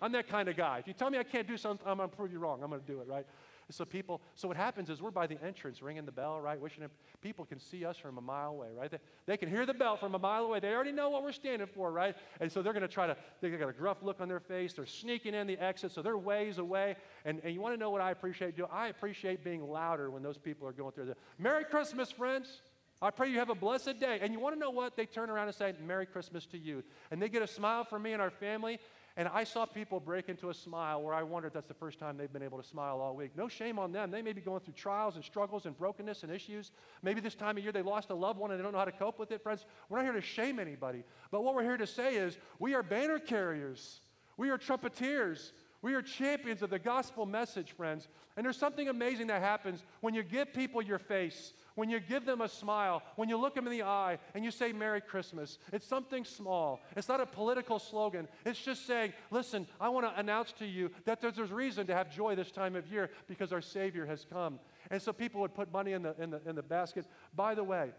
I'm 0.00 0.12
that 0.12 0.28
kind 0.28 0.48
of 0.48 0.56
guy. 0.56 0.78
If 0.78 0.86
you 0.86 0.94
tell 0.94 1.10
me 1.10 1.18
I 1.18 1.24
can't 1.24 1.46
do 1.46 1.56
something, 1.56 1.86
I'm 1.86 1.98
going 1.98 2.08
to 2.08 2.16
prove 2.16 2.32
you 2.32 2.38
wrong. 2.38 2.62
I'm 2.62 2.70
going 2.70 2.80
to 2.80 2.86
do 2.86 3.00
it, 3.00 3.08
right? 3.08 3.26
So 3.70 3.84
people, 3.84 4.22
so 4.34 4.48
what 4.48 4.56
happens 4.56 4.88
is 4.88 5.02
we're 5.02 5.10
by 5.10 5.26
the 5.26 5.36
entrance 5.44 5.82
ringing 5.82 6.06
the 6.06 6.12
bell, 6.12 6.40
right? 6.40 6.58
Wishing 6.58 6.82
it, 6.82 6.90
people 7.20 7.44
can 7.44 7.60
see 7.60 7.84
us 7.84 7.98
from 7.98 8.16
a 8.16 8.20
mile 8.20 8.50
away, 8.52 8.68
right? 8.74 8.90
They, 8.90 8.98
they 9.26 9.36
can 9.36 9.50
hear 9.50 9.66
the 9.66 9.74
bell 9.74 9.98
from 9.98 10.14
a 10.14 10.18
mile 10.18 10.44
away. 10.44 10.58
They 10.60 10.72
already 10.72 10.92
know 10.92 11.10
what 11.10 11.22
we're 11.22 11.32
standing 11.32 11.68
for, 11.68 11.92
right? 11.92 12.16
And 12.40 12.50
so 12.50 12.62
they're 12.62 12.72
going 12.72 12.80
to 12.80 12.88
try 12.88 13.06
to, 13.06 13.16
they 13.42 13.50
got 13.50 13.68
a 13.68 13.72
gruff 13.72 13.98
look 14.02 14.22
on 14.22 14.28
their 14.28 14.40
face. 14.40 14.72
They're 14.72 14.86
sneaking 14.86 15.34
in 15.34 15.46
the 15.46 15.58
exit, 15.58 15.92
so 15.92 16.00
they're 16.00 16.16
ways 16.16 16.56
away. 16.56 16.96
And, 17.26 17.40
and 17.44 17.52
you 17.52 17.60
want 17.60 17.74
to 17.74 17.78
know 17.78 17.90
what 17.90 18.00
I 18.00 18.10
appreciate 18.10 18.56
doing? 18.56 18.70
I 18.72 18.88
appreciate 18.88 19.44
being 19.44 19.62
louder 19.68 20.10
when 20.10 20.22
those 20.22 20.38
people 20.38 20.66
are 20.66 20.72
going 20.72 20.92
through 20.92 21.06
the 21.06 21.16
Merry 21.38 21.64
Christmas, 21.64 22.10
friends. 22.10 22.62
I 23.00 23.10
pray 23.10 23.30
you 23.30 23.38
have 23.38 23.50
a 23.50 23.54
blessed 23.54 24.00
day. 24.00 24.18
And 24.20 24.32
you 24.32 24.40
want 24.40 24.56
to 24.56 24.58
know 24.58 24.70
what? 24.70 24.96
They 24.96 25.06
turn 25.06 25.30
around 25.30 25.46
and 25.46 25.54
say, 25.54 25.72
Merry 25.86 26.06
Christmas 26.06 26.46
to 26.46 26.58
you. 26.58 26.82
And 27.10 27.22
they 27.22 27.28
get 27.28 27.42
a 27.42 27.46
smile 27.46 27.84
from 27.84 28.02
me 28.02 28.12
and 28.12 28.20
our 28.20 28.30
family. 28.30 28.80
And 29.18 29.26
I 29.26 29.42
saw 29.42 29.66
people 29.66 29.98
break 29.98 30.28
into 30.28 30.48
a 30.48 30.54
smile 30.54 31.02
where 31.02 31.12
I 31.12 31.24
wonder 31.24 31.48
if 31.48 31.52
that's 31.52 31.66
the 31.66 31.74
first 31.74 31.98
time 31.98 32.16
they've 32.16 32.32
been 32.32 32.40
able 32.40 32.56
to 32.56 32.66
smile 32.66 33.00
all 33.00 33.16
week. 33.16 33.32
No 33.36 33.48
shame 33.48 33.76
on 33.76 33.90
them. 33.90 34.12
They 34.12 34.22
may 34.22 34.32
be 34.32 34.40
going 34.40 34.60
through 34.60 34.74
trials 34.74 35.16
and 35.16 35.24
struggles 35.24 35.66
and 35.66 35.76
brokenness 35.76 36.22
and 36.22 36.30
issues. 36.30 36.70
Maybe 37.02 37.20
this 37.20 37.34
time 37.34 37.56
of 37.56 37.64
year 37.64 37.72
they 37.72 37.82
lost 37.82 38.10
a 38.10 38.14
loved 38.14 38.38
one 38.38 38.52
and 38.52 38.60
they 38.60 38.62
don't 38.62 38.70
know 38.70 38.78
how 38.78 38.84
to 38.84 38.92
cope 38.92 39.18
with 39.18 39.32
it. 39.32 39.42
Friends, 39.42 39.66
we're 39.88 39.98
not 39.98 40.04
here 40.04 40.12
to 40.12 40.20
shame 40.20 40.60
anybody. 40.60 41.02
But 41.32 41.42
what 41.42 41.56
we're 41.56 41.64
here 41.64 41.76
to 41.76 41.86
say 41.86 42.14
is 42.14 42.38
we 42.60 42.74
are 42.74 42.82
banner 42.84 43.18
carriers, 43.18 44.02
we 44.36 44.50
are 44.50 44.56
trumpeters. 44.56 45.52
We 45.80 45.94
are 45.94 46.02
champions 46.02 46.62
of 46.62 46.70
the 46.70 46.78
gospel 46.80 47.24
message, 47.24 47.70
friends. 47.70 48.08
And 48.36 48.44
there's 48.44 48.56
something 48.56 48.88
amazing 48.88 49.28
that 49.28 49.40
happens 49.40 49.84
when 50.00 50.12
you 50.12 50.24
give 50.24 50.52
people 50.52 50.82
your 50.82 50.98
face, 50.98 51.52
when 51.78 51.88
you 51.88 52.00
give 52.00 52.26
them 52.26 52.40
a 52.40 52.48
smile, 52.48 53.04
when 53.14 53.28
you 53.28 53.36
look 53.36 53.54
them 53.54 53.64
in 53.68 53.70
the 53.70 53.84
eye 53.84 54.18
and 54.34 54.44
you 54.44 54.50
say 54.50 54.72
Merry 54.72 55.00
Christmas, 55.00 55.58
it's 55.72 55.86
something 55.86 56.24
small. 56.24 56.80
It's 56.96 57.08
not 57.08 57.20
a 57.20 57.26
political 57.26 57.78
slogan. 57.78 58.26
It's 58.44 58.60
just 58.60 58.84
saying, 58.84 59.12
listen, 59.30 59.64
I 59.80 59.88
want 59.88 60.04
to 60.04 60.18
announce 60.18 60.50
to 60.54 60.66
you 60.66 60.90
that 61.04 61.20
there's, 61.20 61.36
there's 61.36 61.52
reason 61.52 61.86
to 61.86 61.94
have 61.94 62.10
joy 62.10 62.34
this 62.34 62.50
time 62.50 62.74
of 62.74 62.88
year 62.88 63.10
because 63.28 63.52
our 63.52 63.60
Savior 63.60 64.04
has 64.06 64.26
come. 64.28 64.58
And 64.90 65.00
so 65.00 65.12
people 65.12 65.40
would 65.42 65.54
put 65.54 65.72
money 65.72 65.92
in 65.92 66.02
the, 66.02 66.16
in 66.20 66.30
the, 66.30 66.40
in 66.46 66.56
the 66.56 66.64
basket. 66.64 67.06
By 67.36 67.54
the 67.54 67.62
way, 67.62 67.92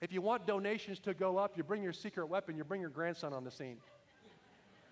if 0.00 0.12
you 0.12 0.20
want 0.20 0.44
donations 0.44 0.98
to 1.00 1.14
go 1.14 1.38
up, 1.38 1.56
you 1.56 1.62
bring 1.62 1.84
your 1.84 1.92
secret 1.92 2.26
weapon, 2.26 2.56
you 2.56 2.64
bring 2.64 2.80
your 2.80 2.90
grandson 2.90 3.32
on 3.32 3.44
the 3.44 3.50
scene. 3.52 3.76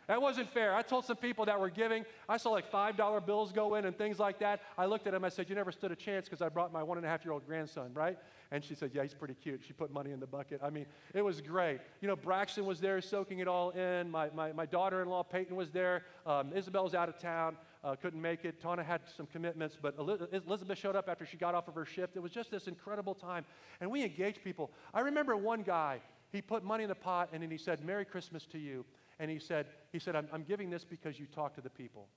That 0.08 0.20
wasn't 0.20 0.50
fair. 0.50 0.74
I 0.74 0.82
told 0.82 1.04
some 1.04 1.16
people 1.16 1.44
that 1.44 1.58
were 1.58 1.70
giving, 1.70 2.04
I 2.28 2.36
saw 2.36 2.50
like 2.50 2.70
$5 2.70 3.26
bills 3.26 3.52
go 3.52 3.76
in 3.76 3.84
and 3.84 3.96
things 3.96 4.18
like 4.18 4.40
that. 4.40 4.60
I 4.76 4.86
looked 4.86 5.06
at 5.06 5.12
them, 5.12 5.24
I 5.24 5.28
said, 5.28 5.48
You 5.48 5.54
never 5.54 5.70
stood 5.70 5.92
a 5.92 5.96
chance 5.96 6.26
because 6.26 6.42
I 6.42 6.48
brought 6.48 6.72
my 6.72 6.82
one 6.82 6.98
and 6.98 7.06
a 7.06 7.08
half 7.08 7.24
year 7.24 7.32
old 7.32 7.46
grandson, 7.46 7.92
right? 7.94 8.18
And 8.50 8.64
she 8.64 8.74
said, 8.74 8.90
Yeah, 8.92 9.02
he's 9.02 9.14
pretty 9.14 9.34
cute. 9.34 9.62
She 9.64 9.72
put 9.72 9.92
money 9.92 10.10
in 10.10 10.18
the 10.18 10.26
bucket. 10.26 10.60
I 10.62 10.70
mean, 10.70 10.86
it 11.14 11.22
was 11.22 11.40
great. 11.40 11.78
You 12.00 12.08
know, 12.08 12.16
Braxton 12.16 12.66
was 12.66 12.80
there 12.80 13.00
soaking 13.00 13.38
it 13.38 13.48
all 13.48 13.70
in. 13.70 14.10
My, 14.10 14.28
my, 14.34 14.52
my 14.52 14.66
daughter 14.66 15.02
in 15.02 15.08
law, 15.08 15.22
Peyton, 15.22 15.54
was 15.54 15.70
there. 15.70 16.02
Um, 16.26 16.52
Isabel's 16.52 16.94
out 16.94 17.08
of 17.08 17.18
town, 17.18 17.56
uh, 17.84 17.94
couldn't 17.94 18.20
make 18.20 18.44
it. 18.44 18.60
Tana 18.60 18.82
had 18.82 19.02
some 19.16 19.26
commitments, 19.26 19.78
but 19.80 19.96
Elizabeth 19.98 20.78
showed 20.78 20.96
up 20.96 21.08
after 21.08 21.24
she 21.24 21.36
got 21.36 21.54
off 21.54 21.68
of 21.68 21.74
her 21.74 21.86
shift. 21.86 22.16
It 22.16 22.22
was 22.22 22.32
just 22.32 22.50
this 22.50 22.66
incredible 22.66 23.14
time. 23.14 23.44
And 23.80 23.90
we 23.90 24.02
engaged 24.02 24.42
people. 24.42 24.72
I 24.92 25.00
remember 25.00 25.36
one 25.36 25.62
guy, 25.62 26.00
he 26.32 26.42
put 26.42 26.64
money 26.64 26.84
in 26.84 26.88
the 26.88 26.94
pot 26.94 27.28
and 27.32 27.42
then 27.42 27.50
he 27.50 27.58
said, 27.58 27.84
Merry 27.84 28.04
Christmas 28.04 28.46
to 28.46 28.58
you. 28.58 28.84
And 29.22 29.30
he 29.30 29.38
said, 29.38 29.66
he 29.92 30.00
said 30.00 30.16
I'm, 30.16 30.26
I'm 30.32 30.42
giving 30.42 30.68
this 30.68 30.84
because 30.84 31.20
you 31.20 31.26
talk 31.26 31.54
to 31.54 31.60
the 31.60 31.70
people. 31.70 32.08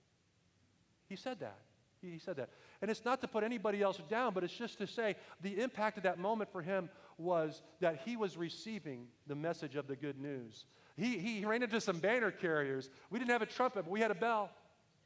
He 1.07 1.15
said 1.15 1.39
that. 1.39 1.59
He, 2.01 2.09
he 2.09 2.17
said 2.17 2.37
that. 2.37 2.49
And 2.81 2.89
it's 2.89 3.05
not 3.05 3.21
to 3.21 3.27
put 3.27 3.43
anybody 3.43 3.83
else 3.83 3.99
down, 4.09 4.33
but 4.33 4.43
it's 4.43 4.57
just 4.57 4.79
to 4.79 4.87
say 4.87 5.15
the 5.39 5.61
impact 5.61 5.97
of 5.97 6.03
that 6.03 6.17
moment 6.17 6.51
for 6.51 6.63
him 6.63 6.89
was 7.19 7.61
that 7.79 8.01
he 8.05 8.17
was 8.17 8.37
receiving 8.37 9.05
the 9.27 9.35
message 9.35 9.75
of 9.75 9.85
the 9.85 9.95
good 9.95 10.19
news. 10.19 10.65
He, 10.97 11.19
he 11.19 11.45
ran 11.45 11.61
into 11.61 11.79
some 11.79 11.99
banner 11.99 12.31
carriers. 12.31 12.89
We 13.11 13.19
didn't 13.19 13.31
have 13.31 13.43
a 13.43 13.45
trumpet, 13.45 13.83
but 13.83 13.91
we 13.91 13.99
had 13.99 14.09
a 14.09 14.15
bell, 14.15 14.49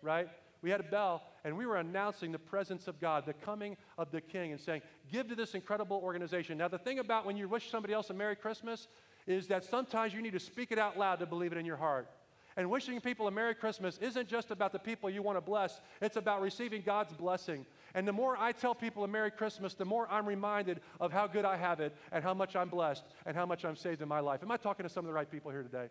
right? 0.02 0.30
We 0.62 0.70
had 0.70 0.80
a 0.80 0.84
bell, 0.84 1.24
and 1.44 1.58
we 1.58 1.66
were 1.66 1.76
announcing 1.76 2.32
the 2.32 2.40
presence 2.40 2.88
of 2.88 3.02
God, 3.02 3.26
the 3.26 3.34
coming 3.34 3.76
of 3.98 4.10
the 4.12 4.22
King, 4.22 4.54
and 4.54 4.62
saying, 4.62 4.84
Give 5.12 5.28
to 5.28 5.36
this 5.36 5.54
incredible 5.54 6.00
organization. 6.02 6.58
Now, 6.58 6.70
the 6.70 6.78
thing 6.78 7.00
about 7.00 7.26
when 7.26 7.36
you 7.36 7.50
wish 7.50 7.70
somebody 7.70 7.94
else 7.94 8.10
a 8.10 8.14
Merry 8.14 8.38
Christmas 8.38 8.88
is 9.28 9.48
that 9.48 9.64
sometimes 9.64 10.14
you 10.14 10.22
need 10.22 10.34
to 10.34 10.40
speak 10.40 10.72
it 10.72 10.80
out 10.80 10.98
loud 10.98 11.20
to 11.20 11.26
believe 11.26 11.52
it 11.52 11.58
in 11.58 11.66
your 11.66 11.78
heart. 11.78 12.10
And 12.58 12.70
wishing 12.70 13.00
people 13.00 13.28
a 13.28 13.32
Merry 13.32 13.56
Christmas 13.56 13.98
isn't 14.00 14.28
just 14.28 14.52
about 14.52 14.74
the 14.74 14.80
people 14.80 15.10
you 15.10 15.22
want 15.22 15.38
to 15.38 15.42
bless, 15.42 15.80
it's 16.02 16.18
about 16.18 16.42
receiving 16.42 16.82
God's 16.82 17.14
blessing. 17.14 17.66
And 17.94 18.08
the 18.08 18.12
more 18.12 18.36
I 18.38 18.52
tell 18.52 18.76
people 18.76 19.04
a 19.04 19.08
Merry 19.08 19.32
Christmas, 19.32 19.76
the 19.76 19.86
more 19.86 20.08
I'm 20.12 20.28
reminded 20.28 20.82
of 21.00 21.12
how 21.12 21.26
good 21.28 21.46
I 21.46 21.56
have 21.56 21.80
it 21.80 21.96
and 22.12 22.24
how 22.24 22.34
much 22.34 22.56
I'm 22.56 22.70
blessed 22.70 23.06
and 23.26 23.36
how 23.36 23.46
much 23.46 23.64
I'm 23.66 23.76
saved 23.76 24.02
in 24.02 24.08
my 24.08 24.20
life. 24.20 24.44
Am 24.44 24.52
I 24.52 24.58
talking 24.58 24.84
to 24.84 24.90
some 24.90 25.06
of 25.06 25.08
the 25.08 25.14
right 25.14 25.30
people 25.30 25.52
here 25.52 25.64
today? 25.64 25.88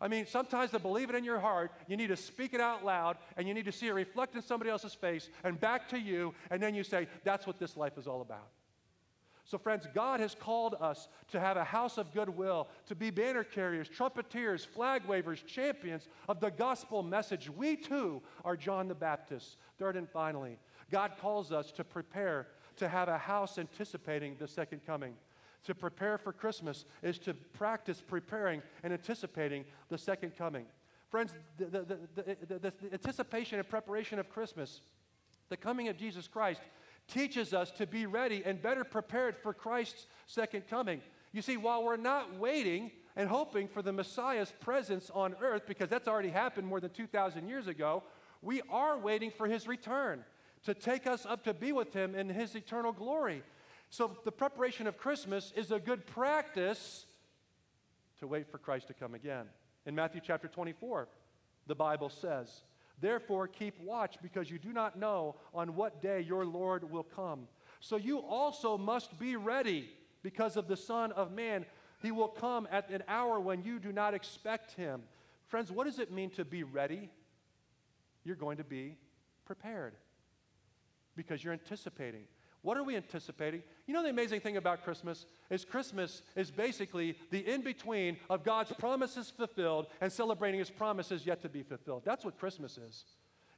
I 0.00 0.08
mean, 0.08 0.26
sometimes 0.26 0.70
to 0.72 0.78
believe 0.78 1.08
it 1.08 1.16
in 1.16 1.24
your 1.24 1.40
heart, 1.40 1.72
you 1.88 1.96
need 1.96 2.08
to 2.08 2.16
speak 2.16 2.52
it 2.52 2.60
out 2.60 2.84
loud 2.84 3.16
and 3.36 3.48
you 3.48 3.54
need 3.54 3.64
to 3.64 3.72
see 3.72 3.88
it 3.88 3.92
reflect 3.92 4.34
in 4.34 4.42
somebody 4.42 4.70
else's 4.70 4.94
face 4.94 5.28
and 5.42 5.58
back 5.58 5.88
to 5.88 5.98
you, 5.98 6.34
and 6.50 6.62
then 6.62 6.74
you 6.74 6.84
say, 6.84 7.08
That's 7.24 7.46
what 7.46 7.58
this 7.58 7.76
life 7.76 7.96
is 7.96 8.06
all 8.06 8.20
about. 8.20 8.48
So, 9.46 9.58
friends, 9.58 9.86
God 9.94 10.18
has 10.18 10.34
called 10.34 10.74
us 10.80 11.06
to 11.28 11.38
have 11.38 11.56
a 11.56 11.62
house 11.62 11.98
of 11.98 12.12
goodwill, 12.12 12.66
to 12.86 12.96
be 12.96 13.10
banner 13.10 13.44
carriers, 13.44 13.88
trumpeters, 13.88 14.64
flag 14.64 15.06
wavers, 15.06 15.40
champions 15.46 16.08
of 16.28 16.40
the 16.40 16.50
gospel 16.50 17.04
message. 17.04 17.48
We 17.48 17.76
too 17.76 18.22
are 18.44 18.56
John 18.56 18.88
the 18.88 18.94
Baptist. 18.96 19.58
Third 19.78 19.96
and 19.96 20.10
finally, 20.10 20.58
God 20.90 21.12
calls 21.20 21.52
us 21.52 21.70
to 21.72 21.84
prepare 21.84 22.48
to 22.76 22.88
have 22.88 23.08
a 23.08 23.18
house 23.18 23.56
anticipating 23.56 24.34
the 24.36 24.48
second 24.48 24.84
coming. 24.84 25.14
To 25.64 25.76
prepare 25.76 26.18
for 26.18 26.32
Christmas 26.32 26.84
is 27.02 27.18
to 27.20 27.34
practice 27.34 28.02
preparing 28.04 28.62
and 28.82 28.92
anticipating 28.92 29.64
the 29.88 29.98
second 29.98 30.36
coming. 30.36 30.66
Friends, 31.08 31.32
the, 31.56 31.66
the, 31.66 31.98
the, 32.16 32.58
the, 32.58 32.72
anticipation 32.92 33.60
and 33.60 33.68
preparation 33.68 34.18
of 34.18 34.28
Christmas, 34.28 34.80
the 35.48 35.56
coming 35.56 35.86
of 35.86 35.96
Jesus 35.96 36.26
Christ, 36.26 36.60
teaches 37.08 37.54
us 37.54 37.70
to 37.72 37.86
be 37.86 38.06
ready 38.06 38.42
and 38.44 38.60
better 38.60 38.84
prepared 38.84 39.36
for 39.36 39.52
Christ's 39.52 40.06
second 40.26 40.68
coming. 40.68 41.00
You 41.32 41.42
see, 41.42 41.56
while 41.56 41.84
we're 41.84 41.96
not 41.96 42.38
waiting 42.38 42.90
and 43.14 43.28
hoping 43.28 43.68
for 43.68 43.82
the 43.82 43.92
Messiah's 43.92 44.52
presence 44.60 45.10
on 45.14 45.36
earth, 45.40 45.62
because 45.66 45.88
that's 45.88 46.08
already 46.08 46.30
happened 46.30 46.66
more 46.66 46.80
than 46.80 46.90
2,000 46.90 47.48
years 47.48 47.66
ago, 47.66 48.02
we 48.42 48.62
are 48.70 48.98
waiting 48.98 49.30
for 49.30 49.46
his 49.46 49.66
return 49.66 50.24
to 50.64 50.74
take 50.74 51.06
us 51.06 51.24
up 51.26 51.44
to 51.44 51.54
be 51.54 51.72
with 51.72 51.92
him 51.92 52.14
in 52.14 52.28
his 52.28 52.54
eternal 52.54 52.92
glory. 52.92 53.42
So, 53.88 54.16
the 54.24 54.32
preparation 54.32 54.86
of 54.86 54.98
Christmas 54.98 55.52
is 55.54 55.70
a 55.70 55.78
good 55.78 56.06
practice 56.06 57.06
to 58.18 58.26
wait 58.26 58.50
for 58.50 58.58
Christ 58.58 58.88
to 58.88 58.94
come 58.94 59.14
again. 59.14 59.46
In 59.86 59.94
Matthew 59.94 60.20
chapter 60.24 60.48
24, 60.48 61.08
the 61.66 61.74
Bible 61.74 62.08
says, 62.08 62.62
Therefore, 63.00 63.46
keep 63.46 63.78
watch 63.80 64.16
because 64.22 64.50
you 64.50 64.58
do 64.58 64.72
not 64.72 64.98
know 64.98 65.36
on 65.54 65.76
what 65.76 66.00
day 66.00 66.20
your 66.20 66.46
Lord 66.46 66.90
will 66.90 67.02
come. 67.02 67.46
So 67.80 67.96
you 67.96 68.18
also 68.20 68.78
must 68.78 69.18
be 69.18 69.36
ready 69.36 69.90
because 70.22 70.56
of 70.56 70.66
the 70.66 70.76
Son 70.76 71.12
of 71.12 71.32
Man. 71.32 71.66
He 72.02 72.10
will 72.10 72.28
come 72.28 72.66
at 72.70 72.90
an 72.90 73.02
hour 73.06 73.38
when 73.38 73.62
you 73.62 73.78
do 73.78 73.92
not 73.92 74.14
expect 74.14 74.72
him. 74.72 75.02
Friends, 75.46 75.70
what 75.70 75.84
does 75.84 75.98
it 75.98 76.10
mean 76.10 76.30
to 76.30 76.44
be 76.44 76.62
ready? 76.62 77.10
You're 78.24 78.36
going 78.36 78.56
to 78.56 78.64
be 78.64 78.96
prepared 79.44 79.94
because 81.16 81.44
you're 81.44 81.52
anticipating. 81.52 82.24
What 82.66 82.76
are 82.76 82.82
we 82.82 82.96
anticipating? 82.96 83.62
You 83.86 83.94
know, 83.94 84.02
the 84.02 84.08
amazing 84.08 84.40
thing 84.40 84.56
about 84.56 84.82
Christmas 84.82 85.26
is 85.50 85.64
Christmas 85.64 86.22
is 86.34 86.50
basically 86.50 87.16
the 87.30 87.38
in 87.48 87.62
between 87.62 88.16
of 88.28 88.42
God's 88.42 88.72
promises 88.72 89.30
fulfilled 89.30 89.86
and 90.00 90.10
celebrating 90.12 90.58
his 90.58 90.68
promises 90.68 91.24
yet 91.24 91.40
to 91.42 91.48
be 91.48 91.62
fulfilled. 91.62 92.02
That's 92.04 92.24
what 92.24 92.40
Christmas 92.40 92.76
is. 92.76 93.04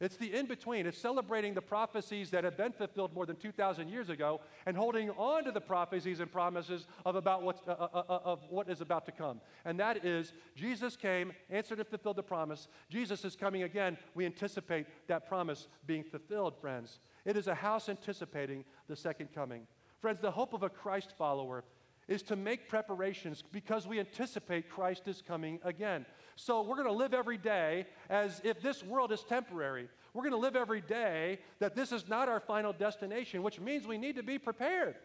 It's 0.00 0.16
the 0.16 0.32
in 0.32 0.46
between. 0.46 0.86
It's 0.86 0.98
celebrating 0.98 1.54
the 1.54 1.60
prophecies 1.60 2.30
that 2.30 2.44
have 2.44 2.56
been 2.56 2.70
fulfilled 2.70 3.12
more 3.14 3.26
than 3.26 3.34
2,000 3.34 3.88
years 3.88 4.10
ago 4.10 4.40
and 4.64 4.76
holding 4.76 5.10
on 5.10 5.44
to 5.44 5.50
the 5.50 5.60
prophecies 5.60 6.20
and 6.20 6.30
promises 6.30 6.86
of, 7.04 7.16
about 7.16 7.42
what's, 7.42 7.62
uh, 7.66 7.72
uh, 7.72 8.02
uh, 8.08 8.20
of 8.24 8.40
what 8.48 8.68
is 8.68 8.80
about 8.80 9.06
to 9.06 9.12
come. 9.12 9.40
And 9.64 9.78
that 9.80 10.04
is 10.04 10.34
Jesus 10.54 10.96
came, 10.96 11.32
answered 11.50 11.80
and 11.80 11.88
fulfilled 11.88 12.16
the 12.16 12.22
promise. 12.22 12.68
Jesus 12.88 13.24
is 13.24 13.34
coming 13.34 13.64
again. 13.64 13.98
We 14.14 14.24
anticipate 14.24 14.86
that 15.08 15.28
promise 15.28 15.66
being 15.86 16.04
fulfilled, 16.04 16.54
friends. 16.60 17.00
It 17.24 17.36
is 17.36 17.48
a 17.48 17.54
house 17.54 17.88
anticipating 17.88 18.64
the 18.88 18.96
second 18.96 19.30
coming. 19.34 19.66
Friends, 20.00 20.20
the 20.20 20.30
hope 20.30 20.52
of 20.52 20.62
a 20.62 20.70
Christ 20.70 21.12
follower 21.18 21.64
is 22.08 22.22
to 22.22 22.36
make 22.36 22.68
preparations 22.68 23.44
because 23.52 23.86
we 23.86 24.00
anticipate 24.00 24.68
Christ 24.68 25.06
is 25.06 25.22
coming 25.22 25.60
again. 25.62 26.06
So 26.36 26.62
we're 26.62 26.76
going 26.76 26.88
to 26.88 26.92
live 26.92 27.12
every 27.12 27.36
day 27.36 27.86
as 28.08 28.40
if 28.44 28.62
this 28.62 28.82
world 28.82 29.12
is 29.12 29.22
temporary. 29.22 29.88
We're 30.14 30.22
going 30.22 30.32
to 30.32 30.38
live 30.38 30.56
every 30.56 30.80
day 30.80 31.38
that 31.58 31.76
this 31.76 31.92
is 31.92 32.08
not 32.08 32.28
our 32.28 32.40
final 32.40 32.72
destination, 32.72 33.42
which 33.42 33.60
means 33.60 33.86
we 33.86 33.98
need 33.98 34.16
to 34.16 34.22
be 34.22 34.38
prepared. 34.38 34.96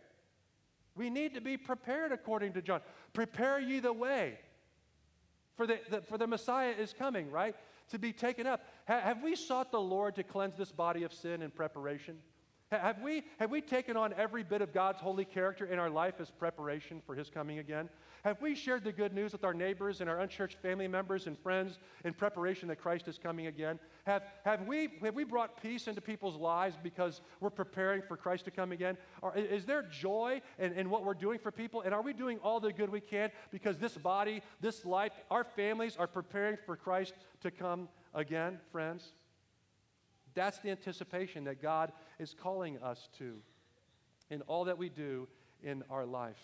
We 0.96 1.10
need 1.10 1.34
to 1.34 1.42
be 1.42 1.58
prepared 1.58 2.12
according 2.12 2.54
to 2.54 2.62
John. 2.62 2.82
Prepare 3.14 3.60
ye 3.60 3.80
the 3.80 3.94
way. 3.94 4.38
For 5.56 5.68
the, 5.68 5.80
the 5.90 6.02
for 6.02 6.18
the 6.18 6.28
Messiah 6.28 6.72
is 6.72 6.94
coming, 6.94 7.30
right? 7.32 7.56
To 7.90 8.00
be 8.00 8.14
taken 8.14 8.48
up. 8.48 8.62
Ha, 8.88 9.00
have 9.00 9.22
we 9.22 9.36
sought 9.36 9.72
the 9.72 9.82
Lord 9.82 10.16
to 10.16 10.24
cleanse 10.24 10.56
this 10.56 10.72
body 10.72 11.04
of 11.04 11.14
sin 11.14 11.42
in 11.42 11.52
preparation? 11.52 12.18
Have 12.80 13.02
we, 13.02 13.24
have 13.40 13.52
we 13.52 13.62
taken 13.62 13.96
on 13.96 14.14
every 14.18 14.44
bit 14.44 14.62
of 14.62 14.74
God's 14.74 15.00
holy 15.00 15.26
character 15.26 15.66
in 15.66 15.80
our 15.80 15.90
life 15.90 16.16
as 16.20 16.32
preparation 16.32 17.02
for 17.06 17.16
His 17.16 17.30
coming 17.30 17.60
again? 17.60 17.90
Have 18.24 18.42
we 18.42 18.56
shared 18.56 18.84
the 18.84 18.92
good 18.92 19.14
news 19.14 19.34
with 19.34 19.44
our 19.44 19.54
neighbors 19.54 20.02
and 20.02 20.10
our 20.10 20.22
unchurched 20.22 20.58
family 20.62 20.88
members 20.88 21.28
and 21.28 21.38
friends 21.38 21.78
in 22.06 22.14
preparation 22.14 22.70
that 22.70 22.78
Christ 22.78 23.08
is 23.08 23.18
coming 23.18 23.48
again? 23.48 23.80
Have, 24.06 24.24
have, 24.46 24.62
we, 24.66 24.90
have 25.04 25.14
we 25.14 25.24
brought 25.24 25.62
peace 25.62 25.88
into 25.88 26.02
people's 26.02 26.38
lives 26.38 26.78
because 26.82 27.22
we're 27.42 27.50
preparing 27.50 28.02
for 28.02 28.16
Christ 28.16 28.46
to 28.46 28.52
come 28.52 28.72
again? 28.72 28.98
Or 29.22 29.36
is 29.36 29.66
there 29.66 29.84
joy 29.84 30.42
in, 30.58 30.74
in 30.74 30.90
what 30.90 31.04
we're 31.04 31.14
doing 31.14 31.38
for 31.38 31.52
people? 31.52 31.82
And 31.82 31.94
are 31.94 32.02
we 32.02 32.14
doing 32.14 32.40
all 32.40 32.60
the 32.60 32.72
good 32.72 32.90
we 32.90 33.02
can 33.02 33.30
because 33.52 33.78
this 33.78 33.98
body, 33.98 34.42
this 34.62 34.86
life, 34.86 35.12
our 35.30 35.44
families 35.44 35.98
are 35.98 36.08
preparing 36.08 36.58
for 36.66 36.76
Christ 36.76 37.14
to 37.42 37.52
come 37.52 37.90
again, 38.14 38.60
friends? 38.72 39.14
That's 40.34 40.60
the 40.60 40.72
anticipation 40.72 41.44
that 41.46 41.62
God 41.62 41.92
is 42.20 42.34
calling 42.34 42.78
us 42.82 43.10
to 43.20 43.36
in 44.30 44.42
all 44.44 44.66
that 44.66 44.78
we 44.78 44.90
do 44.90 45.28
in 45.64 45.84
our 45.90 46.06
life. 46.06 46.40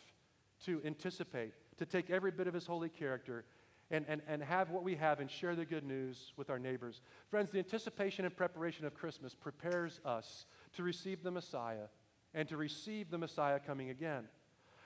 To 0.65 0.82
anticipate, 0.86 1.54
to 1.78 1.86
take 1.86 2.10
every 2.10 2.32
bit 2.32 2.47
of 2.47 2.54
His 2.54 2.65
holy 2.65 2.89
character 2.89 3.45
and, 3.91 4.06
and, 4.08 4.21
and 4.28 4.43
have 4.43 4.69
what 4.69 4.84
we 4.84 4.95
have 4.95 5.19
and 5.19 5.30
share 5.30 5.56
the 5.56 5.65
good 5.65 5.84
news 5.84 6.34
with 6.38 6.49
our 6.49 6.60
neighbors. 6.60 7.02
Friends, 7.30 7.49
the 7.49 7.60
anticipation 7.60 8.25
and 8.25 8.36
preparation 8.36 8.86
of 8.86 8.93
Christmas 8.93 9.34
prepares 9.34 9.99
us 10.06 10.45
to 10.75 10.84
receive 10.84 11.23
the 11.23 11.32
Messiah 11.32 11.88
and 12.34 12.47
to 12.49 12.58
receive 12.58 13.10
the 13.10 13.17
Messiah 13.17 13.60
coming 13.60 13.89
again. 13.89 14.25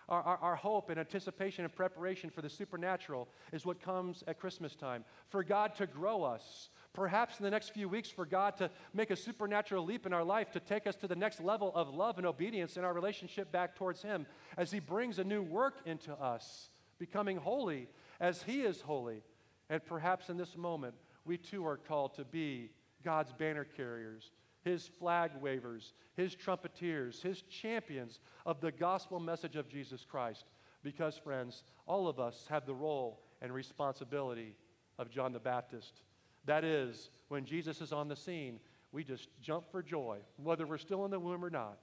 Our, 0.09 0.21
our, 0.21 0.37
our, 0.37 0.55
hope 0.55 0.89
and 0.89 0.99
anticipation 0.99 1.63
and 1.63 1.73
preparation 1.73 2.29
for 2.29 2.41
the 2.41 2.49
supernatural 2.49 3.29
is 3.53 3.65
what 3.65 3.81
comes 3.81 4.21
at 4.27 4.37
Christmas 4.37 4.75
time. 4.75 5.05
For 5.29 5.43
God 5.43 5.75
to 5.75 5.87
grow 5.87 6.23
us, 6.23 6.69
perhaps 6.93 7.39
in 7.39 7.43
the 7.43 7.49
next 7.49 7.73
few 7.73 7.89
weeks, 7.89 8.09
for 8.09 8.25
God 8.25 8.55
to 8.57 8.69
make 8.93 9.09
a 9.09 9.15
supernatural 9.15 9.83
leap 9.83 10.05
in 10.05 10.13
our 10.13 10.23
life 10.23 10.51
to 10.51 10.59
take 10.59 10.85
us 10.87 10.95
to 10.97 11.07
the 11.07 11.15
next 11.15 11.41
level 11.41 11.71
of 11.75 11.89
love 11.89 12.17
and 12.17 12.27
obedience 12.27 12.77
in 12.77 12.83
our 12.83 12.93
relationship 12.93 13.51
back 13.51 13.75
towards 13.75 14.01
Him 14.01 14.25
as 14.57 14.71
He 14.71 14.79
brings 14.79 15.19
a 15.19 15.23
new 15.23 15.41
work 15.41 15.79
into 15.85 16.13
us, 16.13 16.69
becoming 16.99 17.37
holy 17.37 17.87
as 18.19 18.43
He 18.43 18.61
is 18.61 18.81
holy. 18.81 19.23
And 19.69 19.83
perhaps 19.83 20.29
in 20.29 20.37
this 20.37 20.55
moment, 20.55 20.93
we 21.25 21.37
too 21.37 21.65
are 21.65 21.77
called 21.77 22.13
to 22.15 22.25
be 22.25 22.69
God's 23.03 23.33
banner 23.33 23.65
carriers, 23.65 24.31
His 24.63 24.87
flag 24.87 25.31
wavers, 25.41 25.93
His 26.15 26.35
trumpeteers, 26.35 27.21
His 27.21 27.41
champions 27.41 28.19
of 28.45 28.61
the 28.61 28.71
gospel 28.71 29.19
message 29.19 29.55
of 29.55 29.67
Jesus 29.67 30.05
Christ. 30.05 30.45
Because, 30.83 31.17
friends, 31.17 31.63
all 31.87 32.07
of 32.07 32.19
us 32.19 32.45
have 32.49 32.65
the 32.65 32.75
role 32.75 33.21
and 33.41 33.53
responsibility 33.53 34.55
of 34.99 35.09
John 35.09 35.33
the 35.33 35.39
Baptist 35.39 36.03
that 36.45 36.63
is, 36.63 37.09
when 37.29 37.45
Jesus 37.45 37.81
is 37.81 37.93
on 37.93 38.07
the 38.07 38.15
scene, 38.15 38.59
we 38.91 39.03
just 39.03 39.29
jump 39.41 39.71
for 39.71 39.81
joy, 39.81 40.19
whether 40.37 40.65
we're 40.65 40.77
still 40.77 41.05
in 41.05 41.11
the 41.11 41.19
womb 41.19 41.43
or 41.43 41.49
not, 41.49 41.77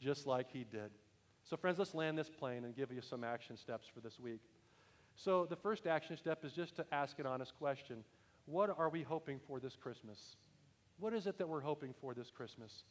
just 0.00 0.26
like 0.26 0.50
he 0.50 0.64
did. 0.64 0.90
So, 1.44 1.56
friends, 1.56 1.78
let's 1.78 1.94
land 1.94 2.18
this 2.18 2.30
plane 2.30 2.64
and 2.64 2.74
give 2.74 2.90
you 2.90 3.00
some 3.00 3.24
action 3.24 3.56
steps 3.56 3.86
for 3.86 4.00
this 4.00 4.18
week. 4.18 4.40
So, 5.16 5.46
the 5.46 5.56
first 5.56 5.86
action 5.86 6.16
step 6.16 6.44
is 6.44 6.52
just 6.52 6.76
to 6.76 6.86
ask 6.92 7.18
an 7.18 7.26
honest 7.26 7.54
question 7.58 8.04
What 8.46 8.74
are 8.76 8.88
we 8.88 9.02
hoping 9.02 9.40
for 9.46 9.60
this 9.60 9.76
Christmas? 9.76 10.36
What 10.98 11.12
is 11.12 11.26
it 11.26 11.38
that 11.38 11.48
we're 11.48 11.60
hoping 11.60 11.94
for 12.00 12.14
this 12.14 12.30
Christmas? 12.30 12.84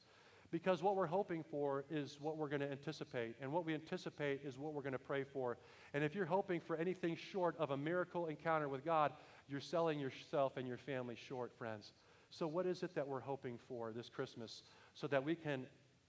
Because 0.51 0.83
what 0.83 0.95
we're 0.95 1.07
hoping 1.07 1.43
for 1.49 1.83
is 1.89 2.19
what 2.21 2.37
we're 2.37 2.47
going 2.47 2.61
to 2.61 2.69
anticipate. 2.69 3.35
And 3.41 3.51
what 3.51 3.65
we 3.65 3.73
anticipate 3.73 4.41
is 4.45 4.59
what 4.59 4.73
we're 4.73 4.83
going 4.83 4.93
to 4.93 4.99
pray 4.99 5.23
for. 5.23 5.57
And 5.95 6.03
if 6.03 6.13
you're 6.13 6.27
hoping 6.27 6.59
for 6.59 6.75
anything 6.75 7.15
short 7.15 7.55
of 7.57 7.71
a 7.71 7.77
miracle 7.77 8.27
encounter 8.27 8.69
with 8.69 8.85
God, 8.85 9.13
you're 9.49 9.61
selling 9.61 9.99
yourself 9.99 10.57
and 10.57 10.67
your 10.67 10.77
family 10.77 11.15
short, 11.27 11.51
friends. 11.57 11.91
So, 12.29 12.47
what 12.47 12.65
is 12.65 12.83
it 12.83 12.95
that 12.95 13.07
we're 13.07 13.19
hoping 13.19 13.59
for 13.67 13.91
this 13.91 14.09
Christmas 14.09 14.63
so 14.93 15.07
that 15.07 15.23
we 15.23 15.35
can 15.35 15.67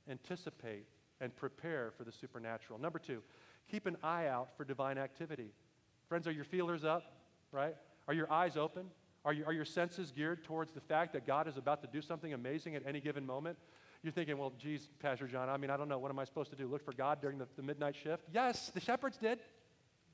anticipate 0.09 0.87
and 1.21 1.35
prepare 1.37 1.93
for 1.97 2.05
the 2.05 2.13
supernatural? 2.13 2.79
Number 2.79 2.99
two, 2.99 3.23
keep 3.71 3.87
an 3.87 3.97
eye 4.03 4.29
out 4.29 4.57
for 4.57 4.65
divine 4.65 4.99
activity. 4.99 5.51
Friends, 6.09 6.27
are 6.27 6.33
your 6.33 6.45
feelers 6.45 6.85
up, 6.85 7.03
right? 7.53 7.77
Are 8.09 8.15
your 8.15 8.31
eyes 8.33 8.57
open? 8.57 8.87
Are, 9.25 9.33
you, 9.33 9.45
are 9.47 9.53
your 9.53 9.65
senses 9.65 10.11
geared 10.11 10.45
towards 10.45 10.73
the 10.73 10.81
fact 10.81 11.15
that 11.15 11.27
God 11.27 11.49
is 11.49 11.57
about 11.57 11.81
to 11.83 11.89
do 11.89 12.03
something 12.03 12.35
amazing 12.35 12.77
at 12.77 12.83
any 12.87 13.01
given 13.01 13.25
moment? 13.25 13.57
You're 14.03 14.13
thinking, 14.13 14.37
well, 14.37 14.53
geez, 14.59 14.91
Pastor 15.01 15.27
John, 15.27 15.49
I 15.49 15.57
mean, 15.57 15.71
I 15.71 15.79
don't 15.79 15.89
know. 15.89 15.99
What 15.99 16.11
am 16.11 16.19
I 16.19 16.25
supposed 16.25 16.51
to 16.51 16.57
do? 16.57 16.67
Look 16.67 16.85
for 16.85 16.93
God 16.93 17.23
during 17.23 17.39
the, 17.39 17.49
the 17.57 17.63
midnight 17.63 17.97
shift? 17.97 18.25
Yes, 18.33 18.71
the 18.75 18.81
shepherds 18.81 19.17
did, 19.17 19.39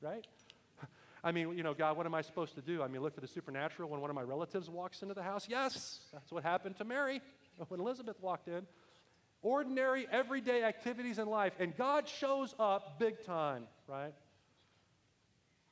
right? 0.01 0.25
I 1.23 1.31
mean, 1.31 1.55
you 1.55 1.63
know, 1.63 1.73
God, 1.73 1.97
what 1.97 2.05
am 2.05 2.15
I 2.15 2.21
supposed 2.21 2.55
to 2.55 2.61
do? 2.61 2.81
I 2.81 2.87
mean, 2.87 3.01
look 3.01 3.13
for 3.13 3.21
the 3.21 3.27
supernatural 3.27 3.89
when 3.89 4.01
one 4.01 4.09
of 4.09 4.15
my 4.15 4.23
relatives 4.23 4.69
walks 4.69 5.03
into 5.03 5.13
the 5.13 5.21
house? 5.21 5.47
Yes, 5.47 5.99
that's 6.11 6.31
what 6.31 6.43
happened 6.43 6.77
to 6.77 6.83
Mary 6.83 7.21
when 7.67 7.79
Elizabeth 7.79 8.19
walked 8.21 8.47
in. 8.47 8.65
Ordinary, 9.43 10.07
everyday 10.11 10.63
activities 10.63 11.19
in 11.19 11.27
life, 11.27 11.53
and 11.59 11.75
God 11.75 12.07
shows 12.07 12.55
up 12.59 12.99
big 12.99 13.23
time, 13.25 13.63
right? 13.87 14.13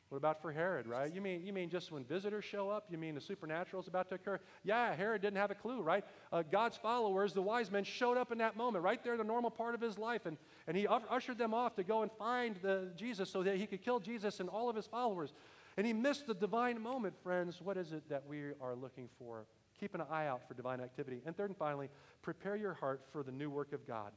What 0.10 0.18
about 0.18 0.42
for 0.42 0.52
Herod, 0.52 0.88
right? 0.88 1.14
You 1.14 1.22
mean, 1.22 1.46
you 1.46 1.54
mean 1.54 1.70
just 1.70 1.92
when 1.92 2.04
visitors 2.04 2.44
show 2.44 2.68
up? 2.68 2.88
You 2.90 2.98
mean 2.98 3.14
the 3.14 3.22
supernatural 3.22 3.80
is 3.80 3.88
about 3.88 4.10
to 4.10 4.16
occur? 4.16 4.40
Yeah, 4.64 4.96
Herod 4.96 5.22
didn't 5.22 5.38
have 5.38 5.52
a 5.52 5.56
clue, 5.56 5.84
right? 5.84 6.04
Uh, 6.34 6.42
God's 6.42 6.78
followers, 6.78 7.34
the 7.34 7.44
wise 7.44 7.70
men, 7.70 7.84
showed 7.84 8.18
up 8.18 8.32
in 8.32 8.40
that 8.40 8.58
moment, 8.58 8.84
right 8.84 9.04
there 9.04 9.14
in 9.14 9.20
the 9.20 9.24
normal 9.24 9.52
part 9.52 9.76
of 9.76 9.82
his 9.82 10.00
life, 10.00 10.26
and, 10.26 10.36
and 10.66 10.76
he 10.76 10.88
ushered 10.88 11.38
them 11.38 11.54
off 11.54 11.76
to 11.76 11.84
go 11.84 12.02
and 12.02 12.12
find 12.18 12.56
the, 12.64 12.92
Jesus 12.96 13.30
so 13.30 13.44
that 13.44 13.58
he 13.58 13.68
could 13.68 13.84
kill 13.84 14.00
Jesus 14.00 14.40
and 14.40 14.50
all 14.50 14.68
of 14.68 14.76
his 14.76 14.88
followers. 14.88 15.32
And 15.78 15.86
he 15.86 15.94
missed 15.94 16.26
the 16.26 16.34
divine 16.34 16.82
moment, 16.82 17.14
friends. 17.22 17.62
What 17.62 17.78
is 17.78 17.92
it 17.94 18.10
that 18.10 18.24
we 18.28 18.42
are 18.60 18.76
looking 18.76 19.10
for? 19.20 19.46
Keep 19.80 19.94
an 19.94 20.02
eye 20.10 20.26
out 20.26 20.42
for 20.48 20.56
divine 20.56 20.82
activity. 20.82 21.22
And 21.28 21.38
third 21.38 21.52
and 21.52 21.58
finally, 21.58 21.88
prepare 22.24 22.56
your 22.56 22.74
heart 22.74 23.02
for 23.12 23.22
the 23.22 23.32
new 23.32 23.52
work 23.52 23.74
of 23.74 23.86
God. 23.86 24.12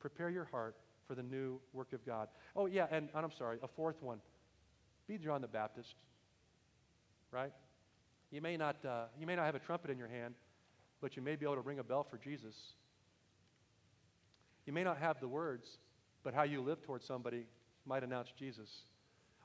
Prepare 0.00 0.30
your 0.30 0.46
heart 0.46 0.74
for 1.06 1.14
the 1.14 1.22
new 1.22 1.60
work 1.74 1.92
of 1.92 2.04
God. 2.06 2.28
Oh, 2.56 2.64
yeah, 2.64 2.86
and, 2.90 3.10
and 3.14 3.24
I'm 3.24 3.30
sorry, 3.30 3.58
a 3.62 3.68
fourth 3.68 4.02
one 4.02 4.20
be 5.06 5.18
John 5.18 5.42
the 5.42 5.48
Baptist, 5.48 5.94
right? 7.30 7.52
You 8.30 8.40
may, 8.40 8.56
not, 8.56 8.76
uh, 8.84 9.04
you 9.18 9.26
may 9.26 9.36
not 9.36 9.44
have 9.46 9.54
a 9.54 9.60
trumpet 9.60 9.90
in 9.90 9.98
your 9.98 10.08
hand, 10.08 10.34
but 11.00 11.16
you 11.16 11.22
may 11.22 11.36
be 11.36 11.44
able 11.44 11.56
to 11.56 11.60
ring 11.60 11.78
a 11.78 11.84
bell 11.84 12.06
for 12.08 12.16
Jesus. 12.16 12.54
You 14.66 14.72
may 14.72 14.82
not 14.82 14.98
have 14.98 15.20
the 15.20 15.28
words, 15.28 15.78
but 16.22 16.32
how 16.32 16.44
you 16.44 16.62
live 16.62 16.82
towards 16.82 17.04
somebody 17.04 17.46
might 17.84 18.02
announce 18.02 18.32
Jesus. 18.38 18.70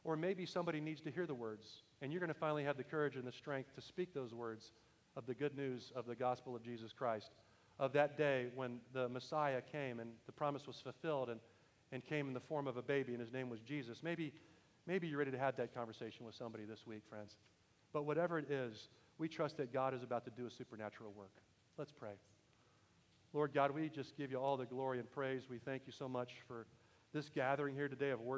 Or 0.03 0.15
maybe 0.15 0.45
somebody 0.45 0.79
needs 0.79 1.01
to 1.01 1.11
hear 1.11 1.25
the 1.25 1.35
words, 1.35 1.65
and 2.01 2.11
you're 2.11 2.21
going 2.21 2.33
to 2.33 2.39
finally 2.39 2.63
have 2.63 2.77
the 2.77 2.83
courage 2.83 3.15
and 3.15 3.27
the 3.27 3.31
strength 3.31 3.75
to 3.75 3.81
speak 3.81 4.13
those 4.13 4.33
words 4.33 4.71
of 5.17 5.25
the 5.25 5.33
good 5.33 5.57
news 5.57 5.91
of 5.95 6.05
the 6.05 6.15
gospel 6.15 6.55
of 6.55 6.63
Jesus 6.63 6.93
Christ, 6.93 7.31
of 7.79 7.91
that 7.93 8.17
day 8.17 8.47
when 8.55 8.79
the 8.93 9.09
Messiah 9.09 9.61
came 9.61 9.99
and 9.99 10.11
the 10.25 10.31
promise 10.31 10.65
was 10.65 10.77
fulfilled 10.81 11.29
and, 11.29 11.41
and 11.91 12.05
came 12.05 12.27
in 12.27 12.33
the 12.33 12.39
form 12.39 12.67
of 12.67 12.77
a 12.77 12.81
baby, 12.81 13.11
and 13.11 13.21
his 13.21 13.33
name 13.33 13.49
was 13.49 13.59
Jesus. 13.59 13.99
Maybe 14.01 14.31
Maybe 14.89 15.07
you're 15.07 15.19
ready 15.19 15.29
to 15.29 15.37
have 15.37 15.55
that 15.57 15.71
conversation 15.75 16.25
with 16.25 16.33
somebody 16.33 16.65
this 16.65 16.87
week, 16.87 17.03
friends. 17.07 17.35
But 17.93 18.07
whatever 18.07 18.39
it 18.39 18.49
is, 18.49 18.89
we 19.19 19.27
trust 19.27 19.57
that 19.57 19.71
God 19.71 19.93
is 19.93 20.01
about 20.01 20.25
to 20.25 20.31
do 20.31 20.47
a 20.47 20.49
supernatural 20.49 21.11
work. 21.15 21.29
Let's 21.77 21.91
pray. 21.91 22.13
Lord 23.31 23.53
God, 23.53 23.69
we 23.69 23.87
just 23.89 24.17
give 24.17 24.31
you 24.31 24.39
all 24.39 24.57
the 24.57 24.65
glory 24.65 24.97
and 24.97 25.07
praise. 25.07 25.43
We 25.47 25.59
thank 25.59 25.83
you 25.85 25.93
so 25.95 26.09
much 26.09 26.31
for 26.47 26.65
this 27.13 27.29
gathering 27.29 27.75
here 27.75 27.87
today 27.87 28.09
of 28.09 28.19
worship. 28.19 28.27